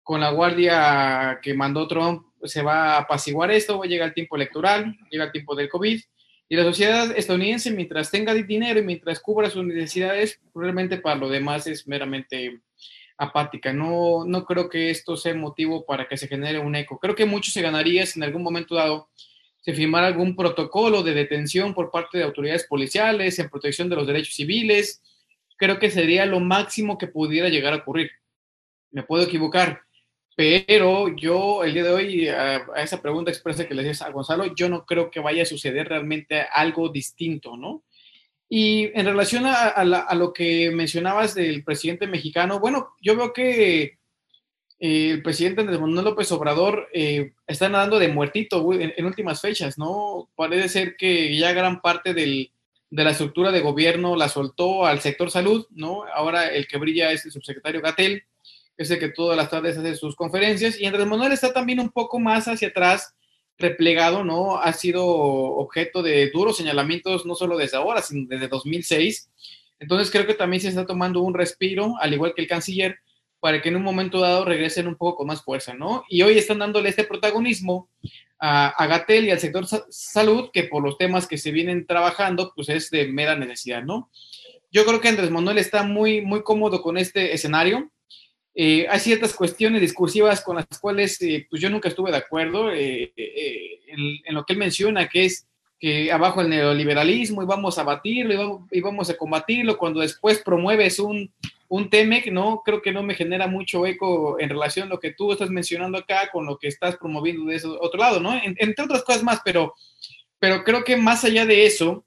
con 0.04 0.20
la 0.20 0.32
guardia 0.32 1.40
que 1.42 1.54
mandó 1.54 1.88
Trump 1.88 2.28
se 2.44 2.62
va 2.62 2.96
a 2.96 3.00
apaciguar 3.00 3.50
esto, 3.52 3.80
va 3.80 3.86
a 3.86 3.88
llegar 3.88 4.10
el 4.10 4.14
tiempo 4.14 4.36
electoral, 4.36 4.96
llega 5.10 5.26
el 5.26 5.32
tiempo 5.32 5.56
del 5.56 5.70
COVID, 5.70 6.02
y 6.50 6.56
la 6.56 6.64
sociedad 6.64 7.18
estadounidense, 7.18 7.72
mientras 7.72 8.12
tenga 8.12 8.34
dinero 8.34 8.80
y 8.80 8.84
mientras 8.84 9.20
cubra 9.20 9.50
sus 9.50 9.64
necesidades, 9.64 10.40
probablemente 10.52 10.98
para 10.98 11.16
lo 11.16 11.30
demás 11.30 11.66
es 11.68 11.88
meramente 11.88 12.62
apática. 13.18 13.72
No, 13.72 14.26
no 14.26 14.46
creo 14.46 14.70
que 14.70 14.90
esto 14.90 15.16
sea 15.16 15.34
motivo 15.34 15.86
para 15.86 16.08
que 16.08 16.18
se 16.18 16.28
genere 16.28 16.60
un 16.60 16.76
eco. 16.76 17.00
Creo 17.00 17.16
que 17.16 17.26
mucho 17.26 17.50
se 17.50 17.62
ganaría 17.62 18.06
si 18.06 18.20
en 18.20 18.24
algún 18.24 18.44
momento 18.44 18.76
dado 18.76 19.10
se 19.64 19.74
firmara 19.74 20.08
algún 20.08 20.36
protocolo 20.36 21.04
de 21.04 21.14
detención 21.14 21.74
por 21.74 21.90
parte 21.90 22.18
de 22.18 22.26
autoridades 22.26 22.66
policiales 22.68 23.40
en 23.40 23.50
protección 23.50 23.90
de 23.90 23.96
los 23.96 24.06
derechos 24.06 24.36
civiles. 24.36 25.02
Creo 25.58 25.80
que 25.80 25.90
sería 25.90 26.26
lo 26.26 26.42
máximo 26.42 26.98
que 26.98 27.08
pudiera 27.08 27.48
llegar 27.48 27.72
a 27.72 27.78
ocurrir. 27.78 28.12
Me 28.92 29.04
puedo 29.04 29.24
equivocar, 29.24 29.84
pero 30.36 31.16
yo 31.16 31.64
el 31.64 31.74
día 31.74 31.84
de 31.84 31.90
hoy 31.90 32.28
a, 32.28 32.66
esa 32.76 33.02
pregunta 33.02 33.32
expresa 33.32 33.66
que 33.66 33.74
le 33.74 33.84
decías 33.84 34.02
a 34.02 34.12
Gonzalo, 34.12 34.54
yo 34.54 34.68
no 34.68 34.86
creo 34.86 35.10
que 35.10 35.22
vaya 35.22 35.44
a 35.44 35.46
suceder 35.46 35.88
realmente 35.88 36.46
algo 36.54 36.90
distinto, 36.90 37.56
¿no? 37.56 37.86
Y 38.50 38.92
en 38.94 39.06
relación 39.06 39.46
a, 39.48 40.14
lo 40.14 40.34
que 40.34 40.72
mencionabas 40.72 41.36
del 41.36 41.64
presidente 41.64 42.06
mexicano, 42.06 42.60
bueno, 42.60 42.90
yo 43.02 43.16
veo 43.16 43.32
que 43.32 43.98
eh, 44.86 45.12
el 45.12 45.24
presidente 45.24 45.62
Andrés 45.62 45.80
Manuel 45.80 46.04
López 46.04 46.30
Obrador 46.34 46.90
eh, 46.92 47.32
está 47.48 47.70
nadando 47.70 48.00
de 48.00 48.10
muertito 48.10 48.74
en, 48.74 49.06
últimas 49.06 49.40
fechas, 49.40 49.78
¿no? 49.78 50.30
Parece 50.36 50.68
ser 50.68 50.98
que 50.98 51.38
ya 51.38 51.54
gran 51.54 51.80
parte 51.80 52.14
de 52.14 52.52
la 52.90 53.12
estructura 53.12 53.54
de 53.54 53.62
gobierno 53.62 54.18
la 54.18 54.28
soltó 54.28 54.86
al 54.86 55.00
sector 55.00 55.32
salud, 55.32 55.66
¿no? 55.70 56.04
Ahora 56.14 56.50
el 56.50 56.68
que 56.68 56.78
brilla 56.78 57.14
es 57.14 57.24
el 57.24 57.32
subsecretario 57.32 57.80
Gatel, 57.80 58.24
es 58.76 58.92
el 58.92 59.00
que 59.00 59.08
todas 59.08 59.38
las 59.38 59.50
tardes 59.50 59.78
hace 59.78 59.96
sus 59.96 60.18
conferencias, 60.18 60.78
y 60.78 60.86
Andrés 60.86 61.08
Manuel 61.08 61.32
está 61.32 61.54
también 61.54 61.80
un 61.80 61.90
poco 61.90 62.20
más 62.20 62.50
hacia 62.50 62.68
atrás, 62.68 63.16
replegado, 63.58 64.26
¿no? 64.26 64.58
Ha 64.58 64.74
sido 64.74 65.06
objeto 65.06 66.04
de 66.04 66.30
duros 66.30 66.58
señalamientos, 66.58 67.26
no 67.26 67.36
solo 67.36 67.56
desde 67.56 67.78
ahora, 67.78 68.02
sino 68.02 68.28
desde 68.28 68.50
2006. 68.50 69.30
Entonces 69.80 70.12
creo 70.12 70.28
que 70.28 70.34
también 70.34 70.60
se 70.60 70.68
está 70.68 70.86
tomando 70.86 71.22
un 71.22 71.34
respiro, 71.34 71.96
al 72.02 72.14
igual 72.14 72.34
que 72.36 72.42
el 72.42 72.50
canciller, 72.50 73.00
para 73.44 73.62
que 73.62 73.68
en 73.68 73.76
un 73.76 73.84
momento 73.84 74.22
dado 74.22 74.46
regresen 74.46 74.88
un 74.88 74.96
poco 74.96 75.18
con 75.18 75.28
más 75.28 75.44
fuerza, 75.44 75.74
¿no? 75.74 76.06
Y 76.08 76.22
hoy 76.22 76.38
están 76.38 76.60
dándole 76.60 76.88
este 76.88 77.04
protagonismo 77.04 77.90
a, 78.40 78.74
a 78.82 79.06
y 79.10 79.32
al 79.32 79.40
sector 79.42 79.66
salud, 79.90 80.50
que 80.54 80.64
por 80.64 80.82
los 80.82 80.98
temas 80.98 81.28
que 81.28 81.38
se 81.38 81.52
vienen 81.52 81.86
trabajando, 81.86 82.54
pues 82.56 82.70
es 82.70 82.90
de 82.90 83.06
mera 83.10 83.36
necesidad, 83.36 83.84
¿no? 83.84 84.10
Yo 84.72 84.86
creo 84.86 85.02
que 85.02 85.10
Andrés 85.10 85.30
Manuel 85.30 85.58
está 85.58 85.84
muy, 85.84 86.22
muy 86.22 86.42
cómodo 86.42 86.82
con 86.82 86.98
este 86.98 87.34
escenario. 87.34 87.92
Eh, 88.56 88.88
hay 88.90 89.02
ciertas 89.02 89.34
cuestiones 89.34 89.82
discursivas 89.82 90.42
con 90.42 90.56
las 90.56 90.80
cuales 90.80 91.22
eh, 91.22 91.46
pues 91.50 91.62
yo 91.62 91.70
nunca 91.70 91.90
estuve 91.90 92.12
de 92.12 92.18
acuerdo 92.18 92.72
eh, 92.72 93.12
en, 93.18 94.34
lo 94.34 94.46
que 94.46 94.54
él 94.54 94.60
menciona, 94.60 95.10
que 95.10 95.26
es 95.26 95.50
que 95.78 96.10
abajo 96.14 96.40
el 96.40 96.48
neoliberalismo 96.48 97.44
y 97.44 97.46
vamos 97.46 97.78
a 97.78 97.84
batirlo 97.84 98.66
y 98.72 98.80
vamos, 98.80 99.10
a 99.10 99.18
combatirlo, 99.18 99.78
cuando 99.78 100.00
después 100.00 100.42
promueves 100.46 100.98
un, 100.98 101.30
un 101.76 101.90
que 101.90 102.30
¿no? 102.30 102.62
Creo 102.64 102.84
que 102.84 102.92
no 102.92 103.02
me 103.02 103.16
genera 103.16 103.48
mucho 103.48 103.88
eco 103.88 104.40
en 104.40 104.50
relación 104.50 104.86
a 104.86 104.90
lo 104.92 105.00
que 105.00 105.12
tú 105.12 105.32
estás 105.32 105.50
mencionando 105.50 105.98
acá 105.98 106.30
con 106.32 106.46
lo 106.46 106.60
que 106.60 106.68
estás 106.68 106.98
promoviendo 106.98 107.46
de 107.46 107.56
ese 107.56 107.68
otro 107.68 108.00
lado, 108.00 108.20
¿no? 108.20 108.40
entre 108.44 108.86
otras 108.86 109.04
cosas 109.04 109.24
más, 109.24 109.42
pero, 109.44 109.74
pero 110.38 110.64
creo 110.64 110.84
que 110.84 110.98
más 110.98 111.26
allá 111.26 111.48
de 111.48 111.66
eso, 111.66 112.06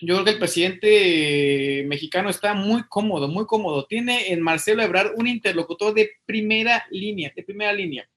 yo 0.00 0.14
creo 0.14 0.24
que 0.24 0.30
el 0.30 0.38
presidente 0.38 1.84
mexicano 1.86 2.30
está 2.30 2.54
muy 2.54 2.84
cómodo, 2.84 3.28
muy 3.28 3.44
cómodo. 3.44 3.84
Tiene 3.84 4.32
en 4.32 4.40
Marcelo 4.40 4.82
Ebrard 4.82 5.12
un 5.16 5.26
interlocutor 5.26 5.92
de 5.92 6.10
primera 6.24 6.86
línea, 6.90 7.30
de 7.36 7.42
primera 7.42 7.74
línea. 7.74 8.08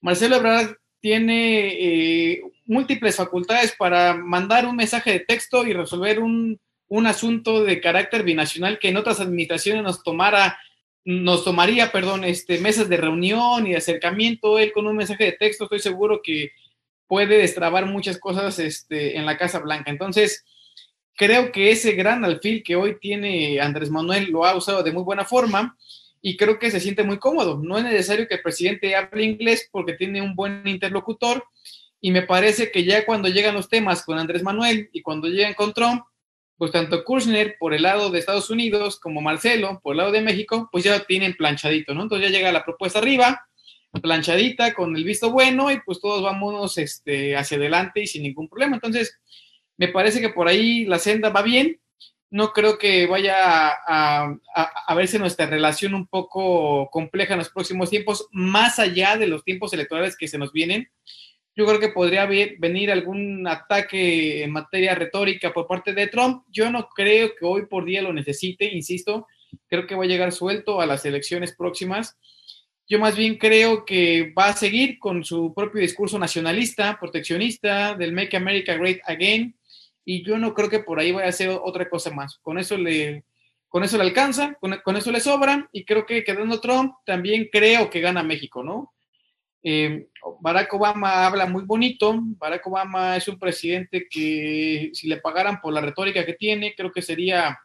Marcelo 0.00 0.36
Ebrard 0.36 0.74
tiene 1.00 1.68
eh, 1.78 2.42
múltiples 2.66 3.14
facultades 3.14 3.72
para 3.78 4.14
mandar 4.14 4.66
un 4.66 4.74
mensaje 4.74 5.12
de 5.12 5.20
texto 5.20 5.64
y 5.64 5.72
resolver 5.72 6.18
un, 6.18 6.58
un, 6.88 7.06
asunto 7.06 7.64
de 7.64 7.80
carácter 7.80 8.22
binacional 8.22 8.78
que 8.78 8.88
en 8.88 8.96
otras 8.96 9.20
administraciones 9.20 9.82
nos 9.82 10.02
tomara, 10.02 10.58
nos 11.04 11.44
tomaría, 11.44 11.92
perdón, 11.92 12.24
este, 12.24 12.58
mesas 12.58 12.88
de 12.88 12.96
reunión 12.96 13.66
y 13.66 13.70
de 13.70 13.76
acercamiento. 13.76 14.58
Él 14.58 14.72
con 14.72 14.86
un 14.86 14.96
mensaje 14.96 15.24
de 15.24 15.32
texto, 15.32 15.64
estoy 15.64 15.80
seguro 15.80 16.20
que 16.22 16.52
puede 17.06 17.38
destrabar 17.38 17.86
muchas 17.86 18.18
cosas 18.18 18.58
este, 18.58 19.16
en 19.16 19.26
la 19.26 19.36
Casa 19.36 19.58
Blanca. 19.58 19.90
Entonces, 19.90 20.44
creo 21.16 21.50
que 21.50 21.70
ese 21.72 21.92
gran 21.92 22.24
alfil 22.24 22.62
que 22.62 22.76
hoy 22.76 22.98
tiene 23.00 23.60
Andrés 23.60 23.90
Manuel 23.90 24.30
lo 24.30 24.44
ha 24.44 24.54
usado 24.54 24.82
de 24.82 24.92
muy 24.92 25.02
buena 25.02 25.24
forma 25.24 25.76
y 26.22 26.36
creo 26.36 26.58
que 26.58 26.70
se 26.70 26.80
siente 26.80 27.02
muy 27.02 27.18
cómodo. 27.18 27.58
No 27.62 27.78
es 27.78 27.84
necesario 27.84 28.28
que 28.28 28.36
el 28.36 28.42
presidente 28.42 28.94
hable 28.94 29.24
inglés 29.24 29.68
porque 29.72 29.94
tiene 29.94 30.22
un 30.22 30.36
buen 30.36 30.66
interlocutor 30.66 31.44
y 32.00 32.12
me 32.12 32.22
parece 32.22 32.70
que 32.70 32.84
ya 32.84 33.04
cuando 33.04 33.28
llegan 33.28 33.54
los 33.54 33.68
temas 33.68 34.04
con 34.04 34.18
Andrés 34.18 34.42
Manuel 34.42 34.88
y 34.92 35.02
cuando 35.02 35.28
llegan 35.28 35.54
con 35.54 35.72
Trump, 35.72 36.04
pues 36.58 36.72
tanto 36.72 37.04
Kushner 37.04 37.56
por 37.58 37.72
el 37.72 37.82
lado 37.82 38.10
de 38.10 38.18
Estados 38.18 38.50
Unidos 38.50 38.98
como 38.98 39.20
Marcelo 39.20 39.80
por 39.82 39.94
el 39.94 39.98
lado 39.98 40.12
de 40.12 40.20
México, 40.20 40.68
pues 40.70 40.84
ya 40.84 41.04
tienen 41.04 41.36
planchadito, 41.36 41.94
¿no? 41.94 42.02
Entonces 42.02 42.28
ya 42.28 42.36
llega 42.36 42.52
la 42.52 42.64
propuesta 42.64 42.98
arriba, 42.98 43.48
planchadita 44.02 44.74
con 44.74 44.96
el 44.96 45.04
visto 45.04 45.30
bueno 45.30 45.70
y 45.70 45.80
pues 45.80 46.00
todos 46.00 46.22
vamos 46.22 46.76
este, 46.78 47.36
hacia 47.36 47.56
adelante 47.56 48.02
y 48.02 48.06
sin 48.06 48.24
ningún 48.24 48.48
problema. 48.48 48.76
Entonces, 48.76 49.18
me 49.76 49.88
parece 49.88 50.20
que 50.20 50.28
por 50.28 50.48
ahí 50.48 50.84
la 50.84 50.98
senda 50.98 51.30
va 51.30 51.42
bien. 51.42 51.80
No 52.30 52.52
creo 52.52 52.76
que 52.76 53.06
vaya 53.06 53.70
a, 53.86 54.36
verse 54.94 55.18
nuestra 55.18 55.46
relación 55.46 55.94
un 55.94 56.06
poco 56.06 56.90
compleja 56.90 57.32
en 57.32 57.38
los 57.38 57.48
próximos 57.48 57.88
tiempos, 57.88 58.28
más 58.32 58.78
allá 58.78 59.16
de 59.16 59.28
los 59.28 59.44
tiempos 59.44 59.72
electorales 59.72 60.16
que 60.16 60.28
se 60.28 60.36
nos 60.36 60.52
vienen. 60.52 60.90
Yo 61.58 61.66
creo 61.66 61.80
que 61.80 61.88
podría 61.88 62.24
venir 62.24 62.92
algún 62.92 63.44
ataque 63.48 64.44
en 64.44 64.52
materia 64.52 64.94
retórica 64.94 65.52
por 65.52 65.66
parte 65.66 65.92
de 65.92 66.06
Trump. 66.06 66.44
Yo 66.52 66.70
no 66.70 66.88
creo 66.88 67.32
que 67.34 67.44
hoy 67.44 67.66
por 67.66 67.84
día 67.84 68.00
lo 68.00 68.12
necesite, 68.12 68.72
insisto. 68.72 69.26
Creo 69.66 69.84
que 69.84 69.96
va 69.96 70.04
a 70.04 70.06
llegar 70.06 70.30
suelto 70.30 70.80
a 70.80 70.86
las 70.86 71.04
elecciones 71.04 71.56
próximas. 71.56 72.16
Yo 72.86 73.00
más 73.00 73.16
bien 73.16 73.38
creo 73.38 73.84
que 73.84 74.32
va 74.38 74.50
a 74.50 74.56
seguir 74.56 75.00
con 75.00 75.24
su 75.24 75.52
propio 75.52 75.80
discurso 75.80 76.16
nacionalista, 76.16 76.96
proteccionista, 77.00 77.96
del 77.96 78.12
Make 78.12 78.36
America 78.36 78.76
Great 78.76 79.00
Again, 79.04 79.58
y 80.04 80.22
yo 80.22 80.38
no 80.38 80.54
creo 80.54 80.70
que 80.70 80.78
por 80.78 81.00
ahí 81.00 81.10
vaya 81.10 81.26
a 81.26 81.30
hacer 81.30 81.48
otra 81.48 81.90
cosa 81.90 82.12
más. 82.12 82.38
Con 82.38 82.60
eso 82.60 82.78
le, 82.78 83.24
con 83.68 83.82
eso 83.82 83.96
le 83.98 84.04
alcanza, 84.04 84.56
con, 84.60 84.96
eso 84.96 85.10
le 85.10 85.18
sobran 85.18 85.68
y 85.72 85.84
creo 85.84 86.06
que 86.06 86.22
quedando 86.22 86.60
Trump 86.60 86.94
también 87.04 87.48
creo 87.50 87.90
que 87.90 87.98
gana 88.00 88.22
México, 88.22 88.62
¿no? 88.62 88.92
Eh, 89.70 90.08
Barack 90.40 90.72
Obama 90.72 91.26
habla 91.26 91.44
muy 91.44 91.62
bonito, 91.62 92.18
Barack 92.38 92.66
Obama 92.66 93.18
es 93.18 93.28
un 93.28 93.38
presidente 93.38 94.06
que 94.08 94.88
si 94.94 95.08
le 95.08 95.18
pagaran 95.18 95.60
por 95.60 95.74
la 95.74 95.82
retórica 95.82 96.24
que 96.24 96.32
tiene, 96.32 96.72
creo 96.74 96.90
que 96.90 97.02
sería 97.02 97.58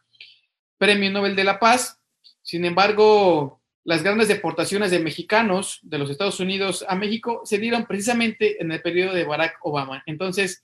Premio 0.76 1.10
Nobel 1.10 1.34
de 1.34 1.44
la 1.44 1.58
Paz. 1.58 1.98
Sin 2.42 2.66
embargo, 2.66 3.62
las 3.84 4.02
grandes 4.02 4.28
deportaciones 4.28 4.90
de 4.90 4.98
mexicanos 4.98 5.78
de 5.80 5.96
los 5.96 6.10
Estados 6.10 6.38
Unidos 6.40 6.84
a 6.86 6.94
México 6.94 7.40
se 7.44 7.56
dieron 7.56 7.86
precisamente 7.86 8.60
en 8.60 8.70
el 8.70 8.82
periodo 8.82 9.14
de 9.14 9.24
Barack 9.24 9.56
Obama. 9.62 10.02
Entonces, 10.04 10.62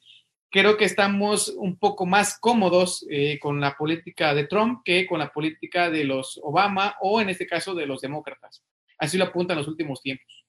creo 0.50 0.76
que 0.76 0.84
estamos 0.84 1.48
un 1.56 1.78
poco 1.78 2.04
más 2.04 2.38
cómodos 2.38 3.06
eh, 3.08 3.38
con 3.38 3.62
la 3.62 3.78
política 3.78 4.34
de 4.34 4.46
Trump 4.46 4.82
que 4.84 5.06
con 5.06 5.20
la 5.20 5.32
política 5.32 5.88
de 5.88 6.04
los 6.04 6.38
Obama 6.42 6.96
o 7.00 7.18
en 7.22 7.30
este 7.30 7.46
caso 7.46 7.74
de 7.74 7.86
los 7.86 8.02
demócratas. 8.02 8.62
Así 8.98 9.16
lo 9.16 9.24
apuntan 9.24 9.56
los 9.56 9.68
últimos 9.68 10.02
tiempos. 10.02 10.39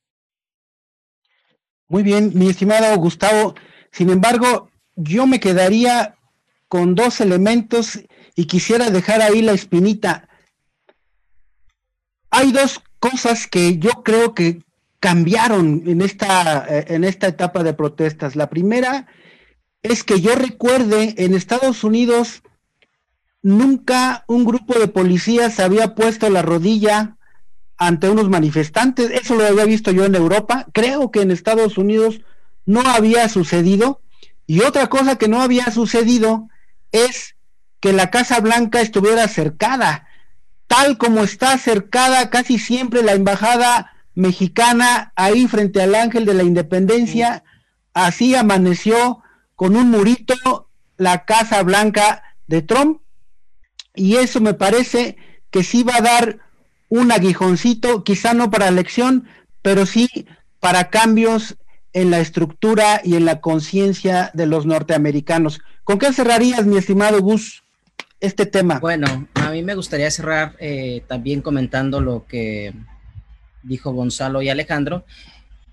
Muy 1.92 2.04
bien, 2.04 2.32
mi 2.36 2.48
estimado 2.48 2.96
Gustavo. 2.96 3.54
Sin 3.92 4.10
embargo, 4.10 4.70
yo 4.96 5.28
me 5.28 5.42
quedaría 5.42 6.16
con 6.70 6.96
dos 6.96 7.20
elementos 7.20 8.00
y 8.34 8.46
quisiera 8.46 8.90
dejar 8.90 9.22
ahí 9.22 9.42
la 9.42 9.52
espinita. 9.52 10.30
Hay 12.30 12.54
dos 12.54 12.82
cosas 13.00 13.46
que 13.46 13.78
yo 13.78 13.90
creo 14.06 14.34
que 14.34 14.64
cambiaron 15.02 15.84
en 15.86 16.02
esta, 16.02 16.66
eh, 16.70 16.86
en 16.88 17.04
esta 17.04 17.28
etapa 17.28 17.62
de 17.62 17.74
protestas. 17.74 18.38
La 18.38 18.50
primera 18.50 19.08
es 19.84 20.06
que 20.06 20.22
yo 20.22 20.34
recuerde, 20.36 21.16
en 21.18 21.34
Estados 21.34 21.84
Unidos 21.84 22.42
nunca 23.42 24.24
un 24.28 24.46
grupo 24.46 24.80
de 24.80 24.88
policías 24.88 25.60
había 25.60 25.94
puesto 25.94 26.30
la 26.30 26.42
rodilla 26.42 27.18
ante 27.82 28.12
unos 28.12 28.30
manifestantes. 28.30 29.10
Eso 29.10 29.34
lo 29.34 29.44
había 29.44 29.66
visto 29.66 29.90
yo 29.90 30.06
en 30.06 30.14
Europa. 30.14 30.68
Creo 30.72 31.10
que 31.10 31.24
en 31.24 31.32
Estados 31.32 31.80
Unidos 31.80 32.22
no 32.64 32.82
había 32.82 33.28
sucedido. 33.28 34.02
Y 34.46 34.62
otra 34.62 34.86
cosa 34.86 35.16
que 35.16 35.28
no 35.28 35.42
había 35.42 35.66
sucedido 35.72 36.48
es 36.92 37.36
que 37.80 37.92
la 37.92 38.12
Casa 38.12 38.40
Blanca 38.40 38.82
estuviera 38.82 39.28
cercada, 39.28 40.06
tal 40.68 41.00
como 41.00 41.24
está 41.24 41.58
cercada 41.58 42.30
casi 42.30 42.60
siempre 42.60 43.02
la 43.02 43.14
embajada 43.14 43.94
mexicana 44.14 45.12
ahí 45.16 45.48
frente 45.48 45.82
al 45.82 45.96
Ángel 45.96 46.26
de 46.26 46.36
la 46.36 46.44
Independencia. 46.44 47.44
Así 47.96 48.36
amaneció 48.36 49.24
con 49.56 49.76
un 49.76 49.90
murito 49.90 50.70
la 50.98 51.26
Casa 51.26 51.64
Blanca 51.64 52.22
de 52.46 52.62
Trump 52.62 53.02
y 53.96 54.18
eso 54.18 54.40
me 54.40 54.54
parece 54.54 55.18
que 55.50 55.64
sí 55.64 55.82
va 55.82 55.96
a 55.96 56.02
dar 56.02 56.51
un 56.92 57.10
aguijoncito, 57.14 58.04
quizá 58.04 58.34
no 58.34 58.52
para 58.52 58.68
elección, 58.68 59.26
pero 59.62 59.86
sí 59.86 60.10
para 60.60 60.90
cambios 60.90 61.56
en 61.94 62.12
la 62.12 62.20
estructura 62.20 63.00
y 63.02 63.16
en 63.16 63.24
la 63.24 63.40
conciencia 63.40 64.30
de 64.34 64.46
los 64.46 64.66
norteamericanos. 64.66 65.62
¿Con 65.86 66.00
qué 66.00 66.12
cerrarías, 66.12 66.66
mi 66.66 66.78
estimado 66.78 67.22
Gus, 67.22 67.64
este 68.20 68.46
tema? 68.46 68.80
Bueno, 68.80 69.30
a 69.36 69.52
mí 69.52 69.64
me 69.64 69.74
gustaría 69.74 70.12
cerrar 70.12 70.58
eh, 70.60 71.02
también 71.08 71.42
comentando 71.42 72.02
lo 72.02 72.26
que 72.28 72.74
dijo 73.64 73.94
Gonzalo 73.94 74.42
y 74.42 74.50
Alejandro, 74.50 75.06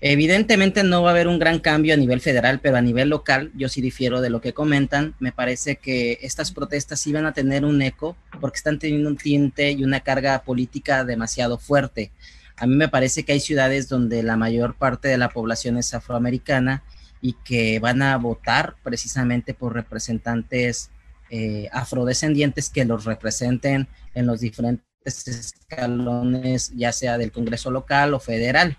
Evidentemente 0.01 0.85
no 0.85 1.03
va 1.03 1.11
a 1.11 1.13
haber 1.13 1.27
un 1.27 1.41
gran 1.41 1.59
cambio 1.59 1.93
a 1.93 1.97
nivel 1.97 2.21
federal, 2.21 2.61
pero 2.61 2.77
a 2.77 2.81
nivel 2.81 3.09
local 3.09 3.51
yo 3.57 3.69
sí 3.69 3.81
difiero 3.81 4.21
de 4.21 4.31
lo 4.31 4.41
que 4.41 4.53
comentan. 4.53 5.15
Me 5.19 5.33
parece 5.33 5.77
que 5.77 6.19
estas 6.23 6.53
protestas 6.53 7.05
van 7.13 7.27
a 7.27 7.33
tener 7.33 7.65
un 7.65 7.83
eco 7.83 8.17
porque 8.41 8.59
están 8.59 8.79
teniendo 8.79 9.09
un 9.09 9.17
tinte 9.17 9.73
y 9.73 9.83
una 9.83 10.01
carga 10.01 10.43
política 10.45 11.05
demasiado 11.05 11.59
fuerte. 11.59 12.13
A 12.57 12.67
mí 12.67 12.77
me 12.77 12.89
parece 12.89 13.25
que 13.25 13.33
hay 13.33 13.41
ciudades 13.41 13.89
donde 13.89 14.23
la 14.23 14.37
mayor 14.37 14.77
parte 14.77 15.09
de 15.09 15.19
la 15.19 15.31
población 15.31 15.77
es 15.79 15.93
afroamericana 15.95 16.85
y 17.21 17.35
que 17.45 17.81
van 17.81 18.01
a 18.03 18.17
votar 18.19 18.77
precisamente 18.85 19.53
por 19.53 19.75
representantes 19.75 20.91
eh, 21.31 21.69
afrodescendientes 21.73 22.71
que 22.71 22.85
los 22.85 23.05
representen 23.05 23.89
en 24.15 24.27
los 24.27 24.41
diferentes 24.41 24.83
escalones, 25.27 26.73
ya 26.77 26.93
sea 26.93 27.19
del 27.19 27.33
Congreso 27.33 27.73
local 27.73 28.15
o 28.15 28.21
federal. 28.21 28.79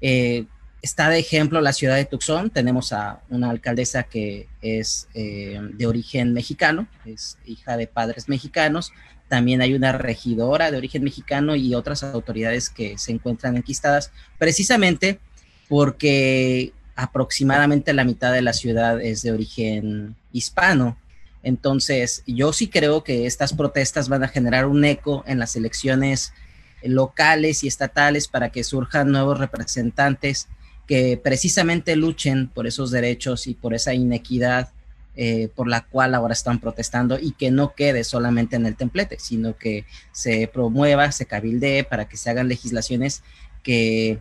Eh, 0.00 0.46
está 0.82 1.08
de 1.10 1.18
ejemplo 1.18 1.60
la 1.60 1.72
ciudad 1.72 1.96
de 1.96 2.04
Tucson, 2.04 2.50
tenemos 2.50 2.92
a 2.92 3.20
una 3.28 3.50
alcaldesa 3.50 4.04
que 4.04 4.48
es 4.62 5.08
eh, 5.14 5.60
de 5.74 5.86
origen 5.86 6.32
mexicano, 6.32 6.86
es 7.04 7.36
hija 7.44 7.76
de 7.76 7.86
padres 7.86 8.28
mexicanos, 8.28 8.92
también 9.28 9.60
hay 9.62 9.74
una 9.74 9.92
regidora 9.92 10.70
de 10.70 10.78
origen 10.78 11.04
mexicano 11.04 11.54
y 11.54 11.74
otras 11.74 12.02
autoridades 12.02 12.68
que 12.70 12.98
se 12.98 13.12
encuentran 13.12 13.56
enquistadas, 13.56 14.10
precisamente 14.38 15.20
porque 15.68 16.72
aproximadamente 16.96 17.92
la 17.92 18.04
mitad 18.04 18.32
de 18.32 18.42
la 18.42 18.52
ciudad 18.52 19.00
es 19.00 19.22
de 19.22 19.32
origen 19.32 20.16
hispano. 20.32 20.98
Entonces, 21.42 22.22
yo 22.26 22.52
sí 22.52 22.68
creo 22.68 23.04
que 23.04 23.26
estas 23.26 23.52
protestas 23.52 24.08
van 24.08 24.24
a 24.24 24.28
generar 24.28 24.66
un 24.66 24.84
eco 24.84 25.22
en 25.26 25.38
las 25.38 25.56
elecciones 25.56 26.32
locales 26.82 27.64
y 27.64 27.68
estatales 27.68 28.28
para 28.28 28.50
que 28.50 28.64
surjan 28.64 29.10
nuevos 29.10 29.38
representantes 29.38 30.48
que 30.86 31.20
precisamente 31.22 31.94
luchen 31.94 32.48
por 32.48 32.66
esos 32.66 32.90
derechos 32.90 33.46
y 33.46 33.54
por 33.54 33.74
esa 33.74 33.94
inequidad 33.94 34.70
eh, 35.16 35.48
por 35.54 35.68
la 35.68 35.82
cual 35.82 36.14
ahora 36.14 36.32
están 36.32 36.60
protestando 36.60 37.18
y 37.18 37.32
que 37.32 37.50
no 37.50 37.74
quede 37.74 38.04
solamente 38.04 38.56
en 38.56 38.64
el 38.64 38.76
templete, 38.76 39.18
sino 39.18 39.56
que 39.56 39.84
se 40.12 40.48
promueva, 40.48 41.12
se 41.12 41.26
cabildee 41.26 41.84
para 41.84 42.08
que 42.08 42.16
se 42.16 42.30
hagan 42.30 42.48
legislaciones 42.48 43.22
que, 43.62 44.20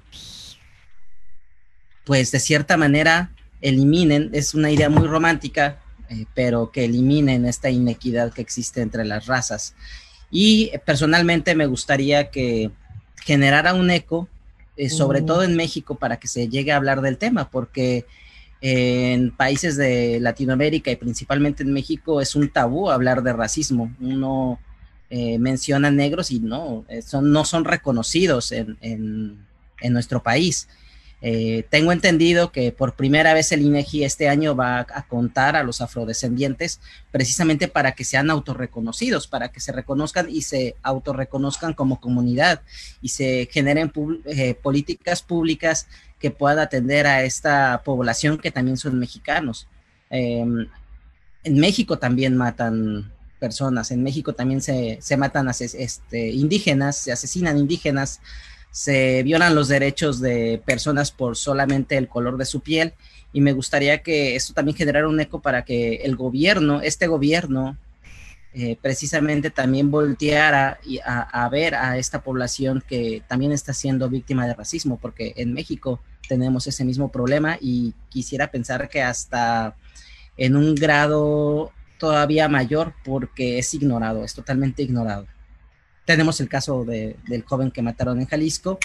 pues 2.05 2.31
de 2.31 2.39
cierta 2.39 2.75
manera, 2.75 3.31
eliminen, 3.61 4.29
es 4.33 4.53
una 4.53 4.71
idea 4.71 4.89
muy 4.89 5.07
romántica, 5.07 5.79
eh, 6.09 6.25
pero 6.33 6.71
que 6.71 6.85
eliminen 6.85 7.45
esta 7.45 7.69
inequidad 7.69 8.33
que 8.33 8.41
existe 8.41 8.81
entre 8.81 9.05
las 9.05 9.27
razas. 9.27 9.75
Y 10.31 10.71
personalmente 10.85 11.55
me 11.55 11.65
gustaría 11.65 12.29
que 12.29 12.71
generara 13.23 13.73
un 13.73 13.89
eco, 13.89 14.27
eh, 14.77 14.89
sobre 14.89 15.21
mm. 15.21 15.25
todo 15.25 15.43
en 15.43 15.55
México, 15.55 15.95
para 15.95 16.17
que 16.17 16.27
se 16.27 16.47
llegue 16.47 16.71
a 16.71 16.77
hablar 16.77 17.01
del 17.01 17.17
tema, 17.17 17.49
porque 17.49 18.05
en 18.61 19.31
países 19.31 19.77
de 19.77 20.19
Latinoamérica 20.19 20.91
y 20.91 20.97
principalmente 20.97 21.63
en 21.63 21.71
México 21.71 22.19
es 22.19 22.35
un 22.35 22.49
tabú 22.49 22.89
hablar 22.89 23.23
de 23.23 23.33
racismo. 23.33 23.93
Uno 24.01 24.59
eh, 25.09 25.39
menciona 25.39 25.91
negros 25.91 26.29
y 26.31 26.39
no, 26.39 26.85
son, 27.05 27.31
no 27.31 27.45
son 27.45 27.63
reconocidos 27.65 28.51
en, 28.51 28.77
en 28.81 29.93
nuestro 29.93 30.21
país. 30.21 30.67
Eh, 31.21 31.65
tengo 31.69 31.91
entendido 31.91 32.51
que 32.51 32.71
por 32.71 32.93
primera 32.93 33.33
vez 33.33 33.51
el 33.51 33.61
INEGI 33.61 34.05
este 34.05 34.29
año 34.29 34.55
va 34.55 34.79
a 34.79 35.05
contar 35.07 35.57
a 35.57 35.63
los 35.63 35.81
afrodescendientes 35.81 36.79
precisamente 37.11 37.67
para 37.67 37.91
que 37.91 38.05
sean 38.05 38.29
autorreconocidos, 38.29 39.27
para 39.27 39.51
que 39.51 39.59
se 39.59 39.73
reconozcan 39.73 40.29
y 40.29 40.43
se 40.43 40.75
autorreconozcan 40.81 41.73
como 41.73 41.99
comunidad 41.99 42.61
y 43.01 43.09
se 43.09 43.49
generen 43.51 43.91
eh, 44.25 44.53
políticas 44.53 45.21
públicas 45.21 45.87
que 46.19 46.31
puedan 46.31 46.59
atender 46.59 47.05
a 47.05 47.23
esta 47.23 47.81
población 47.83 48.37
que 48.37 48.51
también 48.51 48.77
son 48.77 48.97
mexicanos. 48.97 49.67
Em, 50.09 50.67
en 51.43 51.59
México 51.59 51.99
también 51.99 52.35
matan 52.35 53.11
personas, 53.39 53.91
en 53.91 54.03
México 54.03 54.33
también 54.33 54.61
se, 54.61 54.97
se 55.01 55.17
matan 55.17 55.49
este, 55.49 56.29
indígenas, 56.29 56.97
se 56.97 57.11
asesinan 57.11 57.57
indígenas 57.57 58.19
se 58.71 59.23
violan 59.23 59.55
los 59.55 59.67
derechos 59.67 60.19
de 60.19 60.61
personas 60.65 61.11
por 61.11 61.35
solamente 61.35 61.97
el 61.97 62.07
color 62.07 62.37
de 62.37 62.45
su 62.45 62.61
piel. 62.61 62.93
Y 63.33 63.41
me 63.41 63.53
gustaría 63.53 64.01
que 64.01 64.35
esto 64.35 64.53
también 64.53 64.77
generara 64.77 65.07
un 65.07 65.19
eco 65.19 65.41
para 65.41 65.63
que 65.63 65.95
el 65.97 66.15
gobierno, 66.15 66.81
este 66.81 67.07
gobierno, 67.07 67.77
eh, 68.53 68.77
precisamente 68.81 69.51
también 69.51 69.91
volteara 69.91 70.79
a, 71.05 71.45
a, 71.45 71.49
ver 71.49 71.75
a 71.75 71.97
esta 71.97 72.23
población 72.23 72.83
que 72.87 73.21
también 73.27 73.51
está 73.51 73.73
siendo 73.73 74.09
víctima 74.09 74.47
de 74.47 74.55
racismo, 74.55 74.97
porque 74.97 75.33
en 75.35 75.53
México 75.53 75.99
tenemos 76.27 76.65
ese 76.65 76.83
mismo 76.83 77.11
problema 77.11 77.57
y 77.61 77.93
quisiera 78.09 78.49
pensar 78.49 78.89
que 78.89 79.03
hasta 79.03 79.75
en 80.35 80.55
un 80.55 80.73
grado 80.73 81.71
todavía 81.99 82.47
mayor 82.47 82.93
porque 83.03 83.59
es 83.59 83.71
ignorado, 83.75 84.23
es 84.23 84.33
totalmente 84.33 84.81
ignorado 84.81 85.27
tenemos 86.09 86.41
el 86.41 86.49
caso 86.49 86.85
de, 86.85 87.17
del 87.27 87.43
joven 87.43 87.69
que 87.69 87.83
mataron 87.83 88.19
en 88.19 88.25
Jalisco 88.25 88.79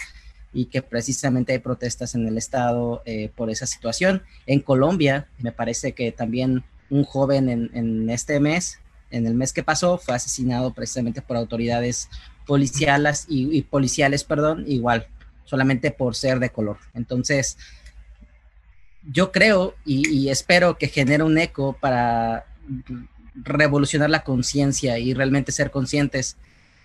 y 0.52 0.66
que 0.66 0.82
precisamente 0.82 1.54
hay 1.54 1.58
protestas 1.58 2.14
en 2.14 2.28
el 2.28 2.36
estado 2.36 3.00
eh, 3.06 3.30
por 3.34 3.48
esa 3.48 3.64
situación. 3.64 4.22
En 4.44 4.60
Colombia, 4.60 5.26
me 5.38 5.50
parece 5.50 5.92
que 5.92 6.12
también 6.12 6.64
un 6.90 7.02
joven 7.04 7.48
en, 7.48 7.70
en, 7.72 8.10
este 8.10 8.40
mes, 8.40 8.78
en 9.10 9.26
el 9.26 9.32
mes 9.32 9.54
que 9.54 9.62
pasó, 9.62 9.96
fue 9.96 10.14
asesinado 10.14 10.74
precisamente 10.74 11.22
por 11.22 11.38
autoridades 11.38 12.10
policiales 12.46 13.24
y, 13.26 13.56
y 13.56 13.62
policiales, 13.62 14.22
perdón, 14.22 14.66
igual, 14.66 15.06
solamente 15.46 15.92
por 15.92 16.16
ser 16.16 16.40
de 16.40 16.50
color. 16.50 16.76
Entonces, 16.92 17.56
yo 19.10 19.32
creo 19.32 19.76
y, 19.86 20.06
y 20.14 20.28
espero 20.28 20.76
que 20.76 20.88
genere 20.88 21.22
un 21.22 21.38
eco 21.38 21.74
para 21.80 22.44
revolucionar 23.34 24.10
la 24.10 24.24
conciencia 24.24 24.98
y 24.98 25.14
realmente 25.14 25.52
ser 25.52 25.70
conscientes 25.70 26.36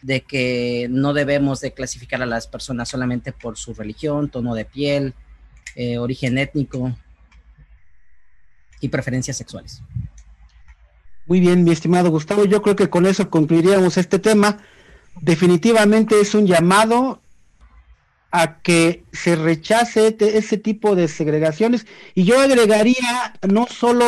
de 0.02 0.22
que 0.22 0.88
no 0.89 1.14
debemos 1.14 1.60
de 1.62 1.74
clasificar 1.74 2.22
a 2.22 2.26
las 2.26 2.47
personas 2.47 2.89
solamente 2.89 3.32
por 3.32 3.58
su 3.58 3.74
religión, 3.74 4.30
tono 4.30 4.56
de 4.56 4.66
piel, 4.66 5.14
eh, 5.76 5.97
origen 5.97 6.38
étnico 6.38 6.95
y 8.82 8.89
preferencias 8.89 9.38
sexuales. 9.38 9.82
Muy 11.26 11.39
bien, 11.39 11.64
mi 11.64 11.72
estimado 11.72 12.10
Gustavo, 12.10 12.45
yo 12.45 12.62
creo 12.62 12.76
que 12.76 12.89
con 12.89 13.06
eso 13.06 13.30
concluiríamos 13.30 13.97
este 13.97 14.20
tema. 14.20 14.58
Definitivamente 15.22 16.20
es 16.20 16.34
un 16.34 16.47
llamado 16.47 17.22
a 18.32 18.59
que 18.61 19.03
se 19.11 19.36
rechace 19.36 20.15
ese 20.19 20.57
tipo 20.57 20.95
de 20.95 21.07
segregaciones. 21.07 21.88
Y 22.13 22.25
yo 22.25 22.39
agregaría 22.39 23.34
no 23.47 23.65
solo 23.67 24.05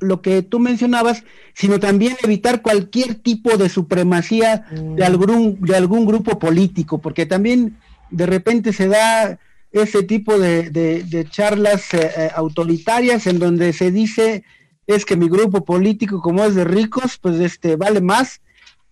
lo 0.00 0.22
que 0.22 0.42
tú 0.42 0.58
mencionabas, 0.58 1.22
sino 1.54 1.78
también 1.78 2.16
evitar 2.22 2.62
cualquier 2.62 3.14
tipo 3.14 3.56
de 3.56 3.68
supremacía 3.68 4.66
de, 4.70 4.80
mm. 4.80 5.02
algún, 5.02 5.60
de 5.60 5.76
algún 5.76 6.04
grupo 6.04 6.38
político, 6.38 6.98
porque 6.98 7.26
también 7.26 7.76
de 8.10 8.26
repente 8.26 8.72
se 8.72 8.88
da 8.88 9.38
ese 9.70 10.02
tipo 10.02 10.36
de, 10.38 11.26
charlas 11.30 11.94
eh, 11.94 12.10
eh, 12.16 12.30
autoritarias 12.34 13.26
en 13.28 13.38
donde 13.38 13.72
se 13.72 13.92
dice 13.92 14.42
es 14.88 15.04
que 15.04 15.16
mi 15.16 15.28
grupo 15.28 15.64
político 15.64 16.20
como 16.20 16.44
es 16.44 16.56
de 16.56 16.64
ricos, 16.64 17.18
pues 17.18 17.38
este 17.38 17.76
vale 17.76 18.00
más 18.00 18.40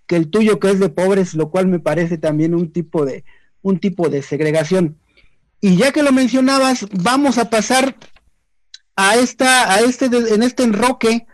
que 0.06 0.14
el 0.14 0.30
tuyo 0.30 0.60
que 0.60 0.70
es 0.70 0.78
de 0.78 0.88
pobres, 0.88 1.34
lo 1.34 1.50
cual 1.50 1.66
me 1.66 1.80
parece 1.80 2.16
también 2.16 2.54
un 2.54 2.70
tipo 2.70 3.04
de, 3.04 3.24
un 3.62 3.78
tipo 3.78 4.08
de 4.08 4.22
segregación. 4.22 4.98
Y 5.60 5.76
ya 5.76 5.92
que 5.92 6.02
lo 6.02 6.12
mencionabas, 6.12 6.86
vamos 6.92 7.38
a 7.38 7.50
pasar 7.50 7.96
a 8.96 9.16
esta, 9.16 9.72
a 9.72 9.80
este, 9.80 10.06
en 10.06 10.42
este 10.42 10.62
enroque. 10.62 11.26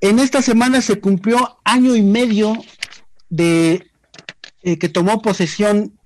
En 0.00 0.18
esta 0.18 0.42
semana 0.42 0.80
se 0.80 1.00
cumplió 1.00 1.58
año 1.64 1.94
y 1.96 2.02
medio 2.02 2.54
de 3.28 3.90
eh, 4.62 4.78
que 4.78 4.88
tomó 4.88 5.22
posesión 5.22 5.98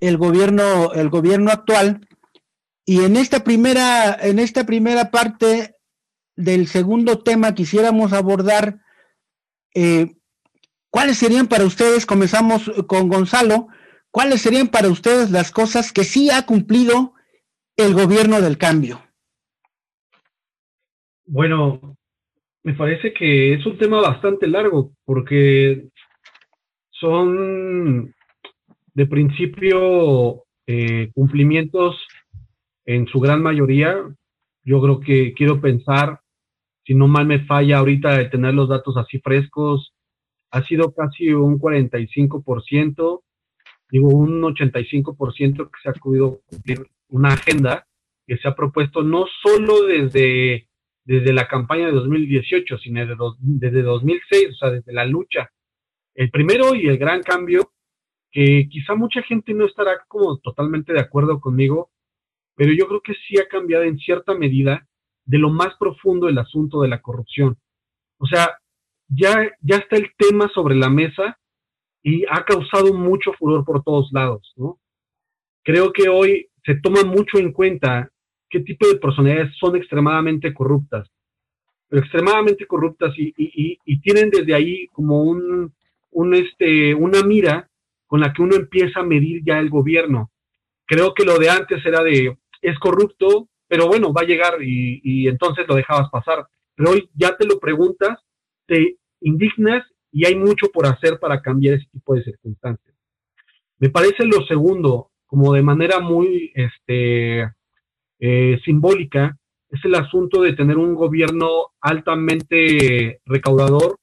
el 0.00 0.18
gobierno, 0.18 0.92
el 0.92 1.08
gobierno 1.08 1.50
actual. 1.50 2.06
Y 2.84 3.04
en 3.04 3.16
esta 3.16 3.42
primera, 3.44 4.16
en 4.20 4.38
esta 4.38 4.66
primera 4.66 5.10
parte 5.10 5.76
del 6.36 6.68
segundo 6.68 7.20
tema 7.20 7.54
quisiéramos 7.54 8.12
abordar 8.12 8.80
eh, 9.74 10.14
cuáles 10.90 11.18
serían 11.18 11.46
para 11.46 11.64
ustedes, 11.64 12.06
comenzamos 12.06 12.70
con 12.86 13.08
Gonzalo, 13.08 13.68
¿cuáles 14.14 14.42
serían 14.42 14.68
para 14.68 14.88
ustedes 14.90 15.32
las 15.32 15.50
cosas 15.50 15.92
que 15.92 16.04
sí 16.04 16.30
ha 16.30 16.46
cumplido 16.46 17.14
el 17.76 17.94
gobierno 17.94 18.40
del 18.40 18.56
cambio? 18.56 19.02
Bueno, 21.26 21.96
me 22.62 22.74
parece 22.74 23.12
que 23.12 23.54
es 23.54 23.66
un 23.66 23.76
tema 23.76 24.00
bastante 24.00 24.46
largo 24.46 24.92
porque 25.04 25.88
son 26.90 28.14
de 28.94 29.06
principio 29.06 30.44
eh, 30.68 31.10
cumplimientos 31.12 31.96
en 32.86 33.08
su 33.08 33.18
gran 33.18 33.42
mayoría. 33.42 33.96
Yo 34.62 34.80
creo 34.80 35.00
que 35.00 35.34
quiero 35.34 35.60
pensar, 35.60 36.20
si 36.86 36.94
no 36.94 37.08
mal 37.08 37.26
me 37.26 37.44
falla 37.46 37.78
ahorita 37.78 38.16
de 38.16 38.26
tener 38.26 38.54
los 38.54 38.68
datos 38.68 38.96
así 38.96 39.18
frescos, 39.18 39.92
ha 40.52 40.62
sido 40.62 40.94
casi 40.94 41.30
un 41.32 41.58
45% 41.58 43.23
digo, 43.94 44.08
un 44.08 44.42
85% 44.42 45.70
que 45.70 45.80
se 45.80 45.88
ha 45.88 45.92
podido 45.92 46.40
cumplir 46.46 46.84
una 47.10 47.28
agenda 47.28 47.86
que 48.26 48.36
se 48.38 48.48
ha 48.48 48.56
propuesto 48.56 49.04
no 49.04 49.24
solo 49.40 49.84
desde, 49.84 50.68
desde 51.04 51.32
la 51.32 51.46
campaña 51.46 51.86
de 51.86 51.92
2018, 51.92 52.78
sino 52.78 53.06
desde, 53.06 53.14
desde 53.38 53.82
2006, 53.82 54.48
o 54.50 54.54
sea, 54.54 54.70
desde 54.70 54.92
la 54.92 55.04
lucha. 55.04 55.48
El 56.12 56.28
primero 56.32 56.74
y 56.74 56.88
el 56.88 56.98
gran 56.98 57.22
cambio 57.22 57.70
que 58.32 58.66
quizá 58.68 58.96
mucha 58.96 59.22
gente 59.22 59.54
no 59.54 59.64
estará 59.64 60.04
como 60.08 60.38
totalmente 60.38 60.92
de 60.92 60.98
acuerdo 60.98 61.38
conmigo, 61.38 61.92
pero 62.56 62.72
yo 62.72 62.88
creo 62.88 63.00
que 63.00 63.14
sí 63.14 63.38
ha 63.38 63.46
cambiado 63.46 63.84
en 63.84 63.96
cierta 63.98 64.34
medida 64.34 64.88
de 65.24 65.38
lo 65.38 65.50
más 65.50 65.72
profundo 65.78 66.28
el 66.28 66.38
asunto 66.38 66.80
de 66.80 66.88
la 66.88 67.00
corrupción. 67.00 67.58
O 68.18 68.26
sea, 68.26 68.58
ya, 69.06 69.52
ya 69.60 69.76
está 69.76 69.98
el 69.98 70.10
tema 70.18 70.50
sobre 70.52 70.74
la 70.74 70.90
mesa 70.90 71.38
y 72.04 72.24
ha 72.30 72.44
causado 72.44 72.92
mucho 72.92 73.32
furor 73.32 73.64
por 73.64 73.82
todos 73.82 74.10
lados, 74.12 74.52
¿no? 74.56 74.78
Creo 75.64 75.90
que 75.90 76.08
hoy 76.10 76.48
se 76.62 76.74
toma 76.76 77.02
mucho 77.02 77.38
en 77.38 77.50
cuenta 77.50 78.10
qué 78.50 78.60
tipo 78.60 78.86
de 78.86 78.96
personalidades 78.96 79.56
son 79.58 79.74
extremadamente 79.74 80.52
corruptas, 80.52 81.10
pero 81.88 82.02
extremadamente 82.02 82.66
corruptas 82.66 83.14
y, 83.16 83.32
y, 83.38 83.78
y 83.84 84.00
tienen 84.00 84.28
desde 84.30 84.54
ahí 84.54 84.86
como 84.88 85.22
un, 85.22 85.72
un, 86.10 86.34
este, 86.34 86.94
una 86.94 87.22
mira 87.22 87.70
con 88.06 88.20
la 88.20 88.34
que 88.34 88.42
uno 88.42 88.54
empieza 88.54 89.00
a 89.00 89.04
medir 89.04 89.42
ya 89.42 89.58
el 89.58 89.70
gobierno. 89.70 90.30
Creo 90.84 91.14
que 91.14 91.24
lo 91.24 91.38
de 91.38 91.48
antes 91.48 91.84
era 91.86 92.02
de, 92.02 92.36
es 92.60 92.78
corrupto, 92.78 93.48
pero 93.66 93.88
bueno, 93.88 94.12
va 94.12 94.20
a 94.20 94.26
llegar 94.26 94.62
y, 94.62 95.00
y 95.02 95.26
entonces 95.26 95.64
lo 95.66 95.74
dejabas 95.74 96.10
pasar. 96.10 96.46
Pero 96.74 96.90
hoy 96.90 97.08
ya 97.14 97.34
te 97.34 97.46
lo 97.46 97.58
preguntas, 97.58 98.18
te 98.66 98.98
indignas 99.22 99.84
y 100.14 100.26
hay 100.26 100.36
mucho 100.36 100.68
por 100.72 100.86
hacer 100.86 101.18
para 101.18 101.42
cambiar 101.42 101.74
ese 101.74 101.88
tipo 101.90 102.14
de 102.14 102.22
circunstancias. 102.22 102.94
Me 103.80 103.90
parece 103.90 104.24
lo 104.24 104.46
segundo, 104.46 105.10
como 105.26 105.52
de 105.52 105.62
manera 105.62 105.98
muy 105.98 106.52
este, 106.54 107.52
eh, 108.20 108.60
simbólica, 108.64 109.36
es 109.68 109.84
el 109.84 109.96
asunto 109.96 110.40
de 110.40 110.52
tener 110.52 110.78
un 110.78 110.94
gobierno 110.94 111.72
altamente 111.80 113.20
recaudador, 113.26 113.98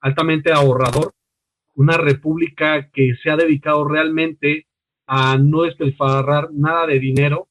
altamente 0.00 0.52
ahorrador, 0.52 1.14
una 1.74 1.96
república 1.96 2.88
que 2.90 3.16
se 3.20 3.28
ha 3.28 3.36
dedicado 3.36 3.88
realmente 3.88 4.68
a 5.08 5.36
no 5.36 5.62
despilfarrar 5.62 6.50
nada 6.52 6.86
de 6.86 7.00
dinero, 7.00 7.48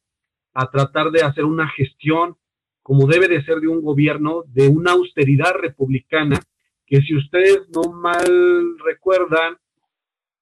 a 0.54 0.72
tratar 0.72 1.12
de 1.12 1.22
hacer 1.22 1.44
una 1.44 1.68
gestión 1.68 2.38
como 2.82 3.08
debe 3.08 3.28
de 3.28 3.44
ser 3.44 3.60
de 3.60 3.68
un 3.68 3.82
gobierno, 3.82 4.44
de 4.48 4.70
una 4.70 4.92
austeridad 4.94 5.54
republicana, 5.60 6.40
que 6.86 7.02
si 7.02 7.16
ustedes 7.16 7.68
no 7.74 7.92
mal 7.92 8.78
recuerdan, 8.86 9.58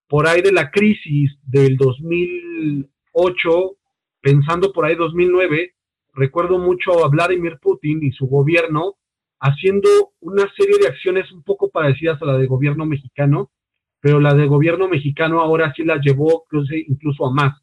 por 0.07 0.27
ahí 0.27 0.41
de 0.41 0.51
la 0.51 0.69
crisis 0.69 1.31
del 1.43 1.77
2008, 1.77 3.77
pensando 4.21 4.71
por 4.71 4.85
ahí 4.85 4.95
2009, 4.95 5.73
recuerdo 6.13 6.59
mucho 6.59 7.03
a 7.03 7.09
Vladimir 7.09 7.57
Putin 7.61 8.03
y 8.03 8.11
su 8.11 8.27
gobierno 8.27 8.97
haciendo 9.43 10.13
una 10.21 10.49
serie 10.55 10.77
de 10.79 10.87
acciones 10.87 11.29
un 11.33 11.43
poco 11.43 11.69
parecidas 11.69 12.21
a 12.21 12.25
la 12.25 12.37
del 12.37 12.47
gobierno 12.47 12.85
mexicano, 12.85 13.51
pero 13.99 14.21
la 14.21 14.33
del 14.33 14.47
gobierno 14.47 14.87
mexicano 14.87 15.41
ahora 15.41 15.73
sí 15.75 15.83
la 15.83 15.97
llevó 15.97 16.45
incluso, 16.87 17.25
a 17.25 17.33
más, 17.33 17.61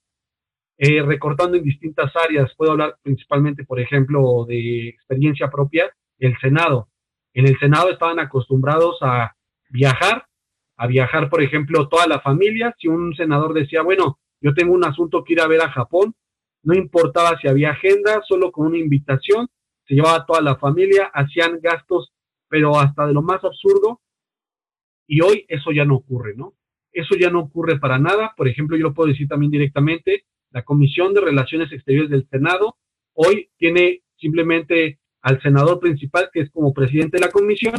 eh, 0.76 1.02
recortando 1.02 1.56
en 1.56 1.64
distintas 1.64 2.14
áreas. 2.16 2.54
Puedo 2.54 2.72
hablar 2.72 2.96
principalmente, 3.02 3.64
por 3.64 3.80
ejemplo, 3.80 4.44
de 4.46 4.90
experiencia 4.90 5.50
propia, 5.50 5.90
el 6.18 6.36
Senado. 6.38 6.89
En 7.34 7.46
el 7.46 7.58
Senado 7.58 7.90
estaban 7.90 8.18
acostumbrados 8.18 8.98
a 9.02 9.34
viajar, 9.68 10.26
a 10.76 10.86
viajar, 10.86 11.28
por 11.28 11.42
ejemplo, 11.42 11.88
toda 11.88 12.06
la 12.06 12.20
familia. 12.20 12.74
Si 12.78 12.88
un 12.88 13.14
senador 13.14 13.54
decía, 13.54 13.82
bueno, 13.82 14.18
yo 14.40 14.54
tengo 14.54 14.72
un 14.72 14.84
asunto 14.84 15.22
que 15.22 15.34
ir 15.34 15.40
a 15.40 15.46
ver 15.46 15.60
a 15.60 15.70
Japón, 15.70 16.14
no 16.62 16.74
importaba 16.74 17.38
si 17.40 17.48
había 17.48 17.70
agenda, 17.70 18.22
solo 18.26 18.50
con 18.52 18.66
una 18.66 18.78
invitación, 18.78 19.48
se 19.86 19.94
llevaba 19.94 20.24
toda 20.26 20.40
la 20.40 20.56
familia, 20.56 21.10
hacían 21.12 21.60
gastos, 21.60 22.12
pero 22.48 22.78
hasta 22.78 23.06
de 23.06 23.12
lo 23.12 23.22
más 23.22 23.42
absurdo, 23.44 24.00
y 25.06 25.20
hoy 25.22 25.44
eso 25.48 25.72
ya 25.72 25.84
no 25.84 25.96
ocurre, 25.96 26.34
¿no? 26.36 26.54
Eso 26.92 27.16
ya 27.16 27.30
no 27.30 27.40
ocurre 27.40 27.80
para 27.80 27.98
nada. 27.98 28.32
Por 28.36 28.46
ejemplo, 28.46 28.76
yo 28.76 28.84
lo 28.84 28.94
puedo 28.94 29.08
decir 29.08 29.26
también 29.26 29.50
directamente, 29.50 30.24
la 30.50 30.62
Comisión 30.62 31.14
de 31.14 31.20
Relaciones 31.20 31.72
Exteriores 31.72 32.10
del 32.10 32.28
Senado 32.28 32.76
hoy 33.14 33.50
tiene 33.58 34.02
simplemente 34.16 34.99
al 35.22 35.40
senador 35.42 35.80
principal, 35.80 36.30
que 36.32 36.40
es 36.40 36.50
como 36.50 36.72
presidente 36.72 37.18
de 37.18 37.26
la 37.26 37.32
comisión, 37.32 37.74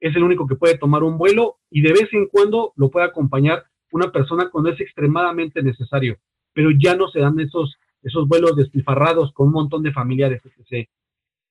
es 0.00 0.16
el 0.16 0.22
único 0.22 0.46
que 0.46 0.56
puede 0.56 0.78
tomar 0.78 1.02
un 1.02 1.18
vuelo 1.18 1.58
y 1.70 1.82
de 1.82 1.92
vez 1.92 2.08
en 2.12 2.26
cuando 2.26 2.72
lo 2.76 2.90
puede 2.90 3.06
acompañar 3.06 3.64
una 3.92 4.10
persona 4.10 4.48
cuando 4.50 4.70
es 4.70 4.80
extremadamente 4.80 5.62
necesario, 5.62 6.18
pero 6.52 6.70
ya 6.70 6.96
no 6.96 7.08
se 7.08 7.20
dan 7.20 7.38
esos, 7.40 7.76
esos 8.02 8.26
vuelos 8.26 8.56
despilfarrados 8.56 9.32
con 9.32 9.48
un 9.48 9.54
montón 9.54 9.82
de 9.82 9.92
familiares, 9.92 10.42
etc. 10.44 10.88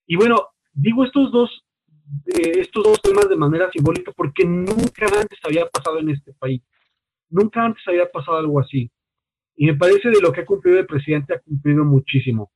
Y 0.06 0.16
bueno, 0.16 0.48
digo 0.72 1.04
estos 1.04 1.30
dos 1.30 1.64
estos 2.26 2.82
dos 2.82 3.00
temas 3.00 3.28
de 3.28 3.36
manera 3.36 3.70
simbólica 3.70 4.12
porque 4.12 4.44
nunca 4.44 5.06
antes 5.06 5.38
había 5.44 5.66
pasado 5.66 5.98
en 5.98 6.10
este 6.10 6.32
país. 6.34 6.62
Nunca 7.28 7.64
antes 7.64 7.82
había 7.86 8.10
pasado 8.10 8.38
algo 8.38 8.58
así. 8.60 8.90
Y 9.56 9.66
me 9.66 9.76
parece 9.76 10.10
de 10.10 10.20
lo 10.20 10.32
que 10.32 10.40
ha 10.40 10.46
cumplido 10.46 10.78
el 10.78 10.86
presidente, 10.86 11.34
ha 11.34 11.40
cumplido 11.40 11.84
muchísimo. 11.84 12.50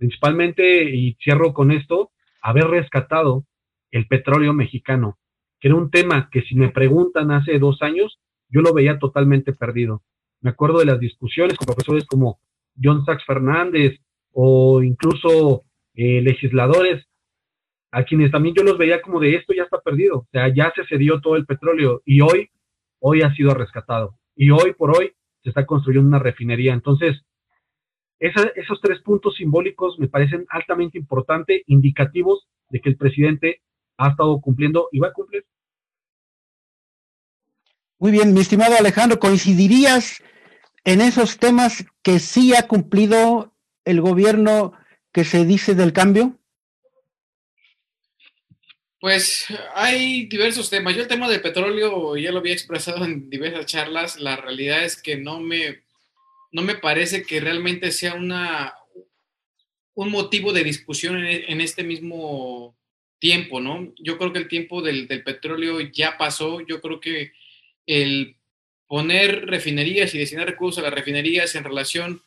Principalmente, 0.00 0.84
y 0.96 1.14
cierro 1.22 1.52
con 1.52 1.70
esto, 1.70 2.10
haber 2.40 2.68
rescatado 2.68 3.44
el 3.90 4.06
petróleo 4.06 4.54
mexicano, 4.54 5.18
que 5.60 5.68
era 5.68 5.76
un 5.76 5.90
tema 5.90 6.30
que 6.32 6.40
si 6.40 6.54
me 6.54 6.70
preguntan 6.70 7.30
hace 7.30 7.58
dos 7.58 7.82
años, 7.82 8.18
yo 8.48 8.62
lo 8.62 8.72
veía 8.72 8.98
totalmente 8.98 9.52
perdido. 9.52 10.02
Me 10.40 10.48
acuerdo 10.48 10.78
de 10.78 10.86
las 10.86 11.00
discusiones 11.00 11.58
con 11.58 11.66
profesores 11.66 12.06
como 12.06 12.40
John 12.82 13.04
Sachs 13.04 13.26
Fernández 13.26 14.00
o 14.32 14.82
incluso 14.82 15.64
eh, 15.92 16.22
legisladores 16.22 17.04
a 17.90 18.04
quienes 18.04 18.30
también 18.30 18.54
yo 18.54 18.62
los 18.62 18.78
veía 18.78 19.02
como 19.02 19.20
de 19.20 19.34
esto 19.34 19.52
ya 19.52 19.64
está 19.64 19.82
perdido, 19.82 20.20
o 20.20 20.28
sea, 20.32 20.48
ya 20.48 20.72
se 20.74 20.86
cedió 20.86 21.20
todo 21.20 21.36
el 21.36 21.44
petróleo 21.44 22.00
y 22.06 22.22
hoy, 22.22 22.48
hoy 23.00 23.20
ha 23.20 23.34
sido 23.34 23.52
rescatado 23.52 24.14
y 24.34 24.48
hoy 24.50 24.72
por 24.72 24.96
hoy 24.96 25.12
se 25.42 25.50
está 25.50 25.66
construyendo 25.66 26.08
una 26.08 26.20
refinería. 26.20 26.72
Entonces, 26.72 27.22
esos 28.20 28.80
tres 28.82 29.00
puntos 29.00 29.36
simbólicos 29.36 29.98
me 29.98 30.08
parecen 30.08 30.46
altamente 30.50 30.98
importantes, 30.98 31.62
indicativos 31.66 32.46
de 32.68 32.80
que 32.80 32.90
el 32.90 32.96
presidente 32.96 33.62
ha 33.96 34.10
estado 34.10 34.40
cumpliendo 34.40 34.88
y 34.92 34.98
va 34.98 35.08
a 35.08 35.12
cumplir. 35.12 35.44
Muy 37.98 38.12
bien, 38.12 38.32
mi 38.32 38.40
estimado 38.40 38.76
Alejandro, 38.78 39.18
¿coincidirías 39.18 40.22
en 40.84 41.00
esos 41.00 41.38
temas 41.38 41.84
que 42.02 42.18
sí 42.18 42.54
ha 42.54 42.66
cumplido 42.66 43.52
el 43.84 44.00
gobierno 44.00 44.72
que 45.12 45.24
se 45.24 45.44
dice 45.44 45.74
del 45.74 45.92
cambio? 45.92 46.38
Pues 49.00 49.46
hay 49.74 50.26
diversos 50.26 50.68
temas. 50.68 50.94
Yo 50.94 51.02
el 51.02 51.08
tema 51.08 51.28
del 51.28 51.40
petróleo 51.40 52.16
ya 52.16 52.32
lo 52.32 52.38
había 52.38 52.52
expresado 52.52 53.04
en 53.04 53.30
diversas 53.30 53.66
charlas. 53.66 54.20
La 54.20 54.36
realidad 54.36 54.84
es 54.84 55.00
que 55.00 55.16
no 55.16 55.40
me, 55.40 55.80
no 56.52 56.62
me 56.62 56.74
parece 56.74 57.22
que 57.22 57.40
realmente 57.40 57.92
sea 57.92 58.14
una, 58.14 58.74
un 59.94 60.10
motivo 60.10 60.52
de 60.52 60.64
discusión 60.64 61.24
en, 61.24 61.60
este 61.60 61.84
mismo 61.84 62.76
tiempo, 63.18 63.60
¿no? 63.60 63.92
Yo 63.98 64.18
creo 64.18 64.32
que 64.32 64.38
el 64.38 64.48
tiempo 64.48 64.82
del, 64.82 65.06
del, 65.06 65.22
petróleo 65.22 65.80
ya 65.80 66.16
pasó. 66.16 66.60
Yo 66.60 66.80
creo 66.80 67.00
que 67.00 67.32
el 67.86 68.36
poner 68.86 69.46
refinerías 69.46 70.14
y 70.14 70.18
destinar 70.18 70.46
recursos 70.46 70.78
a 70.78 70.86
las 70.88 70.94
refinerías 70.94 71.54
en 71.54 71.64
relación 71.64 72.22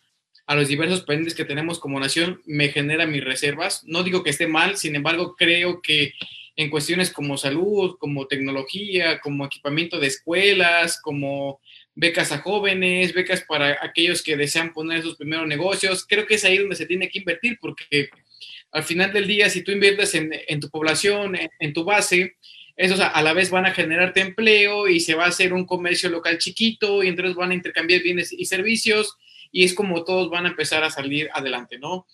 a 0.45 0.55
los 0.55 0.67
diversos 0.67 1.01
pendientes 1.01 1.35
que 1.35 1.45
tenemos 1.45 1.79
como 1.79 1.99
nación 1.99 2.41
me 2.45 2.69
genera 2.69 3.05
mis 3.05 3.23
reservas. 3.23 3.83
No 3.85 4.03
digo 4.03 4.23
que 4.23 4.29
esté 4.29 4.47
mal, 4.47 4.77
sin 4.77 4.95
embargo, 4.95 5.35
creo 5.35 5.81
que 5.81 6.13
en 6.55 6.69
cuestiones 6.69 7.11
como 7.11 7.37
salud, 7.37 7.97
como 7.97 8.27
tecnología, 8.27 9.19
como 9.21 9.45
equipamiento 9.45 9.99
de 9.99 10.07
escuelas, 10.07 11.01
como 11.01 11.59
becas 11.95 12.31
a 12.31 12.39
jóvenes, 12.39 13.13
becas 13.13 13.41
para 13.41 13.77
aquellos 13.81 14.21
que 14.21 14.35
desean 14.35 14.73
poner 14.73 15.01
sus 15.01 15.15
primeros 15.15 15.47
negocios. 15.47 16.05
Creo 16.07 16.25
que 16.25 16.35
es 16.35 16.45
ahí 16.45 16.57
donde 16.57 16.75
se 16.75 16.85
tiene 16.85 17.09
que 17.09 17.19
invertir 17.19 17.57
porque 17.61 18.09
al 18.71 18.83
final 18.83 19.13
del 19.13 19.27
día, 19.27 19.49
si 19.49 19.61
tú 19.61 19.71
inviertes 19.71 20.15
en, 20.15 20.59
tu 20.59 20.69
población, 20.69 21.37
en, 21.59 21.73
tu 21.73 21.83
base, 21.83 22.35
esos 22.75 22.99
a, 22.99 23.21
la 23.21 23.33
vez 23.33 23.51
van 23.51 23.67
a 23.67 23.71
generarte 23.71 24.21
empleo 24.21 24.87
y 24.87 24.99
se 24.99 25.13
va 25.13 25.25
a 25.25 25.29
hacer 25.29 25.53
un 25.53 25.65
comercio 25.65 26.09
local 26.09 26.39
chiquito 26.39 27.03
y 27.03 27.07
entonces 27.07 27.35
van 27.35 27.51
a 27.51 27.55
intercambiar 27.55 28.01
bienes 28.01 28.33
y 28.33 28.45
servicios 28.45 29.15
y 29.51 29.63
es 29.63 29.75
como 29.75 30.03
todos 30.03 30.31
van 30.31 30.47
a 30.47 30.49
empezar 30.49 30.83
a 30.83 30.89
salir 30.89 31.29
adelante, 31.33 31.77
¿no? 31.77 32.07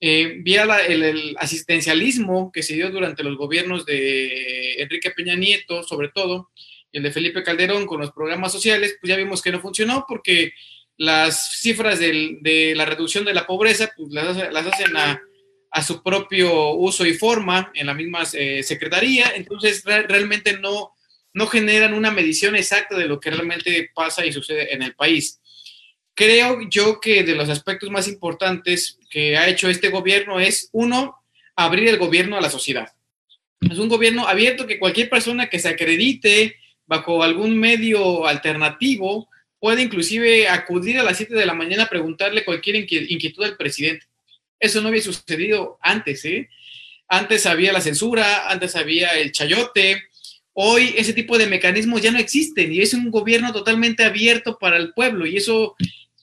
eh, 0.00 0.36
vía 0.40 0.66
el, 0.86 1.36
asistencialismo 1.38 2.52
que 2.52 2.62
se 2.62 2.74
dio 2.74 2.90
durante 2.90 3.22
los 3.22 3.36
gobiernos 3.36 3.86
de 3.86 4.74
Enrique 4.82 5.10
Peña 5.10 5.34
Nieto, 5.36 5.82
sobre 5.82 6.08
todo, 6.08 6.50
el 6.92 7.02
de 7.02 7.12
Felipe 7.12 7.42
Calderón 7.42 7.86
con 7.86 8.00
los 8.00 8.12
programas 8.12 8.52
sociales, 8.52 8.96
pues 9.00 9.08
ya 9.08 9.16
vimos 9.16 9.42
que 9.42 9.52
no 9.52 9.60
funcionó 9.60 10.04
porque 10.08 10.52
las 10.96 11.60
cifras 11.60 11.98
de 11.98 12.72
la 12.74 12.84
reducción 12.84 13.24
de 13.24 13.34
la 13.34 13.46
pobreza 13.46 13.92
pues 13.96 14.10
las, 14.12 14.36
hacen 14.66 14.96
a, 14.96 15.20
su 15.82 16.02
propio 16.02 16.70
uso 16.70 17.04
y 17.04 17.12
forma 17.12 17.70
en 17.74 17.86
la 17.86 17.94
misma 17.94 18.22
eh, 18.32 18.62
secretaría, 18.62 19.32
entonces 19.34 19.84
realmente 19.84 20.58
no, 20.58 20.94
no 21.34 21.46
generan 21.46 21.92
una 21.92 22.10
medición 22.10 22.56
exacta 22.56 22.96
de 22.96 23.06
lo 23.06 23.20
que 23.20 23.30
realmente 23.30 23.90
pasa 23.94 24.24
y 24.24 24.32
sucede 24.32 24.72
en 24.72 24.82
el 24.82 24.94
país. 24.94 25.38
Creo 26.14 26.60
yo 26.70 26.98
que 26.98 27.24
de 27.24 27.34
los 27.34 27.50
aspectos 27.50 27.90
más 27.90 28.08
importantes 28.08 28.98
que 29.10 29.36
ha 29.36 29.48
hecho 29.48 29.68
este 29.68 29.90
gobierno 29.90 30.40
es, 30.40 30.70
uno, 30.72 31.16
abrir 31.54 31.88
el 31.88 31.98
gobierno 31.98 32.38
a 32.38 32.40
la 32.40 32.48
sociedad. 32.48 32.88
Es 33.60 33.78
un 33.78 33.90
gobierno 33.90 34.26
abierto 34.26 34.66
que 34.66 34.78
cualquier 34.78 35.10
persona 35.10 35.48
que 35.50 35.58
se 35.58 35.68
acredite 35.68 36.56
bajo 36.86 37.22
algún 37.22 37.58
medio 37.58 38.26
alternativo 38.26 39.28
puede 39.58 39.82
inclusive 39.82 40.48
acudir 40.48 40.98
a 40.98 41.02
las 41.02 41.16
7 41.16 41.34
de 41.34 41.46
la 41.46 41.54
mañana 41.54 41.84
a 41.84 41.88
preguntarle 41.88 42.44
cualquier 42.44 42.76
inquietud 42.76 43.44
al 43.44 43.56
presidente. 43.56 44.06
Eso 44.60 44.80
no 44.80 44.88
había 44.88 45.02
sucedido 45.02 45.78
antes, 45.82 46.24
¿eh? 46.24 46.48
Antes 47.08 47.46
había 47.46 47.72
la 47.72 47.80
censura, 47.80 48.48
antes 48.48 48.76
había 48.76 49.10
el 49.18 49.32
chayote. 49.32 50.04
Hoy 50.52 50.94
ese 50.96 51.12
tipo 51.12 51.36
de 51.36 51.46
mecanismos 51.46 52.00
ya 52.00 52.10
no 52.10 52.18
existen 52.18 52.72
y 52.72 52.80
es 52.80 52.94
un 52.94 53.10
gobierno 53.10 53.52
totalmente 53.52 54.04
abierto 54.04 54.58
para 54.58 54.76
el 54.76 54.92
pueblo. 54.92 55.26
Y 55.26 55.36
eso 55.36 55.76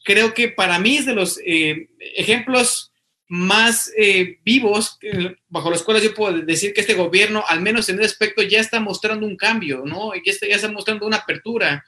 creo 0.03 0.33
que 0.33 0.49
para 0.49 0.79
mí 0.79 0.97
es 0.97 1.05
de 1.05 1.13
los 1.13 1.39
eh, 1.45 1.89
ejemplos 2.15 2.92
más 3.27 3.91
eh, 3.97 4.39
vivos 4.43 4.99
bajo 5.47 5.69
los 5.69 5.83
cuales 5.83 6.03
yo 6.03 6.13
puedo 6.13 6.37
decir 6.39 6.73
que 6.73 6.81
este 6.81 6.93
gobierno, 6.93 7.43
al 7.47 7.61
menos 7.61 7.89
en 7.89 7.95
ese 7.95 8.05
aspecto, 8.05 8.41
ya 8.41 8.59
está 8.59 8.79
mostrando 8.79 9.25
un 9.25 9.37
cambio, 9.37 9.83
¿no? 9.85 10.13
Ya 10.13 10.31
está, 10.31 10.47
ya 10.47 10.55
está 10.55 10.71
mostrando 10.71 11.07
una 11.07 11.17
apertura, 11.17 11.83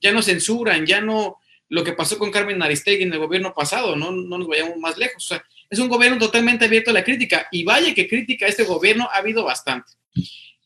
ya 0.00 0.12
no 0.12 0.22
censuran, 0.22 0.86
ya 0.86 1.00
no 1.00 1.38
lo 1.68 1.84
que 1.84 1.92
pasó 1.92 2.18
con 2.18 2.32
Carmen 2.32 2.62
Aristegui 2.62 3.04
en 3.04 3.12
el 3.12 3.20
gobierno 3.20 3.54
pasado, 3.54 3.94
no, 3.94 4.10
no 4.10 4.38
nos 4.38 4.48
vayamos 4.48 4.76
más 4.78 4.98
lejos. 4.98 5.24
O 5.24 5.28
sea, 5.28 5.44
es 5.70 5.78
un 5.78 5.88
gobierno 5.88 6.18
totalmente 6.18 6.64
abierto 6.64 6.90
a 6.90 6.94
la 6.94 7.04
crítica 7.04 7.46
y 7.52 7.62
vaya 7.62 7.94
que 7.94 8.08
crítica 8.08 8.46
a 8.46 8.48
este 8.48 8.64
gobierno 8.64 9.08
ha 9.10 9.18
habido 9.18 9.44
bastante. 9.44 9.92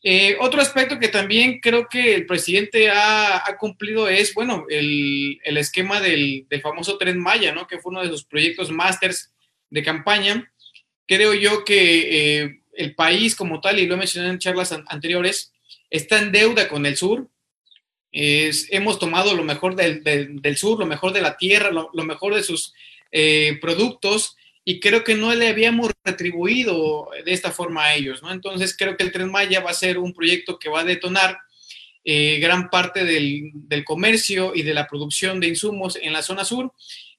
Eh, 0.07 0.37
otro 0.39 0.61
aspecto 0.61 0.99
que 0.99 1.07
también 1.07 1.59
creo 1.59 1.87
que 1.87 2.13
el 2.13 2.27
presidente 2.27 2.91
ha, 2.91 3.43
cumplido 3.57 4.07
es, 4.07 4.35
bueno, 4.35 4.65
el, 4.69 5.39
esquema 5.43 5.99
del, 5.99 6.45
famoso 6.61 6.99
Tren 6.99 7.19
Maya, 7.19 7.53
¿no? 7.53 7.65
Que 7.65 7.79
fue 7.79 7.91
uno 7.91 8.03
de 8.03 8.09
sus 8.09 8.23
proyectos 8.23 8.69
másters 8.71 9.31
de 9.75 9.83
campaña. 9.83 10.51
Creo 11.05 11.33
yo 11.33 11.65
que 11.65 12.43
eh, 12.43 12.61
el 12.73 12.95
país 12.95 13.35
como 13.35 13.59
tal, 13.59 13.79
y 13.79 13.85
lo 13.85 13.95
he 13.95 13.97
mencionado 13.97 14.33
en 14.33 14.39
charlas 14.39 14.71
anteriores, 14.87 15.51
está 15.89 16.17
en 16.17 16.31
deuda 16.31 16.67
con 16.67 16.85
el 16.85 16.95
sur. 16.95 17.27
hemos 18.11 18.97
tomado 18.97 19.35
lo 19.35 19.43
mejor 19.43 19.75
del, 19.75 20.57
sur, 20.57 20.79
lo 20.79 20.85
mejor 20.85 21.11
de 21.11 21.21
la 21.21 21.35
tierra, 21.35 21.71
lo, 21.71 22.03
mejor 22.05 22.33
de 22.33 22.43
sus 22.43 22.73
eh, 23.11 23.57
productos 23.59 24.37
y 24.63 24.79
creo 24.79 25.03
que 25.03 25.15
no 25.15 25.35
le 25.35 25.49
habíamos 25.49 25.91
retribuido 26.03 27.09
de 27.25 27.33
esta 27.33 27.51
forma 27.51 27.83
a 27.83 27.95
ellos, 27.95 28.23
¿no? 28.23 28.31
Entonces 28.31 28.75
creo 28.75 28.95
que 28.95 29.03
el 29.03 29.11
Tren 29.11 29.29
Maya 29.29 29.59
va 29.59 29.71
a 29.71 29.75
ser 29.75 29.99
un 29.99 30.13
proyecto 30.13 30.57
que 30.57 30.69
va 30.69 30.79
a 30.79 30.85
detonar 30.85 31.37
eh, 32.05 32.39
gran 32.39 32.69
parte 32.69 33.03
del, 33.03 33.83
comercio 33.83 34.53
y 34.55 34.63
de 34.63 34.73
la 34.73 34.87
producción 34.87 35.39
de 35.39 35.49
insumos 35.49 35.97
en 36.01 36.13
la 36.13 36.23
zona 36.23 36.45
sur, 36.45 36.71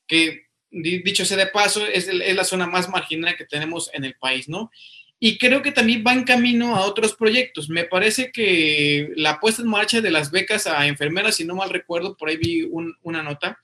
que 0.07 0.45
dicho 0.71 1.25
sea 1.25 1.37
de 1.37 1.47
paso, 1.47 1.87
es, 1.87 2.09
la 2.12 2.45
zona 2.45 2.67
más 2.67 2.89
marginal 2.89 3.37
que 3.37 3.45
tenemos 3.45 3.91
en 3.93 4.05
el 4.05 4.14
país, 4.14 4.49
¿no? 4.49 4.71
Y 5.19 5.39
creo 5.39 5.62
que 5.62 5.73
también 5.73 6.05
va 6.07 6.12
en 6.12 6.25
camino 6.25 6.77
a 6.77 6.85
otros 6.85 7.14
proyectos. 7.14 7.71
Me 7.71 7.85
parece 7.85 8.31
que 8.31 9.11
la 9.17 9.41
puesta 9.41 9.62
en 9.62 9.69
marcha 9.69 10.01
de 10.01 10.11
las 10.11 10.31
becas 10.31 10.67
a 10.67 10.87
enfermeras, 10.87 11.37
si 11.37 11.45
no 11.45 11.55
mal 11.55 11.71
recuerdo, 11.71 12.17
por 12.17 12.29
ahí 12.29 12.37
vi 12.37 12.69
una 13.03 13.23
nota, 13.23 13.59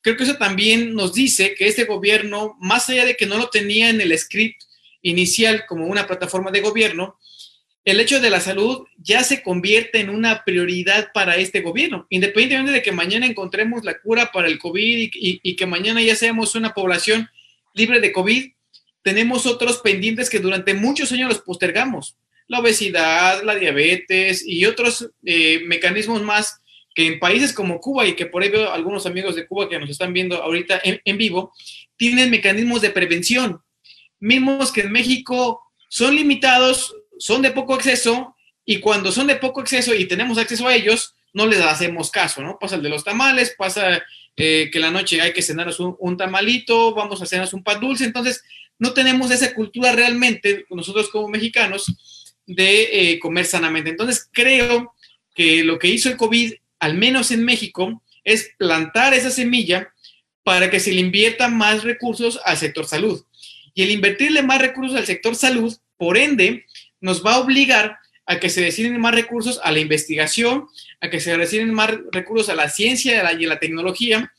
creo 0.00 0.16
que 0.16 0.24
eso 0.24 0.36
también 0.36 0.94
nos 0.94 1.14
dice 1.14 1.54
que 1.54 1.68
este 1.68 1.84
gobierno, 1.84 2.56
más 2.60 2.88
allá 2.88 3.04
de 3.04 3.16
que 3.16 3.26
no 3.26 3.38
lo 3.38 3.50
tenía 3.50 3.90
en 3.90 4.00
el 4.00 4.16
script 4.18 4.62
inicial 5.02 5.64
como 5.66 5.86
una 5.86 6.06
plataforma 6.06 6.50
de 6.50 6.60
gobierno, 6.60 7.18
el 7.90 8.00
hecho 8.00 8.20
de 8.20 8.30
la 8.30 8.40
salud 8.40 8.86
ya 8.98 9.24
se 9.24 9.42
convierte 9.42 10.00
en 10.00 10.10
una 10.10 10.44
prioridad 10.44 11.10
para 11.12 11.36
este 11.36 11.60
gobierno, 11.60 12.06
independientemente 12.10 12.72
de 12.72 12.82
que 12.82 12.92
mañana 12.92 13.26
encontremos 13.26 13.84
la 13.84 13.98
cura 13.98 14.30
para 14.32 14.48
el 14.48 14.58
COVID 14.58 15.10
y, 15.12 15.56
que 15.56 15.66
mañana 15.66 16.02
ya 16.02 16.14
seamos 16.14 16.54
una 16.54 16.72
población 16.72 17.28
libre 17.74 18.00
de 18.00 18.12
COVID, 18.12 18.52
tenemos 19.02 19.46
otros 19.46 19.78
pendientes 19.78 20.30
que 20.30 20.38
durante 20.38 20.74
muchos 20.74 21.10
años 21.12 21.28
los 21.28 21.40
postergamos, 21.40 22.16
la 22.48 22.60
obesidad, 22.60 23.42
la 23.42 23.54
diabetes 23.54 24.44
y 24.46 24.64
otros 24.66 25.10
eh, 25.24 25.62
mecanismos 25.66 26.22
más 26.22 26.60
que 26.94 27.06
en 27.06 27.18
países 27.18 27.52
como 27.52 27.80
Cuba 27.80 28.06
y 28.06 28.14
que 28.14 28.26
por 28.26 28.42
ahí 28.42 28.50
veo 28.50 28.70
algunos 28.72 29.06
amigos 29.06 29.36
de 29.36 29.46
Cuba 29.46 29.68
que 29.68 29.78
nos 29.78 29.90
están 29.90 30.12
viendo 30.12 30.42
ahorita 30.42 30.80
en, 30.82 31.18
vivo, 31.18 31.52
tienen 31.96 32.30
mecanismos 32.30 32.80
de 32.82 32.90
prevención, 32.90 33.60
mismos 34.18 34.72
que 34.72 34.82
en 34.82 34.92
México 34.92 35.62
son 35.88 36.14
limitados, 36.16 36.94
son 37.20 37.40
de 37.42 37.52
poco 37.52 37.74
acceso 37.74 38.34
y 38.64 38.80
cuando 38.80 39.12
son 39.12 39.28
de 39.28 39.36
poco 39.36 39.60
acceso 39.60 39.94
y 39.94 40.06
tenemos 40.06 40.36
acceso 40.38 40.66
a 40.66 40.74
ellos, 40.74 41.14
no 41.32 41.46
les 41.46 41.60
hacemos 41.60 42.10
caso, 42.10 42.42
¿no? 42.42 42.58
Pasa 42.58 42.74
el 42.74 42.82
de 42.82 42.88
los 42.88 43.04
tamales, 43.04 43.54
pasa 43.56 44.02
eh, 44.36 44.68
que 44.72 44.80
la 44.80 44.90
noche 44.90 45.20
hay 45.20 45.32
que 45.32 45.42
cenarnos 45.42 45.78
un, 45.78 46.16
tamalito, 46.16 46.92
vamos 46.92 47.22
a 47.22 47.26
cenarnos 47.26 47.54
un 47.54 47.62
pan 47.62 47.78
dulce, 47.78 48.04
entonces 48.04 48.42
no 48.80 48.92
tenemos 48.92 49.30
esa 49.30 49.54
cultura 49.54 49.92
realmente, 49.92 50.66
nosotros 50.70 51.08
como 51.10 51.28
mexicanos, 51.28 52.34
de 52.46 53.12
eh, 53.12 53.18
comer 53.20 53.46
sanamente. 53.46 53.90
Entonces 53.90 54.28
creo 54.32 54.94
que 55.36 55.62
lo 55.62 55.78
que 55.78 55.86
hizo 55.86 56.08
el 56.08 56.16
COVID 56.16 56.54
al 56.80 56.94
menos 56.94 57.30
en 57.30 57.44
México, 57.44 58.02
es 58.24 58.50
plantar 58.58 59.14
esa 59.14 59.30
semilla 59.30 59.92
para 60.42 60.70
que 60.70 60.80
se 60.80 60.92
le 60.92 61.00
invierta 61.00 61.48
más 61.48 61.84
recursos 61.84 62.40
al 62.44 62.56
sector 62.56 62.86
salud. 62.86 63.22
Y 63.74 63.82
el 63.82 63.90
invertirle 63.90 64.42
más 64.42 64.60
recursos 64.60 64.98
al 64.98 65.06
sector 65.06 65.36
salud, 65.36 65.76
por 65.96 66.16
ende, 66.16 66.66
nos 67.00 67.24
va 67.24 67.34
a 67.34 67.38
obligar 67.40 67.98
a 68.26 68.38
que 68.38 68.48
se 68.48 68.60
destinen 68.60 69.00
más 69.00 69.14
recursos 69.14 69.60
a 69.64 69.72
la 69.72 69.80
investigación, 69.80 70.66
a 71.00 71.10
que 71.10 71.20
se 71.20 71.36
destinen 71.36 71.74
más 71.74 71.90
recursos 72.12 72.48
a 72.48 72.54
la 72.54 72.68
ciencia 72.68 73.16
y 73.16 73.44
a 73.44 73.48
la 73.48 73.58
tecnología, 73.58 74.32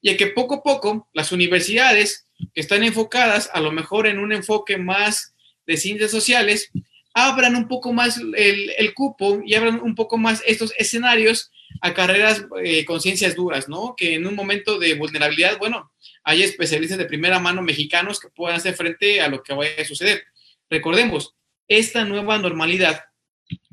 y 0.00 0.10
a 0.10 0.16
que 0.16 0.28
poco 0.28 0.56
a 0.56 0.62
poco 0.62 1.08
las 1.12 1.32
universidades 1.32 2.26
que 2.54 2.60
están 2.60 2.84
enfocadas 2.84 3.50
a 3.52 3.60
lo 3.60 3.72
mejor 3.72 4.06
en 4.06 4.18
un 4.18 4.32
enfoque 4.32 4.76
más 4.76 5.34
de 5.66 5.76
ciencias 5.76 6.10
sociales, 6.10 6.70
abran 7.14 7.56
un 7.56 7.68
poco 7.68 7.92
más 7.92 8.20
el, 8.36 8.94
cupo 8.94 9.40
y 9.44 9.54
abran 9.54 9.80
un 9.80 9.94
poco 9.94 10.18
más 10.18 10.42
estos 10.46 10.72
escenarios 10.78 11.50
a 11.80 11.94
carreras 11.94 12.44
eh, 12.62 12.84
con 12.84 13.00
ciencias 13.00 13.34
duras, 13.34 13.68
¿no? 13.68 13.94
Que 13.96 14.14
en 14.14 14.26
un 14.26 14.34
momento 14.34 14.78
de 14.78 14.94
vulnerabilidad, 14.94 15.58
bueno, 15.58 15.90
hay 16.22 16.42
especialistas 16.42 16.98
de 16.98 17.06
primera 17.06 17.38
mano 17.38 17.62
mexicanos 17.62 18.20
que 18.20 18.28
puedan 18.28 18.56
hacer 18.56 18.74
frente 18.74 19.20
a 19.20 19.28
lo 19.28 19.42
que 19.42 19.54
vaya 19.54 19.72
a 19.82 19.84
suceder. 19.84 20.24
Recordemos, 20.70 21.34
esta 21.68 22.04
nueva 22.04 22.38
normalidad, 22.38 23.04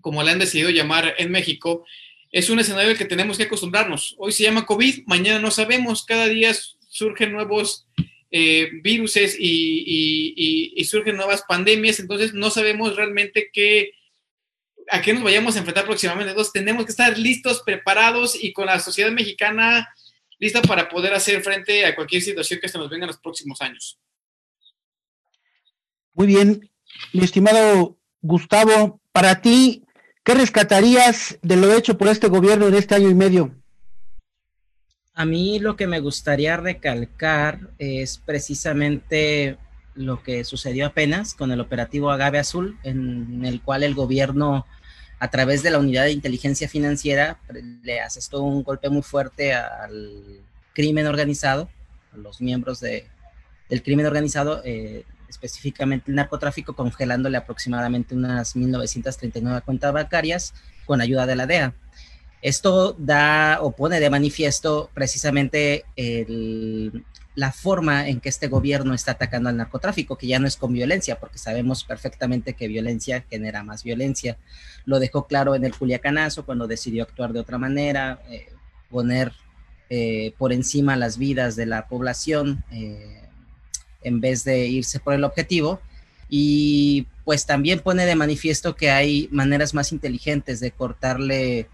como 0.01 0.21
la 0.21 0.31
han 0.31 0.39
decidido 0.39 0.69
llamar 0.69 1.15
en 1.17 1.31
México, 1.31 1.85
es 2.31 2.49
un 2.49 2.59
escenario 2.59 2.91
al 2.91 2.97
que 2.97 3.05
tenemos 3.05 3.37
que 3.37 3.43
acostumbrarnos. 3.43 4.15
Hoy 4.17 4.31
se 4.31 4.43
llama 4.43 4.65
COVID, 4.65 5.05
mañana 5.07 5.39
no 5.39 5.51
sabemos, 5.51 6.05
cada 6.05 6.27
día 6.27 6.53
surgen 6.89 7.31
nuevos 7.31 7.87
eh, 8.29 8.69
viruses 8.83 9.37
y, 9.39 10.83
surgen 10.85 11.15
nuevas 11.15 11.43
pandemias, 11.47 11.99
entonces 11.99 12.33
no 12.33 12.49
sabemos 12.49 12.95
realmente 12.95 13.49
qué 13.51 13.93
a 14.91 15.01
qué 15.01 15.13
nos 15.13 15.23
vayamos 15.23 15.55
a 15.55 15.59
enfrentar 15.59 15.85
próximamente. 15.85 16.29
Entonces 16.29 16.53
tenemos 16.53 16.85
que 16.85 16.91
estar 16.91 17.17
listos, 17.17 17.63
preparados 17.65 18.37
y 18.41 18.53
con 18.53 18.67
la 18.67 18.79
sociedad 18.79 19.11
mexicana 19.11 19.89
lista 20.37 20.61
para 20.61 20.89
poder 20.89 21.13
hacer 21.13 21.41
frente 21.41 21.85
a 21.85 21.95
cualquier 21.95 22.21
situación 22.21 22.59
que 22.59 22.69
se 22.69 22.77
nos 22.77 22.89
venga 22.89 23.05
en 23.05 23.07
los 23.07 23.17
próximos 23.17 23.61
años. 23.61 23.97
Muy 26.13 26.27
bien, 26.27 26.69
mi 27.13 27.23
estimado 27.23 27.97
Gustavo, 28.21 28.99
para 29.11 29.41
ti, 29.41 29.85
¿qué 30.23 30.33
rescatarías 30.33 31.37
de 31.41 31.55
lo 31.55 31.73
hecho 31.73 31.97
por 31.97 32.07
este 32.07 32.27
gobierno 32.27 32.67
en 32.67 32.75
este 32.75 32.95
año 32.95 33.09
y 33.09 33.15
medio? 33.15 33.55
A 35.13 35.25
mí 35.25 35.59
lo 35.59 35.75
que 35.75 35.87
me 35.87 36.01
gustaría 36.01 36.57
recalcar 36.57 37.69
es 37.77 38.17
precisamente 38.17 39.57
lo 39.93 40.21
que 40.21 40.43
sucedió 40.43 40.87
apenas 40.87 41.33
con 41.33 41.51
el 41.51 41.61
operativo 41.61 42.11
Agave 42.11 42.39
Azul, 42.39 42.77
en 42.83 43.45
el 43.45 43.61
cual 43.61 43.83
el 43.83 43.95
gobierno, 43.95 44.65
a 45.19 45.29
través 45.29 45.63
de 45.63 45.71
la 45.71 45.79
unidad 45.79 46.03
de 46.03 46.11
inteligencia 46.11 46.67
financiera, 46.67 47.39
le 47.81 48.01
asestó 48.01 48.41
un 48.41 48.63
golpe 48.63 48.89
muy 48.89 49.03
fuerte 49.03 49.53
al 49.53 50.41
crimen 50.73 51.07
organizado, 51.07 51.69
a 52.13 52.17
los 52.17 52.41
miembros 52.41 52.81
de, 52.81 53.07
del 53.69 53.83
crimen 53.83 54.05
organizado, 54.05 54.61
eh, 54.65 55.05
específicamente 55.27 56.11
el 56.11 56.15
narcotráfico, 56.15 56.75
congelándole 56.75 57.37
aproximadamente 57.37 58.15
unas 58.15 58.55
1.939 58.55 59.63
cuentas 59.63 59.93
bancarias 59.93 60.53
con 60.85 61.01
ayuda 61.01 61.25
de 61.25 61.35
la 61.35 61.45
DEA. 61.45 61.73
Esto 62.41 62.95
da 62.99 63.59
o 63.61 63.71
pone 63.71 63.99
de 63.99 64.09
manifiesto 64.09 64.89
precisamente 64.93 65.85
el, 65.95 67.03
la 67.35 67.51
forma 67.51 68.07
en 68.07 68.21
que 68.21 68.29
este 68.29 68.47
gobierno 68.47 68.93
está 68.93 69.11
atacando 69.11 69.49
al 69.49 69.57
narcotráfico, 69.57 70.17
que 70.17 70.27
ya 70.27 70.39
no 70.39 70.47
es 70.47 70.55
con 70.55 70.71
violencia, 70.71 71.19
porque 71.19 71.37
sabemos 71.37 71.83
perfectamente 71.83 72.53
que 72.53 72.67
violencia 72.67 73.25
genera 73.29 73.63
más 73.63 73.83
violencia. 73.83 74.37
Lo 74.85 74.99
dejó 74.99 75.27
claro 75.27 75.55
en 75.55 75.65
el 75.65 75.75
Culiacanazo 75.75 76.45
cuando 76.45 76.67
decidió 76.67 77.03
actuar 77.03 77.33
de 77.33 77.39
otra 77.39 77.57
manera, 77.57 78.21
eh, 78.29 78.47
poner 78.89 79.33
eh, 79.89 80.33
por 80.37 80.53
encima 80.53 80.95
las 80.95 81.17
vidas 81.17 81.55
de 81.55 81.65
la 81.65 81.87
población 81.87 82.63
eh, 82.71 83.24
en 84.05 84.21
vez 84.21 84.43
de 84.43 84.67
irse 84.67 84.99
por 84.99 85.13
el 85.13 85.23
objetivo. 85.23 85.81
Y 86.29 87.07
pues 87.25 87.45
también 87.45 87.79
pone 87.79 88.05
de 88.05 88.15
manifiesto 88.15 88.75
que 88.75 88.91
hay 88.91 89.27
maneras 89.31 89.73
más 89.73 89.91
inteligentes 89.91 90.59
de 90.59 90.71
cortarle 90.71 91.67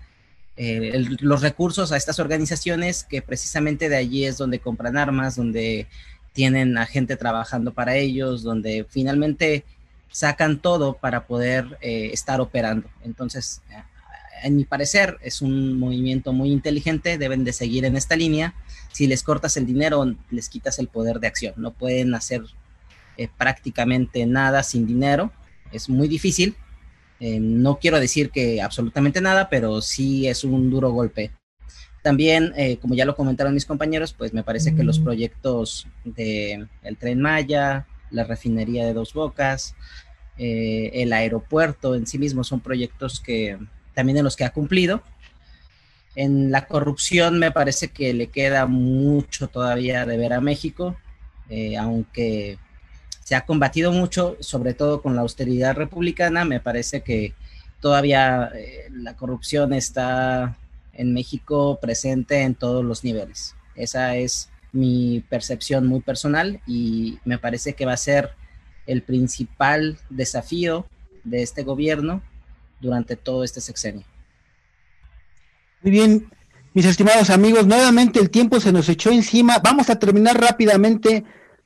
eh, 0.57 1.05
los 1.19 1.41
recursos 1.41 1.91
a 1.91 1.97
estas 1.97 2.19
organizaciones 2.19 3.03
que 3.03 3.21
precisamente 3.21 3.89
de 3.89 3.97
allí 3.97 4.25
es 4.25 4.37
donde 4.37 4.59
compran 4.59 4.97
armas, 4.97 5.35
donde 5.35 5.87
tienen 6.33 6.77
a 6.77 6.85
gente 6.85 7.17
trabajando 7.17 7.73
para 7.73 7.95
ellos, 7.95 8.43
donde 8.43 8.85
finalmente 8.89 9.65
sacan 10.11 10.59
todo 10.59 10.93
para 10.93 11.25
poder 11.25 11.77
eh, 11.81 12.09
estar 12.13 12.41
operando. 12.41 12.89
Entonces, 13.03 13.61
en 14.43 14.55
mi 14.55 14.65
parecer, 14.65 15.17
es 15.21 15.41
un 15.41 15.77
movimiento 15.79 16.33
muy 16.33 16.51
inteligente, 16.51 17.17
deben 17.17 17.43
de 17.43 17.53
seguir 17.53 17.85
en 17.85 17.95
esta 17.95 18.15
línea. 18.15 18.53
Si 19.01 19.07
les 19.07 19.23
cortas 19.23 19.57
el 19.57 19.65
dinero, 19.65 20.15
les 20.29 20.47
quitas 20.47 20.77
el 20.77 20.87
poder 20.87 21.19
de 21.19 21.25
acción. 21.25 21.55
No 21.57 21.71
pueden 21.71 22.13
hacer 22.13 22.43
eh, 23.17 23.29
prácticamente 23.35 24.27
nada 24.27 24.61
sin 24.61 24.85
dinero. 24.85 25.31
Es 25.71 25.89
muy 25.89 26.07
difícil. 26.07 26.55
Eh, 27.19 27.39
no 27.39 27.79
quiero 27.79 27.99
decir 27.99 28.29
que 28.29 28.61
absolutamente 28.61 29.19
nada, 29.19 29.49
pero 29.49 29.81
sí 29.81 30.27
es 30.27 30.43
un 30.43 30.69
duro 30.69 30.91
golpe. 30.91 31.31
También, 32.03 32.53
eh, 32.55 32.77
como 32.77 32.93
ya 32.93 33.05
lo 33.05 33.15
comentaron 33.15 33.55
mis 33.55 33.65
compañeros, 33.65 34.13
pues 34.13 34.35
me 34.35 34.43
parece 34.43 34.75
que 34.75 34.83
los 34.83 34.99
proyectos 34.99 35.87
de 36.05 36.67
el 36.83 36.97
tren 36.97 37.21
Maya, 37.21 37.87
la 38.11 38.23
refinería 38.23 38.85
de 38.85 38.93
Dos 38.93 39.15
Bocas, 39.15 39.73
el 40.37 41.11
aeropuerto 41.11 41.95
en 41.95 42.05
sí 42.05 42.19
mismo 42.19 42.43
son 42.43 42.59
proyectos 42.59 43.19
que 43.19 43.57
también 43.95 44.19
en 44.19 44.25
los 44.25 44.35
que 44.35 44.45
ha 44.45 44.53
cumplido. 44.53 45.01
En 46.15 46.51
la 46.51 46.67
corrupción 46.67 47.39
me 47.39 47.51
parece 47.51 47.89
que 47.89 48.13
le 48.13 48.27
queda 48.27 48.65
mucho 48.65 49.47
todavía 49.47 50.05
de 50.05 50.17
ver 50.17 50.33
a 50.33 50.41
México, 50.41 50.97
aunque 51.79 52.57
se 53.31 53.35
ha 53.35 53.45
combatido 53.45 53.93
mucho, 53.93 54.35
sobre 54.41 54.73
todo 54.73 55.01
con 55.01 55.15
la 55.15 55.21
austeridad 55.21 55.75
republicana. 55.75 56.43
Me 56.43 56.59
parece 56.59 57.01
que 57.01 57.33
todavía 57.79 58.51
eh, 58.53 58.89
la 58.91 59.15
corrupción 59.15 59.71
está 59.73 60.57
en 60.93 61.13
México 61.13 61.79
presente 61.81 62.41
en 62.41 62.55
todos 62.55 62.83
los 62.83 63.05
niveles. 63.05 63.55
Esa 63.75 64.17
es 64.17 64.49
mi 64.73 65.23
percepción 65.29 65.87
muy 65.87 66.01
personal 66.01 66.59
y 66.67 67.19
me 67.23 67.37
parece 67.37 67.73
que 67.73 67.85
va 67.85 67.93
a 67.93 67.97
ser 67.97 68.31
el 68.85 69.01
principal 69.01 69.97
desafío 70.09 70.85
de 71.23 71.41
este 71.41 71.63
gobierno 71.63 72.21
durante 72.81 73.15
todo 73.15 73.45
este 73.45 73.61
sexenio. 73.61 74.10
Muy 75.83 75.91
bien, 75.91 76.31
mis 76.75 76.85
estimados 76.85 77.31
amigos, 77.31 77.65
nuevamente 77.65 78.19
el 78.19 78.29
tiempo 78.29 78.59
se 78.59 78.71
nos 78.71 78.87
echó 78.87 79.09
encima. 79.09 79.57
Vamos 79.63 79.89
a 79.89 79.97
terminar 79.97 80.39
rápidamente 80.39 81.23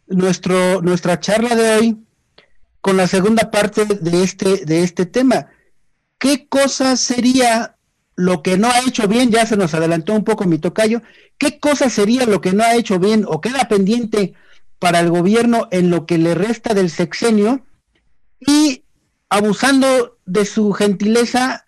nuestro, 0.08 0.82
nuestra 0.82 1.20
charla 1.20 1.54
de 1.54 1.76
hoy 1.76 1.98
con 2.80 2.96
la 2.96 3.08
segunda 3.08 3.52
parte 3.52 3.84
de 3.84 4.24
este, 4.24 4.66
de 4.66 4.84
este 4.84 5.06
tema. 5.06 5.48
¿Qué 6.18 6.48
cosa 6.48 6.96
sería 6.96 7.76
lo 8.16 8.42
que 8.42 8.58
no 8.58 8.70
ha 8.70 8.80
hecho 8.88 9.06
bien? 9.10 9.32
Ya 9.32 9.46
se 9.46 9.58
nos 9.58 9.74
adelantó 9.74 10.14
un 10.14 10.24
poco 10.24 10.46
mi 10.46 10.60
tocayo. 10.60 11.02
¿Qué 11.38 11.60
cosa 11.60 11.90
sería 11.90 12.26
lo 12.26 12.40
que 12.40 12.54
no 12.54 12.64
ha 12.64 12.76
hecho 12.76 13.00
bien 13.00 13.26
o 13.28 13.42
queda 13.42 13.68
pendiente 13.68 14.34
para 14.80 15.02
el 15.02 15.10
gobierno 15.10 15.68
en 15.72 15.90
lo 15.90 16.06
que 16.06 16.18
le 16.18 16.36
resta 16.36 16.74
del 16.74 16.90
sexenio? 16.90 17.66
Y 18.40 18.86
abusando 19.28 20.20
de 20.26 20.46
su 20.46 20.72
gentileza, 20.72 21.65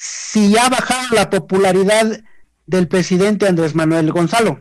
si 0.00 0.56
ha 0.56 0.68
bajado 0.68 1.16
la 1.16 1.28
popularidad 1.28 2.20
del 2.66 2.86
presidente 2.86 3.48
Andrés 3.48 3.74
Manuel 3.74 4.12
Gonzalo. 4.12 4.60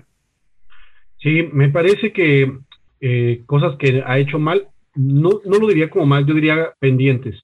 Sí, 1.20 1.44
me 1.54 1.70
parece 1.70 2.12
que 2.12 2.58
eh, 3.00 3.44
cosas 3.46 3.78
que 3.78 4.02
ha 4.04 4.18
hecho 4.18 4.40
mal, 4.40 4.68
no, 4.96 5.42
no 5.46 5.60
lo 5.60 5.68
diría 5.68 5.92
como 5.92 6.08
mal, 6.08 6.26
yo 6.26 6.34
diría 6.34 6.74
pendientes. 6.80 7.44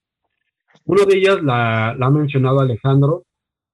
Una 0.84 1.04
de 1.04 1.18
ellas 1.18 1.40
la, 1.44 1.90
ha 1.90 2.10
mencionado 2.10 2.58
Alejandro, 2.58 3.26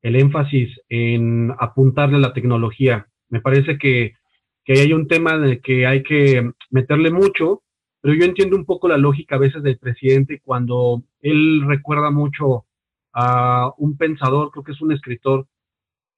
el 0.02 0.16
énfasis 0.16 0.68
en 0.90 1.54
apuntarle 1.58 2.16
a 2.16 2.20
la 2.20 2.34
tecnología. 2.34 3.06
Me 3.30 3.40
parece 3.40 3.78
que, 3.78 4.16
que 4.66 4.80
hay 4.80 4.92
un 4.92 5.08
tema 5.08 5.38
de 5.38 5.60
que 5.60 5.86
hay 5.86 6.02
que 6.02 6.52
meterle 6.68 7.10
mucho, 7.10 7.62
pero 8.02 8.14
yo 8.14 8.26
entiendo 8.26 8.54
un 8.54 8.66
poco 8.66 8.86
la 8.86 8.98
lógica 8.98 9.36
a 9.36 9.38
veces 9.38 9.62
del 9.62 9.78
presidente 9.78 10.42
cuando 10.44 11.04
él 11.22 11.62
recuerda 11.66 12.10
mucho 12.10 12.66
a 13.12 13.72
un 13.78 13.96
pensador, 13.96 14.50
creo 14.50 14.64
que 14.64 14.72
es 14.72 14.80
un 14.80 14.92
escritor, 14.92 15.46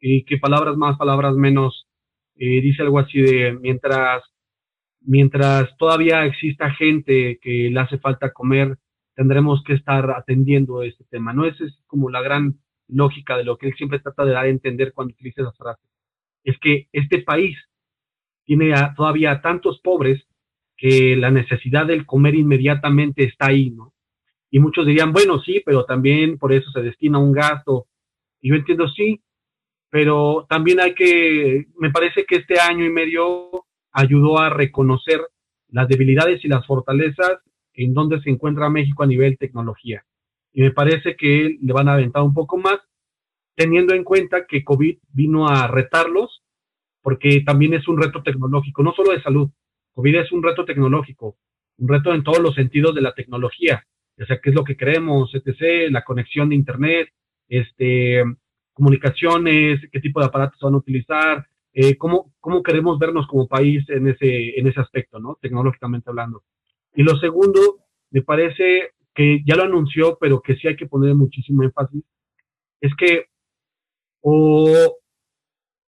y 0.00 0.24
que 0.24 0.38
palabras 0.38 0.76
más, 0.76 0.98
palabras 0.98 1.34
menos, 1.34 1.86
dice 2.34 2.82
algo 2.82 2.98
así 2.98 3.20
de 3.20 3.52
mientras 3.60 4.22
mientras 5.04 5.76
todavía 5.78 6.24
exista 6.24 6.70
gente 6.70 7.38
que 7.40 7.70
le 7.70 7.80
hace 7.80 7.98
falta 7.98 8.32
comer, 8.32 8.78
tendremos 9.14 9.62
que 9.64 9.74
estar 9.74 10.10
atendiendo 10.10 10.82
este 10.82 11.04
tema. 11.10 11.32
No 11.32 11.44
esa 11.44 11.64
es 11.64 11.78
como 11.86 12.08
la 12.10 12.22
gran 12.22 12.60
lógica 12.88 13.36
de 13.36 13.44
lo 13.44 13.58
que 13.58 13.68
él 13.68 13.74
siempre 13.76 13.98
trata 13.98 14.24
de 14.24 14.32
dar 14.32 14.44
a 14.44 14.48
entender 14.48 14.92
cuando 14.92 15.12
utiliza 15.14 15.42
esa 15.42 15.52
frase. 15.52 15.82
Es 16.44 16.58
que 16.58 16.88
este 16.92 17.22
país 17.22 17.56
tiene 18.44 18.74
todavía 18.96 19.40
tantos 19.40 19.80
pobres 19.80 20.24
que 20.76 21.16
la 21.16 21.30
necesidad 21.30 21.86
del 21.86 22.06
comer 22.06 22.34
inmediatamente 22.34 23.24
está 23.24 23.46
ahí, 23.48 23.70
¿no? 23.70 23.91
Y 24.54 24.58
muchos 24.58 24.86
dirían, 24.86 25.12
bueno, 25.12 25.40
sí, 25.40 25.62
pero 25.64 25.86
también 25.86 26.36
por 26.36 26.52
eso 26.52 26.70
se 26.72 26.82
destina 26.82 27.18
un 27.18 27.32
gasto. 27.32 27.86
Y 28.42 28.50
yo 28.50 28.54
entiendo, 28.54 28.86
sí, 28.86 29.22
pero 29.88 30.46
también 30.46 30.78
hay 30.78 30.94
que, 30.94 31.68
me 31.78 31.90
parece 31.90 32.26
que 32.26 32.36
este 32.36 32.60
año 32.60 32.84
y 32.84 32.90
medio 32.90 33.64
ayudó 33.92 34.38
a 34.38 34.50
reconocer 34.50 35.22
las 35.68 35.88
debilidades 35.88 36.44
y 36.44 36.48
las 36.48 36.66
fortalezas 36.66 37.38
en 37.72 37.94
donde 37.94 38.20
se 38.20 38.28
encuentra 38.28 38.68
México 38.68 39.02
a 39.02 39.06
nivel 39.06 39.38
tecnología. 39.38 40.04
Y 40.52 40.60
me 40.60 40.70
parece 40.70 41.16
que 41.16 41.56
le 41.58 41.72
van 41.72 41.88
a 41.88 41.94
aventar 41.94 42.22
un 42.22 42.34
poco 42.34 42.58
más, 42.58 42.78
teniendo 43.56 43.94
en 43.94 44.04
cuenta 44.04 44.46
que 44.46 44.64
COVID 44.64 44.98
vino 45.14 45.48
a 45.48 45.66
retarlos, 45.66 46.42
porque 47.00 47.40
también 47.40 47.72
es 47.72 47.88
un 47.88 48.00
reto 48.00 48.22
tecnológico, 48.22 48.82
no 48.82 48.92
solo 48.92 49.12
de 49.12 49.22
salud. 49.22 49.48
COVID 49.94 50.14
es 50.16 50.30
un 50.30 50.42
reto 50.42 50.66
tecnológico, 50.66 51.38
un 51.78 51.88
reto 51.88 52.12
en 52.12 52.22
todos 52.22 52.40
los 52.40 52.54
sentidos 52.54 52.94
de 52.94 53.00
la 53.00 53.14
tecnología, 53.14 53.86
o 54.20 54.26
sea, 54.26 54.40
qué 54.40 54.50
es 54.50 54.56
lo 54.56 54.64
que 54.64 54.76
creemos, 54.76 55.34
etc., 55.34 55.90
la 55.90 56.04
conexión 56.04 56.48
de 56.48 56.54
Internet, 56.54 57.08
este, 57.48 58.22
comunicaciones, 58.72 59.80
qué 59.90 60.00
tipo 60.00 60.20
de 60.20 60.26
aparatos 60.26 60.60
van 60.60 60.74
a 60.74 60.78
utilizar, 60.78 61.46
eh, 61.72 61.96
cómo, 61.96 62.32
cómo 62.40 62.62
queremos 62.62 62.98
vernos 62.98 63.26
como 63.26 63.48
país 63.48 63.88
en 63.88 64.08
ese, 64.08 64.58
en 64.58 64.66
ese 64.66 64.80
aspecto, 64.80 65.18
¿no? 65.18 65.38
Tecnológicamente 65.40 66.10
hablando. 66.10 66.42
Y 66.94 67.02
lo 67.02 67.16
segundo, 67.16 67.78
me 68.10 68.22
parece 68.22 68.90
que 69.14 69.42
ya 69.46 69.56
lo 69.56 69.64
anunció, 69.64 70.18
pero 70.20 70.40
que 70.40 70.56
sí 70.56 70.68
hay 70.68 70.76
que 70.76 70.86
poner 70.86 71.14
muchísimo 71.14 71.62
énfasis, 71.62 72.04
es 72.80 72.94
que 72.96 73.26
o, 74.20 74.98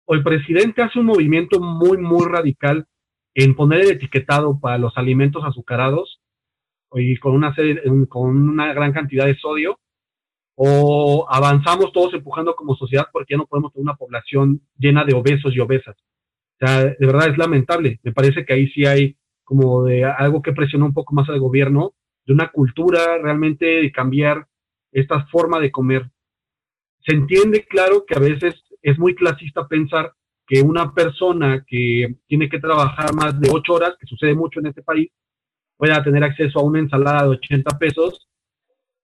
o, 0.07 0.15
el 0.15 0.23
presidente 0.23 0.83
hace 0.83 0.99
un 0.99 1.07
movimiento 1.07 1.61
muy, 1.61 1.99
muy 1.99 2.27
radical 2.27 2.87
en 3.35 3.55
poner 3.55 3.81
el 3.83 3.91
etiquetado 3.93 4.59
para 4.61 4.79
los 4.79 4.97
alimentos 4.97 5.45
azucarados 5.45 6.21
y 6.95 7.17
con 7.17 7.35
una, 7.35 7.55
serie, 7.55 7.83
con 8.09 8.49
una 8.49 8.73
gran 8.73 8.93
cantidad 8.93 9.27
de 9.27 9.37
sodio, 9.37 9.79
o 10.57 11.27
avanzamos 11.29 11.93
todos 11.93 12.15
empujando 12.15 12.55
como 12.55 12.77
sociedad 12.77 13.07
porque 13.13 13.35
ya 13.35 13.39
no 13.39 13.47
podemos 13.47 13.73
tener 13.73 13.83
una 13.83 13.97
población 13.97 14.61
llena 14.79 15.05
de 15.05 15.15
obesos 15.15 15.55
y 15.55 15.61
obesas. 15.61 15.97
O 15.97 16.67
sea, 16.67 16.85
de 16.85 17.07
verdad 17.07 17.31
es 17.31 17.39
lamentable. 17.39 17.99
Me 18.03 18.13
parece 18.13 18.45
que 18.45 18.53
ahí 18.53 18.69
sí 18.69 18.87
hay 18.87 19.17
como 19.43 19.85
de 19.85 20.05
algo 20.05 20.43
que 20.43 20.53
presiona 20.53 20.85
un 20.85 20.95
poco 20.95 21.15
más 21.15 21.29
al 21.29 21.41
gobierno, 21.41 21.95
de 22.25 22.33
una 22.33 22.51
cultura 22.51 23.19
realmente 23.19 23.67
de 23.67 23.93
cambiar 23.93 24.47
esta 24.93 25.27
forma 25.27 25.61
de 25.61 25.71
comer. 25.71 26.11
Se 27.01 27.15
entiende, 27.15 27.67
claro, 27.67 28.05
que 28.07 28.15
a 28.17 28.21
veces 28.21 28.55
es 28.81 28.99
muy 28.99 29.15
clasista 29.15 29.67
pensar 29.67 30.15
que 30.47 30.63
una 30.63 30.93
persona 30.95 31.65
que 31.67 32.17
tiene 32.27 32.49
que 32.49 32.61
trabajar 32.61 33.15
más 33.15 33.39
de 33.41 33.51
ocho 33.53 33.75
horas, 33.75 33.97
que 33.99 34.07
sucede 34.07 34.35
mucho 34.35 34.61
en 34.61 34.67
este 34.67 34.83
país, 34.83 35.11
pueda 35.85 36.03
tener 36.03 36.25
acceso 36.25 36.61
a 36.61 36.63
una 36.63 36.79
ensalada 36.79 37.25
de 37.25 37.29
80 37.29 37.79
pesos 37.79 38.27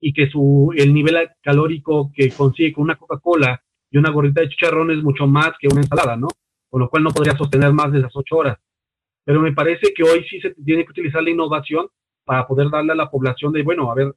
y 0.00 0.14
que 0.14 0.30
su, 0.30 0.72
el 0.74 0.94
nivel 0.94 1.28
calórico 1.42 2.10
que 2.14 2.30
consigue 2.30 2.72
con 2.72 2.84
una 2.84 2.96
Coca-Cola 2.96 3.62
y 3.90 3.98
una 3.98 4.10
gorrita 4.10 4.40
de 4.40 4.48
chicharrón 4.48 4.90
es 4.90 5.02
mucho 5.02 5.26
más 5.26 5.50
que 5.60 5.68
una 5.68 5.82
ensalada, 5.82 6.16
¿no? 6.16 6.28
Con 6.70 6.80
lo 6.80 6.88
cual 6.88 7.02
no 7.02 7.10
podría 7.10 7.36
sostener 7.36 7.70
más 7.74 7.92
de 7.92 7.98
esas 7.98 8.12
ocho 8.14 8.34
horas. 8.34 8.58
Pero 9.26 9.42
me 9.42 9.52
parece 9.52 9.92
que 9.94 10.02
hoy 10.02 10.24
sí 10.30 10.40
se 10.40 10.54
tiene 10.54 10.86
que 10.86 10.92
utilizar 10.92 11.22
la 11.22 11.28
innovación 11.28 11.86
para 12.24 12.46
poder 12.46 12.70
darle 12.70 12.92
a 12.92 12.96
la 12.96 13.10
población 13.10 13.52
de, 13.52 13.62
bueno, 13.62 13.92
a 13.92 13.94
ver, 13.94 14.14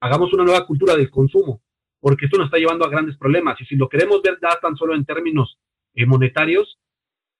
hagamos 0.00 0.32
una 0.32 0.42
nueva 0.42 0.66
cultura 0.66 0.96
del 0.96 1.08
consumo, 1.08 1.62
porque 2.00 2.24
esto 2.24 2.36
nos 2.36 2.46
está 2.46 2.58
llevando 2.58 2.84
a 2.84 2.90
grandes 2.90 3.16
problemas. 3.16 3.60
Y 3.60 3.64
si 3.66 3.76
lo 3.76 3.88
queremos 3.88 4.22
ver 4.22 4.38
ya 4.42 4.58
tan 4.60 4.74
solo 4.74 4.96
en 4.96 5.04
términos 5.04 5.56
eh, 5.94 6.04
monetarios, 6.04 6.80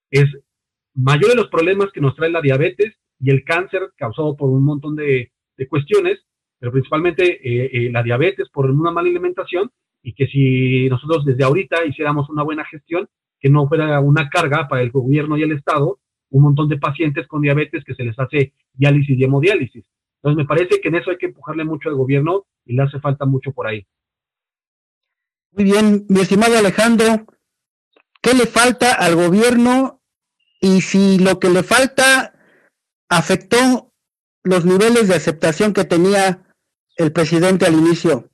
es 0.08 0.26
mayor 0.94 1.30
de 1.30 1.36
los 1.36 1.48
problemas 1.48 1.90
que 1.90 2.00
nos 2.00 2.14
trae 2.14 2.30
la 2.30 2.40
diabetes 2.40 2.94
y 3.22 3.30
el 3.30 3.44
cáncer 3.44 3.92
causado 3.96 4.36
por 4.36 4.50
un 4.50 4.64
montón 4.64 4.96
de, 4.96 5.30
cuestiones 5.70 6.18
pero 6.58 6.72
principalmente 6.72 7.24
eh, 7.24 7.70
eh, 7.72 7.90
la 7.92 8.02
diabetes 8.02 8.48
por 8.50 8.68
una 8.68 8.90
mala 8.90 9.08
alimentación 9.08 9.70
y 10.02 10.12
que 10.12 10.26
si 10.26 10.88
nosotros 10.88 11.24
desde 11.24 11.44
ahorita 11.44 11.84
hiciéramos 11.84 12.28
una 12.30 12.42
buena 12.42 12.64
gestión, 12.64 13.08
que 13.40 13.48
no 13.48 13.68
fuera 13.68 14.00
una 14.00 14.28
carga 14.28 14.66
para 14.68 14.82
el 14.82 14.90
gobierno 14.90 15.36
y 15.36 15.42
el 15.42 15.52
Estado, 15.52 16.00
un 16.30 16.42
montón 16.42 16.68
de 16.68 16.78
pacientes 16.78 17.28
con 17.28 17.42
diabetes 17.42 17.84
que 17.84 17.94
se 17.94 18.02
les 18.04 18.18
hace 18.18 18.54
diálisis 18.72 19.16
y 19.16 19.24
hemodiálisis. 19.24 19.84
Entonces 20.16 20.36
me 20.36 20.46
parece 20.46 20.80
que 20.80 20.88
en 20.88 20.96
eso 20.96 21.10
hay 21.10 21.16
que 21.16 21.26
empujarle 21.26 21.64
mucho 21.64 21.88
al 21.88 21.96
gobierno 21.96 22.44
y 22.64 22.74
le 22.74 22.82
hace 22.82 22.98
falta 23.00 23.24
mucho 23.24 23.52
por 23.52 23.66
ahí. 23.68 23.86
Muy 25.52 25.64
bien, 25.64 26.06
mi 26.08 26.20
estimado 26.20 26.58
Alejandro, 26.58 27.26
¿qué 28.20 28.34
le 28.34 28.46
falta 28.46 28.94
al 28.94 29.14
gobierno 29.14 30.00
y 30.60 30.80
si 30.80 31.18
lo 31.18 31.38
que 31.38 31.50
le 31.50 31.62
falta 31.62 32.31
afectó 33.12 33.92
los 34.42 34.64
niveles 34.64 35.06
de 35.06 35.14
aceptación 35.14 35.74
que 35.74 35.84
tenía 35.84 36.42
el 36.96 37.12
presidente 37.12 37.66
al 37.66 37.74
inicio? 37.74 38.30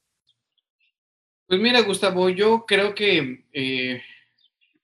Pues 1.49 1.61
mira, 1.61 1.81
Gustavo, 1.81 2.29
yo 2.31 2.65
creo 2.65 2.95
que 2.95 3.45
eh, 3.53 4.01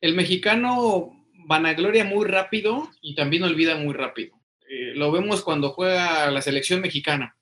el 0.01 0.15
mexicano 0.15 1.25
vanagloria 1.47 2.05
muy 2.05 2.27
rápido 2.27 2.91
y 3.03 3.15
también 3.15 3.45
olvida 3.45 3.77
muy 3.77 3.95
rápido. 3.95 4.35
Eh, 4.69 4.95
lo 4.97 5.13
vemos 5.13 5.43
cuando 5.43 5.71
juega 5.71 6.29
la 6.31 6.43
selección 6.43 6.81
mexicana. 6.81 7.37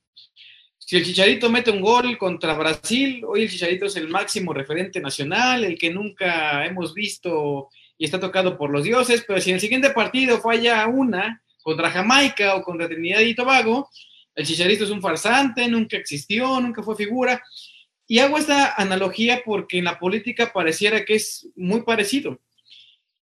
Si 0.76 0.96
el 0.98 1.06
Chicharito 1.06 1.48
mete 1.48 1.70
un 1.70 1.80
gol 1.80 2.18
contra 2.18 2.52
Brasil, 2.52 3.24
hoy 3.26 3.44
el 3.44 3.50
Chicharito 3.50 3.86
es 3.86 3.96
el 3.96 4.08
máximo 4.08 4.52
referente 4.52 5.00
nacional, 5.00 5.64
el 5.64 5.78
que 5.78 5.90
nunca 5.90 6.66
hemos 6.66 6.92
visto 6.92 7.70
y 7.96 8.04
está 8.04 8.20
tocado 8.20 8.58
por 8.58 8.68
los 8.68 8.84
dioses, 8.84 9.24
pero 9.26 9.40
si 9.40 9.50
en 9.50 9.54
el 9.54 9.60
siguiente 9.60 9.90
partido 9.90 10.38
falla 10.38 10.86
una 10.86 11.42
contra 11.62 11.90
Jamaica 11.90 12.56
o 12.56 12.62
contra 12.62 12.88
Trinidad 12.88 13.20
y 13.20 13.34
Tobago, 13.34 13.88
el 14.34 14.46
Chicharito 14.46 14.84
es 14.84 14.90
un 14.90 15.02
farsante, 15.02 15.68
nunca 15.68 15.96
existió, 15.96 16.60
nunca 16.60 16.82
fue 16.82 16.96
figura. 16.96 17.42
Y 18.06 18.18
hago 18.18 18.38
esta 18.38 18.74
analogía 18.74 19.42
porque 19.44 19.78
en 19.78 19.84
la 19.84 19.98
política 19.98 20.52
pareciera 20.52 21.04
que 21.04 21.14
es 21.14 21.48
muy 21.54 21.82
parecido. 21.82 22.40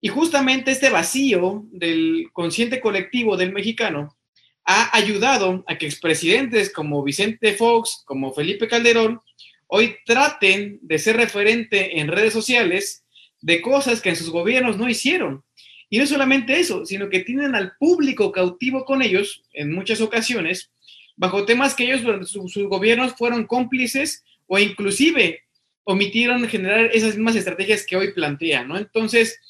Y 0.00 0.08
justamente 0.08 0.70
este 0.70 0.90
vacío 0.90 1.64
del 1.70 2.28
consciente 2.32 2.80
colectivo 2.80 3.36
del 3.36 3.52
mexicano 3.52 4.16
ha 4.64 4.96
ayudado 4.96 5.64
a 5.66 5.76
que 5.76 5.86
expresidentes 5.86 6.72
como 6.72 7.02
Vicente 7.02 7.54
Fox, 7.54 8.02
como 8.04 8.32
Felipe 8.32 8.68
Calderón, 8.68 9.20
hoy 9.66 9.96
traten 10.04 10.78
de 10.82 10.98
ser 10.98 11.16
referente 11.16 11.98
en 11.98 12.08
redes 12.08 12.32
sociales 12.32 13.04
de 13.40 13.60
cosas 13.60 14.00
que 14.00 14.10
en 14.10 14.16
sus 14.16 14.30
gobiernos 14.30 14.76
no 14.76 14.88
hicieron. 14.88 15.42
Y 15.90 15.98
no 15.98 16.06
solamente 16.06 16.58
eso, 16.58 16.84
sino 16.84 17.08
que 17.08 17.20
tienen 17.20 17.54
al 17.54 17.76
público 17.76 18.30
cautivo 18.30 18.84
con 18.84 19.02
ellos 19.02 19.42
en 19.52 19.72
muchas 19.72 20.00
ocasiones, 20.00 20.70
bajo 21.16 21.44
temas 21.44 21.74
que 21.74 21.84
ellos 21.84 22.02
durante 22.02 22.26
sus 22.26 22.54
gobiernos 22.56 23.14
fueron 23.14 23.46
cómplices 23.46 24.24
o 24.46 24.58
inclusive 24.58 25.42
omitieron 25.84 26.46
generar 26.48 26.90
esas 26.92 27.14
mismas 27.14 27.36
estrategias 27.36 27.86
que 27.86 27.96
hoy 27.96 28.12
plantean, 28.12 28.68
¿no? 28.68 28.76
Entonces, 28.76 29.40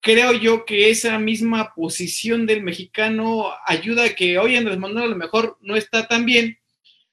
creo 0.00 0.34
yo 0.34 0.66
que 0.66 0.90
esa 0.90 1.18
misma 1.18 1.72
posición 1.74 2.44
del 2.44 2.62
mexicano 2.62 3.50
ayuda 3.66 4.04
a 4.04 4.14
que 4.14 4.36
hoy 4.36 4.56
Andrés 4.56 4.78
Manuel 4.78 5.04
a 5.06 5.08
lo 5.08 5.16
mejor 5.16 5.56
no 5.62 5.76
está 5.76 6.06
tan 6.06 6.26
bien, 6.26 6.58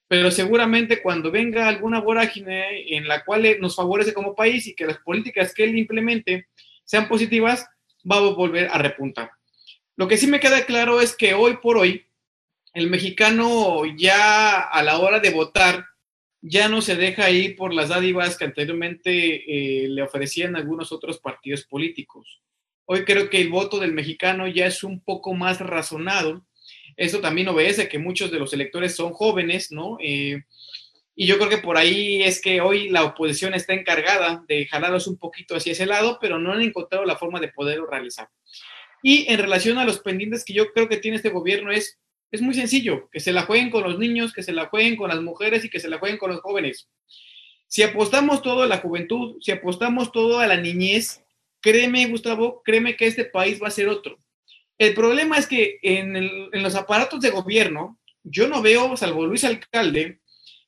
pero 0.09 0.29
seguramente 0.29 1.01
cuando 1.01 1.31
venga 1.31 1.69
alguna 1.69 2.01
vorágine 2.01 2.97
en 2.97 3.07
la 3.07 3.23
cual 3.23 3.57
nos 3.61 3.77
favorece 3.77 4.13
como 4.13 4.35
país 4.35 4.67
y 4.67 4.75
que 4.75 4.85
las 4.85 4.97
políticas 4.97 5.53
que 5.53 5.63
él 5.63 5.77
implemente 5.77 6.47
sean 6.83 7.07
positivas, 7.07 7.65
va 8.09 8.17
a 8.17 8.21
volver 8.21 8.67
a 8.71 8.77
repuntar. 8.77 9.31
Lo 9.95 10.07
que 10.07 10.17
sí 10.17 10.27
me 10.27 10.39
queda 10.39 10.65
claro 10.65 11.01
es 11.01 11.15
que 11.15 11.33
hoy 11.33 11.57
por 11.57 11.77
hoy 11.77 12.05
el 12.73 12.89
mexicano 12.89 13.83
ya 13.97 14.59
a 14.61 14.81
la 14.83 14.99
hora 14.99 15.19
de 15.19 15.31
votar 15.31 15.85
ya 16.41 16.67
no 16.69 16.81
se 16.81 16.95
deja 16.95 17.29
ir 17.29 17.55
por 17.55 17.73
las 17.73 17.89
dádivas 17.89 18.37
que 18.37 18.45
anteriormente 18.45 19.83
eh, 19.83 19.87
le 19.87 20.01
ofrecían 20.01 20.55
algunos 20.55 20.91
otros 20.91 21.19
partidos 21.19 21.63
políticos. 21.65 22.41
Hoy 22.85 23.05
creo 23.05 23.29
que 23.29 23.39
el 23.39 23.49
voto 23.49 23.79
del 23.79 23.93
mexicano 23.93 24.47
ya 24.47 24.65
es 24.65 24.83
un 24.83 25.01
poco 25.01 25.33
más 25.33 25.59
razonado. 25.59 26.43
Eso 26.97 27.19
también 27.19 27.47
obedece 27.47 27.87
que 27.87 27.99
muchos 27.99 28.31
de 28.31 28.39
los 28.39 28.53
electores 28.53 28.95
son 28.95 29.13
jóvenes, 29.13 29.71
¿no? 29.71 29.97
Eh, 30.01 30.43
y 31.21 31.27
yo 31.27 31.37
creo 31.37 31.49
que 31.49 31.59
por 31.59 31.77
ahí 31.77 32.23
es 32.23 32.41
que 32.41 32.61
hoy 32.61 32.89
la 32.89 33.03
oposición 33.03 33.53
está 33.53 33.75
encargada 33.75 34.43
de 34.47 34.65
jalarlos 34.65 35.05
un 35.05 35.19
poquito 35.19 35.55
hacia 35.55 35.73
ese 35.73 35.85
lado, 35.85 36.17
pero 36.19 36.39
no 36.39 36.51
han 36.51 36.63
encontrado 36.63 37.05
la 37.05 37.15
forma 37.15 37.39
de 37.39 37.49
poderlo 37.49 37.85
realizar. 37.85 38.27
Y 39.03 39.31
en 39.31 39.37
relación 39.37 39.77
a 39.77 39.85
los 39.85 39.99
pendientes 39.99 40.43
que 40.43 40.53
yo 40.53 40.73
creo 40.73 40.89
que 40.89 40.97
tiene 40.97 41.17
este 41.17 41.29
gobierno 41.29 41.71
es, 41.71 41.99
es 42.31 42.41
muy 42.41 42.55
sencillo, 42.55 43.07
que 43.11 43.19
se 43.19 43.33
la 43.33 43.43
jueguen 43.43 43.69
con 43.69 43.83
los 43.83 43.99
niños, 43.99 44.33
que 44.33 44.41
se 44.41 44.51
la 44.51 44.65
jueguen 44.65 44.95
con 44.95 45.09
las 45.09 45.21
mujeres 45.21 45.63
y 45.63 45.69
que 45.69 45.79
se 45.79 45.89
la 45.89 45.99
jueguen 45.99 46.17
con 46.17 46.31
los 46.31 46.41
jóvenes. 46.41 46.89
Si 47.67 47.83
apostamos 47.83 48.41
todo 48.41 48.63
a 48.63 48.67
la 48.67 48.79
juventud, 48.79 49.37
si 49.41 49.51
apostamos 49.51 50.11
todo 50.11 50.39
a 50.39 50.47
la 50.47 50.57
niñez, 50.57 51.23
créeme, 51.61 52.07
Gustavo, 52.07 52.63
créeme 52.65 52.95
que 52.95 53.05
este 53.05 53.25
país 53.25 53.61
va 53.61 53.67
a 53.67 53.69
ser 53.69 53.89
otro. 53.89 54.17
El 54.79 54.95
problema 54.95 55.37
es 55.37 55.45
que 55.45 55.77
en, 55.83 56.15
en 56.15 56.63
los 56.63 56.73
aparatos 56.73 57.21
de 57.21 57.29
gobierno, 57.29 57.99
yo 58.23 58.47
no 58.47 58.63
veo, 58.63 58.97
salvo 58.97 59.27
Luis 59.27 59.43
Alcalde, 59.43 60.20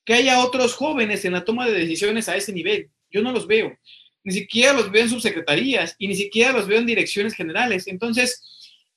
que 0.05 0.13
haya 0.13 0.43
otros 0.43 0.73
jóvenes 0.73 1.25
en 1.25 1.33
la 1.33 1.45
toma 1.45 1.67
de 1.67 1.73
decisiones 1.73 2.29
a 2.29 2.35
ese 2.35 2.53
nivel. 2.53 2.89
Yo 3.11 3.21
no 3.21 3.31
los 3.31 3.47
veo. 3.47 3.77
Ni 4.23 4.33
siquiera 4.33 4.73
los 4.73 4.91
veo 4.91 5.03
en 5.03 5.09
subsecretarías 5.09 5.95
y 5.97 6.07
ni 6.07 6.15
siquiera 6.15 6.51
los 6.51 6.67
veo 6.67 6.79
en 6.79 6.85
direcciones 6.85 7.33
generales. 7.33 7.87
Entonces, 7.87 8.41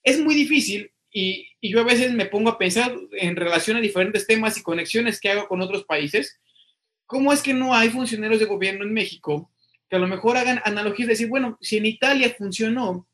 es 0.02 0.20
muy 0.20 0.34
difícil 0.34 0.92
y, 1.10 1.48
y, 1.60 1.70
yo 1.70 1.80
a 1.80 1.84
veces 1.84 2.12
me 2.12 2.26
pongo 2.26 2.50
a 2.50 2.58
pensar 2.58 2.94
en 3.12 3.36
relación 3.36 3.76
a 3.76 3.80
diferentes 3.80 4.26
temas 4.26 4.58
y 4.58 4.62
conexiones 4.62 5.20
que 5.20 5.30
hago 5.30 5.48
con 5.48 5.62
otros 5.62 5.84
países. 5.84 6.38
¿Cómo 7.06 7.32
es 7.32 7.42
que 7.42 7.54
no 7.54 7.74
hay 7.74 7.90
funcionarios 7.90 8.40
de 8.40 8.46
gobierno 8.46 8.84
en 8.84 8.92
México 8.92 9.50
que 9.88 9.96
a 9.96 9.98
lo 9.98 10.08
mejor 10.08 10.36
hagan 10.36 10.60
analogías 10.64 11.06
de 11.06 11.12
decir, 11.12 11.28
bueno, 11.28 11.58
si 11.60 11.76
en 11.76 11.86
Italia 11.86 12.34
funcionó 12.36 13.08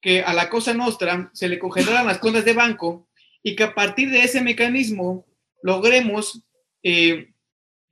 que 0.00 0.22
a 0.22 0.32
la 0.32 0.48
Cosa 0.48 0.74
Nostra 0.74 1.30
se 1.32 1.48
le 1.48 1.58
congelaran 1.58 2.06
las 2.06 2.18
cuentas 2.18 2.44
de 2.44 2.52
banco 2.52 3.08
y 3.42 3.56
que 3.56 3.64
a 3.64 3.74
partir 3.74 4.10
de 4.10 4.22
ese 4.22 4.40
mecanismo 4.40 5.26
logremos 5.62 6.42
eh, 6.82 7.31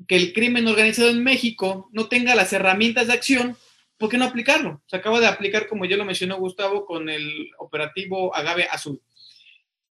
que 0.07 0.17
el 0.17 0.33
crimen 0.33 0.67
organizado 0.67 1.11
en 1.11 1.23
México 1.23 1.89
no 1.93 2.09
tenga 2.09 2.35
las 2.35 2.53
herramientas 2.53 3.07
de 3.07 3.13
acción, 3.13 3.57
¿por 3.99 4.09
qué 4.09 4.19
no 4.19 4.25
aplicarlo? 4.25 4.83
Se 4.87 4.97
acaba 4.97 5.21
de 5.21 5.27
aplicar, 5.27 5.69
como 5.69 5.85
ya 5.85 5.97
lo 5.97 6.05
mencionó 6.05 6.39
Gustavo, 6.39 6.87
con 6.87 7.09
el 7.09 7.51
operativo 7.59 8.35
Agave 8.35 8.67
Azul. 8.71 9.01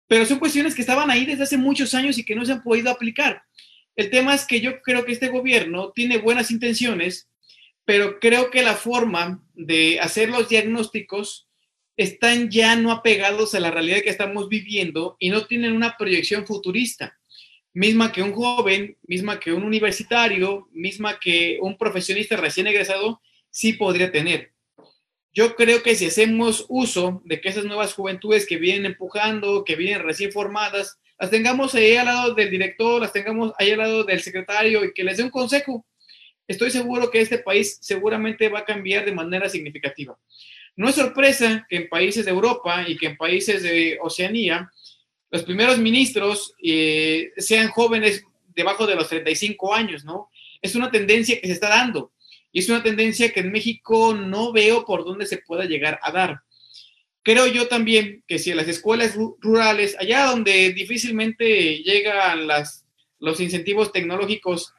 Pero 0.07 0.25
son 0.25 0.39
cuestiones 0.39 0.75
que 0.75 0.81
estaban 0.81 1.09
ahí 1.09 1.25
desde 1.25 1.43
hace 1.43 1.57
muchos 1.57 1.93
años 1.93 2.17
y 2.17 2.23
que 2.23 2.35
no 2.35 2.45
se 2.45 2.51
han 2.51 2.63
podido 2.63 2.91
aplicar. 2.91 3.43
El 3.95 4.09
tema 4.09 4.35
es 4.35 4.45
que 4.45 4.61
yo 4.61 4.81
creo 4.81 5.05
que 5.05 5.13
este 5.13 5.29
gobierno 5.29 5.91
tiene 5.91 6.17
buenas 6.17 6.51
intenciones, 6.51 7.29
pero 7.85 8.19
creo 8.19 8.51
que 8.51 8.61
la 8.61 8.75
forma 8.75 9.41
de 9.53 9.99
hacer 9.99 10.29
los 10.29 10.49
diagnósticos 10.49 11.47
están 11.97 12.49
ya 12.51 12.75
no 12.75 12.91
apegados 12.91 13.55
a 13.55 13.59
la 13.59 13.71
realidad 13.71 14.01
que 14.01 14.09
estamos 14.09 14.49
viviendo 14.49 15.15
y 15.17 15.29
no 15.29 15.45
tienen 15.45 15.73
una 15.73 15.95
proyección 15.97 16.45
futurista 16.45 17.17
misma 17.75 18.13
que 18.13 18.23
un 18.23 18.31
joven, 18.31 18.97
misma 19.05 19.37
que 19.37 19.51
un 19.51 19.63
universitario, 19.63 20.69
misma 20.71 21.19
que 21.19 21.59
un 21.61 21.77
profesionista 21.77 22.37
recién 22.37 22.67
egresado, 22.67 23.21
sí 23.49 23.73
podría 23.73 24.11
tener. 24.13 24.53
Yo 25.33 25.55
creo 25.57 25.83
que 25.83 25.93
si 25.93 26.05
hacemos 26.05 26.65
uso 26.69 27.21
de 27.25 27.41
que 27.41 27.49
esas 27.49 27.65
nuevas 27.65 27.93
juventudes 27.93 28.47
que 28.47 28.55
vienen 28.55 28.85
empujando, 28.85 29.65
que 29.65 29.75
vienen 29.75 30.03
recién 30.03 30.31
formadas, 30.31 30.97
las 31.19 31.29
tengamos 31.29 31.75
ahí 31.75 31.97
al 31.97 32.05
lado 32.05 32.33
del 32.33 32.49
director, 32.49 33.01
las 33.01 33.11
tengamos 33.11 33.51
ahí 33.59 33.71
al 33.71 33.79
lado 33.79 34.05
del 34.05 34.21
secretario 34.21 34.85
y 34.85 34.93
que 34.93 35.03
les 35.03 35.17
dé 35.17 35.23
un 35.23 35.29
consejo, 35.29 35.85
estoy 36.47 36.71
seguro 36.71 37.11
que 37.11 37.19
este 37.19 37.39
país 37.39 37.77
seguramente 37.81 38.47
va 38.47 38.59
a 38.59 38.65
cambiar 38.65 39.03
de 39.03 39.11
manera 39.11 39.49
significativa. 39.49 40.17
No 40.77 40.87
es 40.87 40.95
sorpresa 40.95 41.65
que 41.69 41.75
en 41.75 41.89
países 41.89 42.23
de 42.23 42.31
Europa 42.31 42.85
y 42.87 42.95
que 42.95 43.07
en 43.07 43.17
países 43.17 43.63
de 43.63 43.97
Oceanía 44.01 44.71
los 45.35 45.43
primeros 45.43 45.77
ministros 45.79 46.53
eh, 46.63 47.33
sean 47.35 47.67
jóvenes 47.67 48.23
debajo 48.55 48.87
de 48.87 48.95
los 48.95 49.09
35 49.09 49.75
años, 49.75 50.05
¿no? 50.05 50.29
Es 50.61 50.75
una 50.75 50.89
tendencia 50.89 51.41
que 51.41 51.47
se 51.47 51.53
está 51.53 51.67
dando 51.67 52.13
y 52.53 52.59
es 52.59 52.69
una 52.69 52.81
tendencia 52.81 53.33
que 53.33 53.41
en 53.41 53.51
México 53.51 54.13
no 54.15 54.53
veo 54.53 54.85
por 54.85 55.03
dónde 55.03 55.25
se 55.25 55.39
pueda 55.39 55.65
llegar 55.65 55.99
a 56.01 56.13
dar. 56.13 56.39
Creo 57.21 57.47
yo 57.47 57.67
también 57.67 58.23
que 58.25 58.39
si 58.39 58.51
en 58.51 58.55
las 58.55 58.69
escuelas 58.69 59.17
rurales, 59.41 59.97
allá 59.99 60.27
donde 60.27 60.71
difícilmente 60.71 61.79
llegan 61.79 62.47
las, 62.47 62.85
los 63.19 63.41
incentivos 63.41 63.91
tecnológicos, 63.91 64.73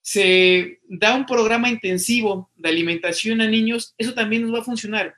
se 0.00 0.80
da 0.88 1.14
un 1.14 1.24
programa 1.24 1.68
intensivo 1.68 2.50
de 2.56 2.68
alimentación 2.68 3.40
a 3.42 3.46
niños, 3.46 3.94
eso 3.96 4.12
también 4.12 4.42
nos 4.42 4.52
va 4.52 4.58
a 4.58 4.64
funcionar. 4.64 5.14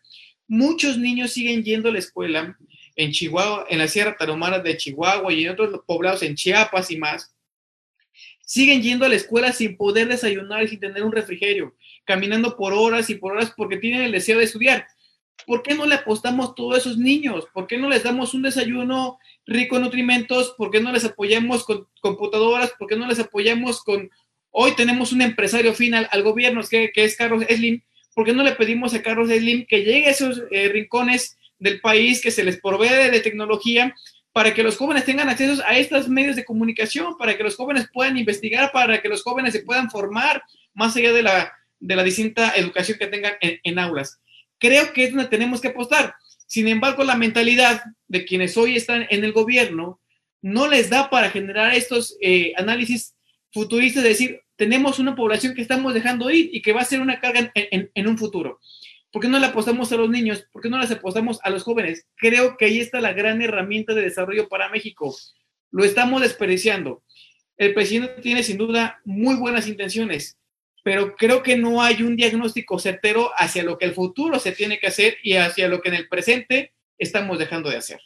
Muchos 0.46 0.98
niños 0.98 1.32
siguen 1.32 1.64
yendo 1.64 1.88
a 1.88 1.92
la 1.92 1.98
escuela 1.98 2.58
en 3.02 3.12
Chihuahua, 3.12 3.66
en 3.68 3.78
la 3.78 3.88
Sierra 3.88 4.16
Tarahumara 4.16 4.58
de 4.58 4.76
Chihuahua 4.76 5.32
y 5.32 5.44
en 5.44 5.50
otros 5.50 5.80
poblados 5.86 6.22
en 6.22 6.34
Chiapas 6.34 6.90
y 6.90 6.96
más, 6.96 7.34
siguen 8.44 8.82
yendo 8.82 9.06
a 9.06 9.08
la 9.08 9.14
escuela 9.14 9.52
sin 9.52 9.76
poder 9.76 10.08
desayunar 10.08 10.62
y 10.62 10.68
sin 10.68 10.80
tener 10.80 11.02
un 11.02 11.12
refrigerio, 11.12 11.74
caminando 12.04 12.56
por 12.56 12.72
horas 12.72 13.08
y 13.10 13.14
por 13.14 13.32
horas 13.32 13.52
porque 13.56 13.78
tienen 13.78 14.02
el 14.02 14.12
deseo 14.12 14.38
de 14.38 14.44
estudiar. 14.44 14.86
¿Por 15.46 15.62
qué 15.62 15.74
no 15.74 15.86
le 15.86 15.96
apostamos 15.96 16.50
a 16.50 16.54
todos 16.54 16.78
esos 16.78 16.98
niños? 16.98 17.46
¿Por 17.52 17.66
qué 17.66 17.78
no 17.78 17.88
les 17.88 18.02
damos 18.02 18.34
un 18.34 18.42
desayuno 18.42 19.18
rico 19.46 19.76
en 19.76 19.82
nutrimentos? 19.82 20.54
¿Por 20.56 20.70
qué 20.70 20.80
no 20.80 20.92
les 20.92 21.04
apoyamos 21.04 21.64
con 21.64 21.88
computadoras? 22.00 22.72
¿Por 22.78 22.88
qué 22.88 22.96
no 22.96 23.06
les 23.06 23.18
apoyamos 23.18 23.82
con... 23.82 24.10
Hoy 24.50 24.72
tenemos 24.76 25.12
un 25.12 25.22
empresario 25.22 25.72
final 25.74 26.06
al 26.10 26.22
gobierno 26.22 26.60
que, 26.68 26.92
es 26.94 27.16
Carlos 27.16 27.44
Slim. 27.48 27.80
¿Por 28.14 28.26
qué 28.26 28.32
no 28.32 28.42
le 28.42 28.52
pedimos 28.52 28.94
a 28.94 29.02
Carlos 29.02 29.30
Slim 29.30 29.66
que 29.66 29.78
llegue 29.78 30.06
a 30.06 30.10
esos 30.10 30.42
eh, 30.50 30.68
rincones 30.68 31.38
del 31.62 31.80
país, 31.80 32.20
que 32.20 32.30
se 32.30 32.44
les 32.44 32.60
provee 32.60 33.10
de 33.10 33.20
tecnología 33.20 33.94
para 34.32 34.54
que 34.54 34.62
los 34.62 34.76
jóvenes 34.76 35.04
tengan 35.04 35.28
acceso 35.28 35.62
a 35.64 35.76
estos 35.76 36.08
medios 36.08 36.36
de 36.36 36.44
comunicación, 36.44 37.16
para 37.18 37.36
que 37.36 37.42
los 37.42 37.56
jóvenes 37.56 37.88
puedan 37.92 38.16
investigar, 38.16 38.72
para 38.72 39.00
que 39.00 39.08
los 39.08 39.22
jóvenes 39.22 39.52
se 39.52 39.60
puedan 39.60 39.90
formar 39.90 40.42
más 40.74 40.96
allá 40.96 41.12
de 41.12 41.22
la, 41.22 41.52
de 41.78 41.96
la 41.96 42.02
distinta 42.02 42.52
educación 42.56 42.98
que 42.98 43.06
tengan 43.06 43.34
en, 43.40 43.78
aulas. 43.78 44.20
Creo 44.58 44.92
que 44.92 45.04
es 45.04 45.10
donde 45.10 45.28
tenemos 45.28 45.60
que 45.60 45.68
apostar. 45.68 46.14
Sin 46.46 46.66
embargo, 46.68 47.04
la 47.04 47.16
mentalidad 47.16 47.82
de 48.08 48.24
quienes 48.24 48.56
hoy 48.56 48.76
están 48.76 49.06
en 49.10 49.24
el 49.24 49.32
gobierno 49.32 50.00
no 50.40 50.66
les 50.66 50.90
da 50.90 51.10
para 51.10 51.30
generar 51.30 51.74
estos 51.74 52.16
eh, 52.20 52.52
análisis 52.56 53.14
futurista 53.52 54.00
de 54.00 54.08
decir, 54.08 54.40
tenemos 54.56 54.98
una 54.98 55.14
población 55.14 55.54
que 55.54 55.62
estamos 55.62 55.92
dejando 55.92 56.30
ir 56.30 56.50
y 56.52 56.62
que 56.62 56.72
va 56.72 56.82
a 56.82 56.86
ser 56.86 57.00
una 57.00 57.20
carga 57.20 57.50
en, 57.54 58.06
un 58.06 58.16
futuro. 58.16 58.60
¿Por 59.12 59.20
qué 59.20 59.28
no 59.28 59.38
le 59.38 59.46
apostamos 59.46 59.92
a 59.92 59.96
los 59.96 60.08
niños? 60.08 60.46
¿Por 60.50 60.62
qué 60.62 60.70
no 60.70 60.78
les 60.78 60.90
apostamos 60.90 61.38
a 61.42 61.50
los 61.50 61.64
jóvenes? 61.64 62.06
Creo 62.16 62.56
que 62.56 62.64
ahí 62.64 62.80
está 62.80 63.00
la 63.00 63.12
gran 63.12 63.42
herramienta 63.42 63.92
de 63.92 64.02
desarrollo 64.02 64.48
para 64.48 64.70
México. 64.70 65.14
Lo 65.70 65.84
estamos 65.84 66.22
desperdiciando. 66.22 67.02
El 67.58 67.74
presidente 67.74 68.22
tiene 68.22 68.42
sin 68.42 68.56
duda 68.56 69.00
muy 69.04 69.36
buenas 69.36 69.68
intenciones, 69.68 70.38
pero 70.82 71.14
creo 71.14 71.42
que 71.42 71.58
no 71.58 71.82
hay 71.82 72.02
un 72.02 72.16
diagnóstico 72.16 72.78
certero 72.78 73.30
hacia 73.36 73.62
lo 73.62 73.76
que 73.76 73.84
el 73.84 73.92
futuro 73.92 74.38
se 74.38 74.52
tiene 74.52 74.78
que 74.78 74.86
hacer 74.86 75.18
y 75.22 75.34
hacia 75.34 75.68
lo 75.68 75.82
que 75.82 75.90
en 75.90 75.96
el 75.96 76.08
presente 76.08 76.72
estamos 76.98 77.38
dejando 77.38 77.68
de 77.68 77.76
hacer. 77.76 78.00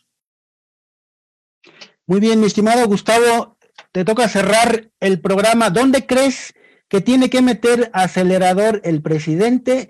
Muy 2.05 2.19
bien, 2.19 2.41
mi 2.41 2.47
estimado 2.47 2.85
Gustavo, 2.87 3.57
te 3.93 4.05
toca 4.05 4.29
cerrar 4.29 4.91
el 4.99 5.21
programa. 5.21 5.71
¿Dónde 5.71 6.05
crees 6.05 6.53
que 6.89 7.01
tiene 7.01 7.31
que 7.31 7.43
meter 7.43 7.91
acelerador 7.93 8.81
el 8.85 9.03
presidente 9.03 9.89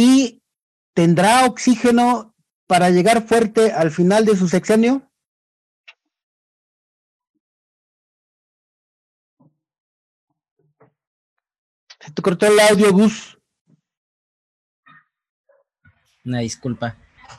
y 0.00 0.44
tendrá 0.94 1.44
oxígeno 1.44 2.32
para 2.68 2.90
llegar 2.90 3.26
fuerte 3.26 3.72
al 3.72 3.90
final 3.90 4.24
de 4.24 4.36
su 4.36 4.46
sexenio? 4.46 5.10
Se 11.98 12.12
te 12.12 12.22
cortó 12.22 12.46
el 12.46 12.60
audio, 12.60 12.92
Gus. 12.92 13.36
Una 16.24 16.38
disculpa. 16.38 16.96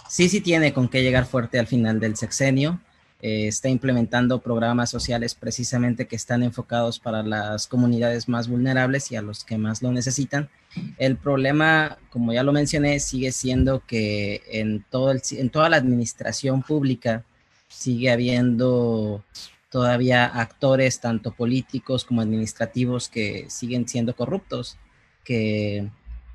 Sí, 0.09 0.27
sí 0.27 0.41
tiene 0.41 0.73
con 0.73 0.89
qué 0.89 1.01
llegar 1.01 1.25
fuerte 1.25 1.59
al 1.59 1.67
final 1.67 2.01
del 2.01 2.17
sexenio. 2.17 2.81
Eh, 3.21 3.47
está 3.47 3.67
implementando 3.67 4.39
programas 4.39 4.89
sociales 4.89 5.35
precisamente 5.35 6.07
que 6.07 6.15
están 6.15 6.41
enfocados 6.41 6.99
para 6.99 7.21
las 7.21 7.67
comunidades 7.67 8.29
más 8.29 8.47
vulnerables 8.47 9.11
y 9.11 9.17
a 9.17 9.21
los 9.21 9.43
que 9.43 9.57
más 9.57 9.81
lo 9.81 9.91
necesitan. 9.91 10.49
El 10.97 11.17
problema, 11.17 11.97
como 12.11 12.31
ya 12.31 12.43
lo 12.43 12.53
mencioné, 12.53 12.99
sigue 13.01 13.33
siendo 13.33 13.85
que 13.85 14.41
en, 14.49 14.85
todo 14.89 15.11
el, 15.11 15.21
en 15.31 15.49
toda 15.49 15.69
la 15.69 15.75
administración 15.77 16.63
pública 16.63 17.25
sigue 17.67 18.09
habiendo 18.09 19.23
todavía 19.69 20.25
actores, 20.25 21.01
tanto 21.01 21.31
políticos 21.31 22.05
como 22.05 22.21
administrativos, 22.21 23.09
que 23.09 23.45
siguen 23.49 23.87
siendo 23.87 24.15
corruptos, 24.15 24.77
que 25.25 25.89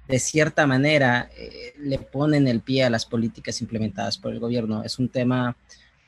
de 0.07 0.19
cierta 0.19 0.67
manera 0.67 1.31
eh, 1.37 1.73
le 1.79 1.99
ponen 1.99 2.47
el 2.47 2.61
pie 2.61 2.85
a 2.85 2.91
las 2.91 3.07
políticas 3.07 3.63
implementadas 3.63 4.19
por 4.19 4.33
el 4.33 4.39
gobierno. 4.39 4.85
Es 4.85 4.99
un 4.99 5.09
tema 5.09 5.57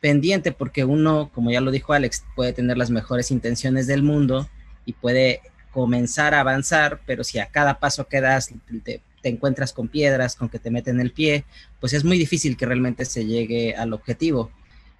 pendiente 0.01 0.53
porque 0.53 0.85
uno, 0.85 1.31
como 1.35 1.51
ya 1.51 1.61
lo 1.61 1.71
dijo 1.71 1.93
Alex, 1.93 2.25
puede 2.35 2.53
tener 2.53 2.77
las 2.77 2.91
mejores 2.91 3.31
intenciones 3.31 3.87
del 3.87 4.03
mundo 4.03 4.49
y 4.85 4.93
puede 4.93 5.41
comenzar 5.73 6.35
a 6.35 6.41
avanzar, 6.41 7.01
pero 7.05 7.23
si 7.23 7.39
a 7.39 7.47
cada 7.47 7.79
paso 7.79 8.09
que 8.09 8.21
das 8.21 8.51
te, 8.83 9.03
encuentras 9.23 9.73
con 9.73 9.89
piedras, 9.89 10.37
con 10.37 10.49
que 10.49 10.61
te 10.61 10.71
meten 10.71 11.01
el 11.01 11.11
pie, 11.11 11.45
pues 11.81 11.93
es 11.93 12.05
muy 12.05 12.17
difícil 12.17 12.57
que 12.57 12.65
realmente 12.65 13.05
se 13.05 13.27
llegue 13.27 13.75
al 13.75 13.93
objetivo. 13.93 14.51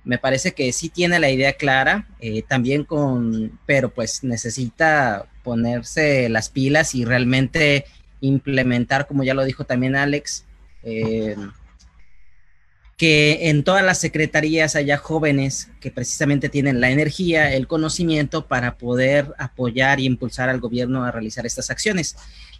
Me 0.05 0.19
parece 0.19 0.53
que 0.53 0.73
sí 0.73 0.89
tiene 0.89 1.21
la 1.21 1.31
idea 1.31 1.53
clara, 1.53 2.09
eh, 2.19 2.43
también 2.43 2.85
con, 2.85 3.59
pero 3.67 3.91
pues 3.91 4.25
necesita 4.25 5.27
ponerse 5.45 6.29
las 6.29 6.49
pilas 6.49 6.95
y 6.95 7.05
realmente 7.05 7.85
implementar, 8.21 9.07
como 9.07 9.23
ya 9.23 9.33
lo 9.33 9.45
dijo 9.45 9.65
también 9.65 9.95
Alex, 9.95 10.45
eh, 10.83 11.37
que 12.97 13.51
en 13.51 13.63
todas 13.63 13.85
las 13.85 13.99
secretarías 13.99 14.75
haya 14.75 14.97
jóvenes 14.97 15.69
que 15.81 15.91
precisamente 15.91 16.49
tienen 16.49 16.81
la 16.81 16.91
energía, 16.91 17.53
el 17.53 17.67
conocimiento 17.67 18.47
para 18.47 18.79
poder 18.79 19.35
apoyar 19.39 20.01
y 20.01 20.07
impulsar 20.07 20.49
al 20.49 20.61
gobierno 20.61 21.05
a 21.05 21.13
realizar 21.13 21.45
estas 21.45 21.71
acciones. 21.71 22.17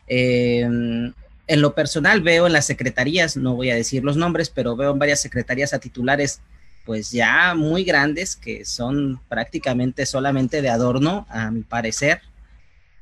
Em, 0.07 1.13
en 1.49 1.61
lo 1.61 1.75
personal 1.75 2.21
veo 2.21 2.47
en 2.47 2.53
las 2.53 2.67
secretarías, 2.67 3.37
no 3.37 3.55
voy 3.55 3.71
a 3.71 3.77
decir 3.77 4.05
los 4.05 4.17
nombres, 4.17 4.51
pero 4.51 4.77
veo 4.77 4.93
en 4.93 4.99
varias 4.99 5.21
secretarías 5.21 5.73
a 5.73 5.79
titulares 5.79 6.41
pues 6.85 7.11
ya 7.11 7.55
muy 7.55 7.83
grandes 7.83 8.37
que 8.37 8.65
son 8.65 9.21
prácticamente 9.29 10.07
solamente 10.07 10.63
de 10.63 10.69
adorno, 10.69 11.27
a 11.31 11.51
mi 11.51 11.63
parecer, 11.63 12.21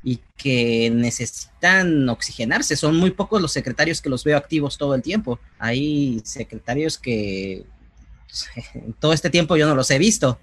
y 0.05 0.21
que 0.37 0.91
necesitan 0.91 2.09
oxigenarse. 2.11 2.77
Son 2.77 2.95
muy 2.97 3.11
pocos 3.11 3.41
los 3.41 3.53
secretarios 3.53 4.03
que 4.03 4.11
los 4.11 4.23
veo 4.23 4.37
activos 4.37 4.77
todo 4.77 4.95
el 4.95 5.03
tiempo. 5.03 5.41
Hay 5.59 6.21
secretarios 6.25 6.99
que 6.99 7.65
todo 9.01 9.15
este 9.15 9.31
tiempo 9.31 9.57
yo 9.57 9.67
no 9.67 9.75
los 9.75 9.91
he 9.91 9.99
visto. 9.99 10.39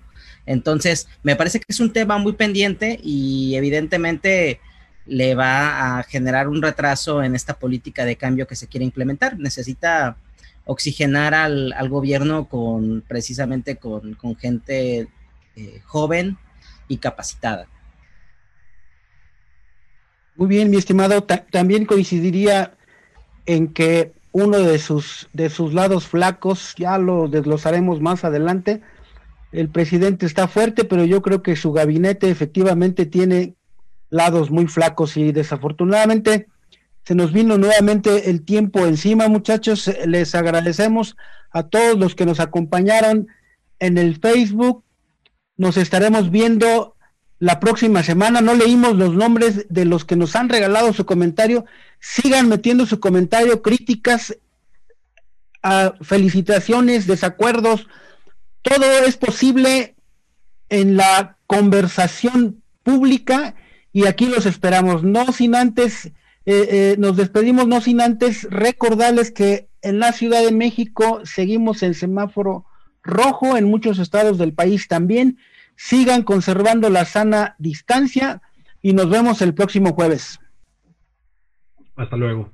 Entonces, 0.48 1.08
me 1.22 1.36
parece 1.36 1.60
que 1.60 1.66
es 1.68 1.80
un 1.80 1.94
tema 1.94 2.18
muy 2.18 2.34
pendiente 2.34 3.00
y 3.04 3.54
evidentemente 3.56 4.60
le 5.06 5.36
va 5.36 6.00
a 6.00 6.04
generar 6.04 6.48
un 6.48 6.62
retraso 6.62 7.22
en 7.22 7.36
esta 7.36 7.60
política 7.60 8.04
de 8.06 8.16
cambio 8.16 8.48
que 8.48 8.56
se 8.56 8.68
quiere 8.68 8.86
implementar. 8.86 9.38
Necesita 9.38 10.18
oxigenar 10.66 11.34
al, 11.36 11.74
gobierno 11.90 12.48
con 12.48 13.04
precisamente 13.08 13.76
con, 13.78 14.18
gente 14.40 15.08
eh, 15.56 15.82
joven 15.86 16.38
y 16.88 16.98
capacitada. 16.98 17.68
Muy 20.36 20.48
bien, 20.48 20.70
mi 20.70 20.78
estimado, 20.78 21.24
también 21.24 21.86
coincidiría 21.86 22.74
en 23.46 23.74
que 23.74 24.14
uno 24.32 24.60
de 24.60 24.80
sus, 24.80 25.28
de 25.34 25.50
sus 25.50 25.74
lados 25.74 26.08
flacos, 26.08 26.74
ya 26.78 26.98
lo 26.98 27.28
desglosaremos 27.28 28.02
más 28.02 28.24
adelante, 28.24 28.82
el 29.52 29.70
presidente 29.70 30.26
está 30.26 30.48
fuerte, 30.48 30.86
pero 30.86 31.04
yo 31.04 31.22
creo 31.22 31.44
que 31.44 31.56
su 31.56 31.74
gabinete 31.74 32.30
efectivamente 32.30 33.06
tiene 33.06 33.56
lados 34.10 34.50
muy 34.50 34.68
flacos 34.68 35.18
y 35.18 35.32
desafortunadamente 35.32 36.48
se 37.04 37.16
nos 37.16 37.34
vino 37.34 37.58
nuevamente 37.58 38.30
el 38.30 38.44
tiempo 38.44 38.86
encima, 38.86 39.28
muchachos. 39.28 39.92
Les 40.06 40.36
agradecemos 40.36 41.18
a 41.52 41.64
todos 41.64 41.98
los 41.98 42.16
que 42.16 42.26
nos 42.26 42.40
acompañaron 42.40 43.28
en 43.80 43.98
el 43.98 44.20
Facebook. 44.20 44.84
Nos 45.58 45.78
estaremos 45.78 46.30
viendo 46.30 46.96
la 47.42 47.60
próxima 47.60 48.04
semana. 48.04 48.40
No 48.40 48.54
leímos 48.54 48.96
los 48.96 49.16
nombres 49.16 49.66
de 49.68 49.84
los 49.86 50.06
que 50.06 50.16
nos 50.16 50.36
han 50.36 50.48
regalado 50.48 50.94
su 50.94 51.08
comentario. 51.08 51.66
Sigan 52.00 52.48
metiendo 52.48 52.86
su 52.86 53.00
comentario, 53.00 53.64
críticas, 53.64 54.38
ah, 55.64 55.96
felicitaciones, 56.02 57.08
desacuerdos. 57.08 57.88
Todo 58.62 58.86
es 59.08 59.18
posible 59.18 59.96
en 60.70 60.98
la 60.98 61.38
conversación 61.48 62.62
pública 62.84 63.56
y 63.92 64.06
aquí 64.06 64.28
los 64.28 64.46
esperamos. 64.46 65.04
No 65.04 65.32
sin 65.32 65.56
antes, 65.56 66.06
eh, 66.06 66.12
eh, 66.46 66.96
nos 67.00 67.18
despedimos, 67.18 67.68
no 67.68 67.82
sin 67.82 68.02
antes 68.02 68.44
recordarles 68.52 69.32
que 69.32 69.68
en 69.82 69.98
la 69.98 70.12
Ciudad 70.12 70.44
de 70.44 70.52
México 70.52 71.22
seguimos 71.24 71.82
en 71.82 71.96
semáforo 71.96 72.68
rojo, 73.02 73.58
en 73.58 73.66
muchos 73.66 73.98
estados 73.98 74.38
del 74.38 74.54
país 74.54 74.88
también 74.88 75.40
sigan 75.84 76.22
conservando 76.22 76.92
la 76.92 77.06
sana 77.06 77.56
distancia 77.58 78.42
y 78.84 78.94
nos 78.94 79.10
vemos 79.10 79.42
el 79.42 79.56
próximo 79.56 79.94
jueves. 79.94 80.40
Hasta 81.96 82.16
luego. 82.18 82.52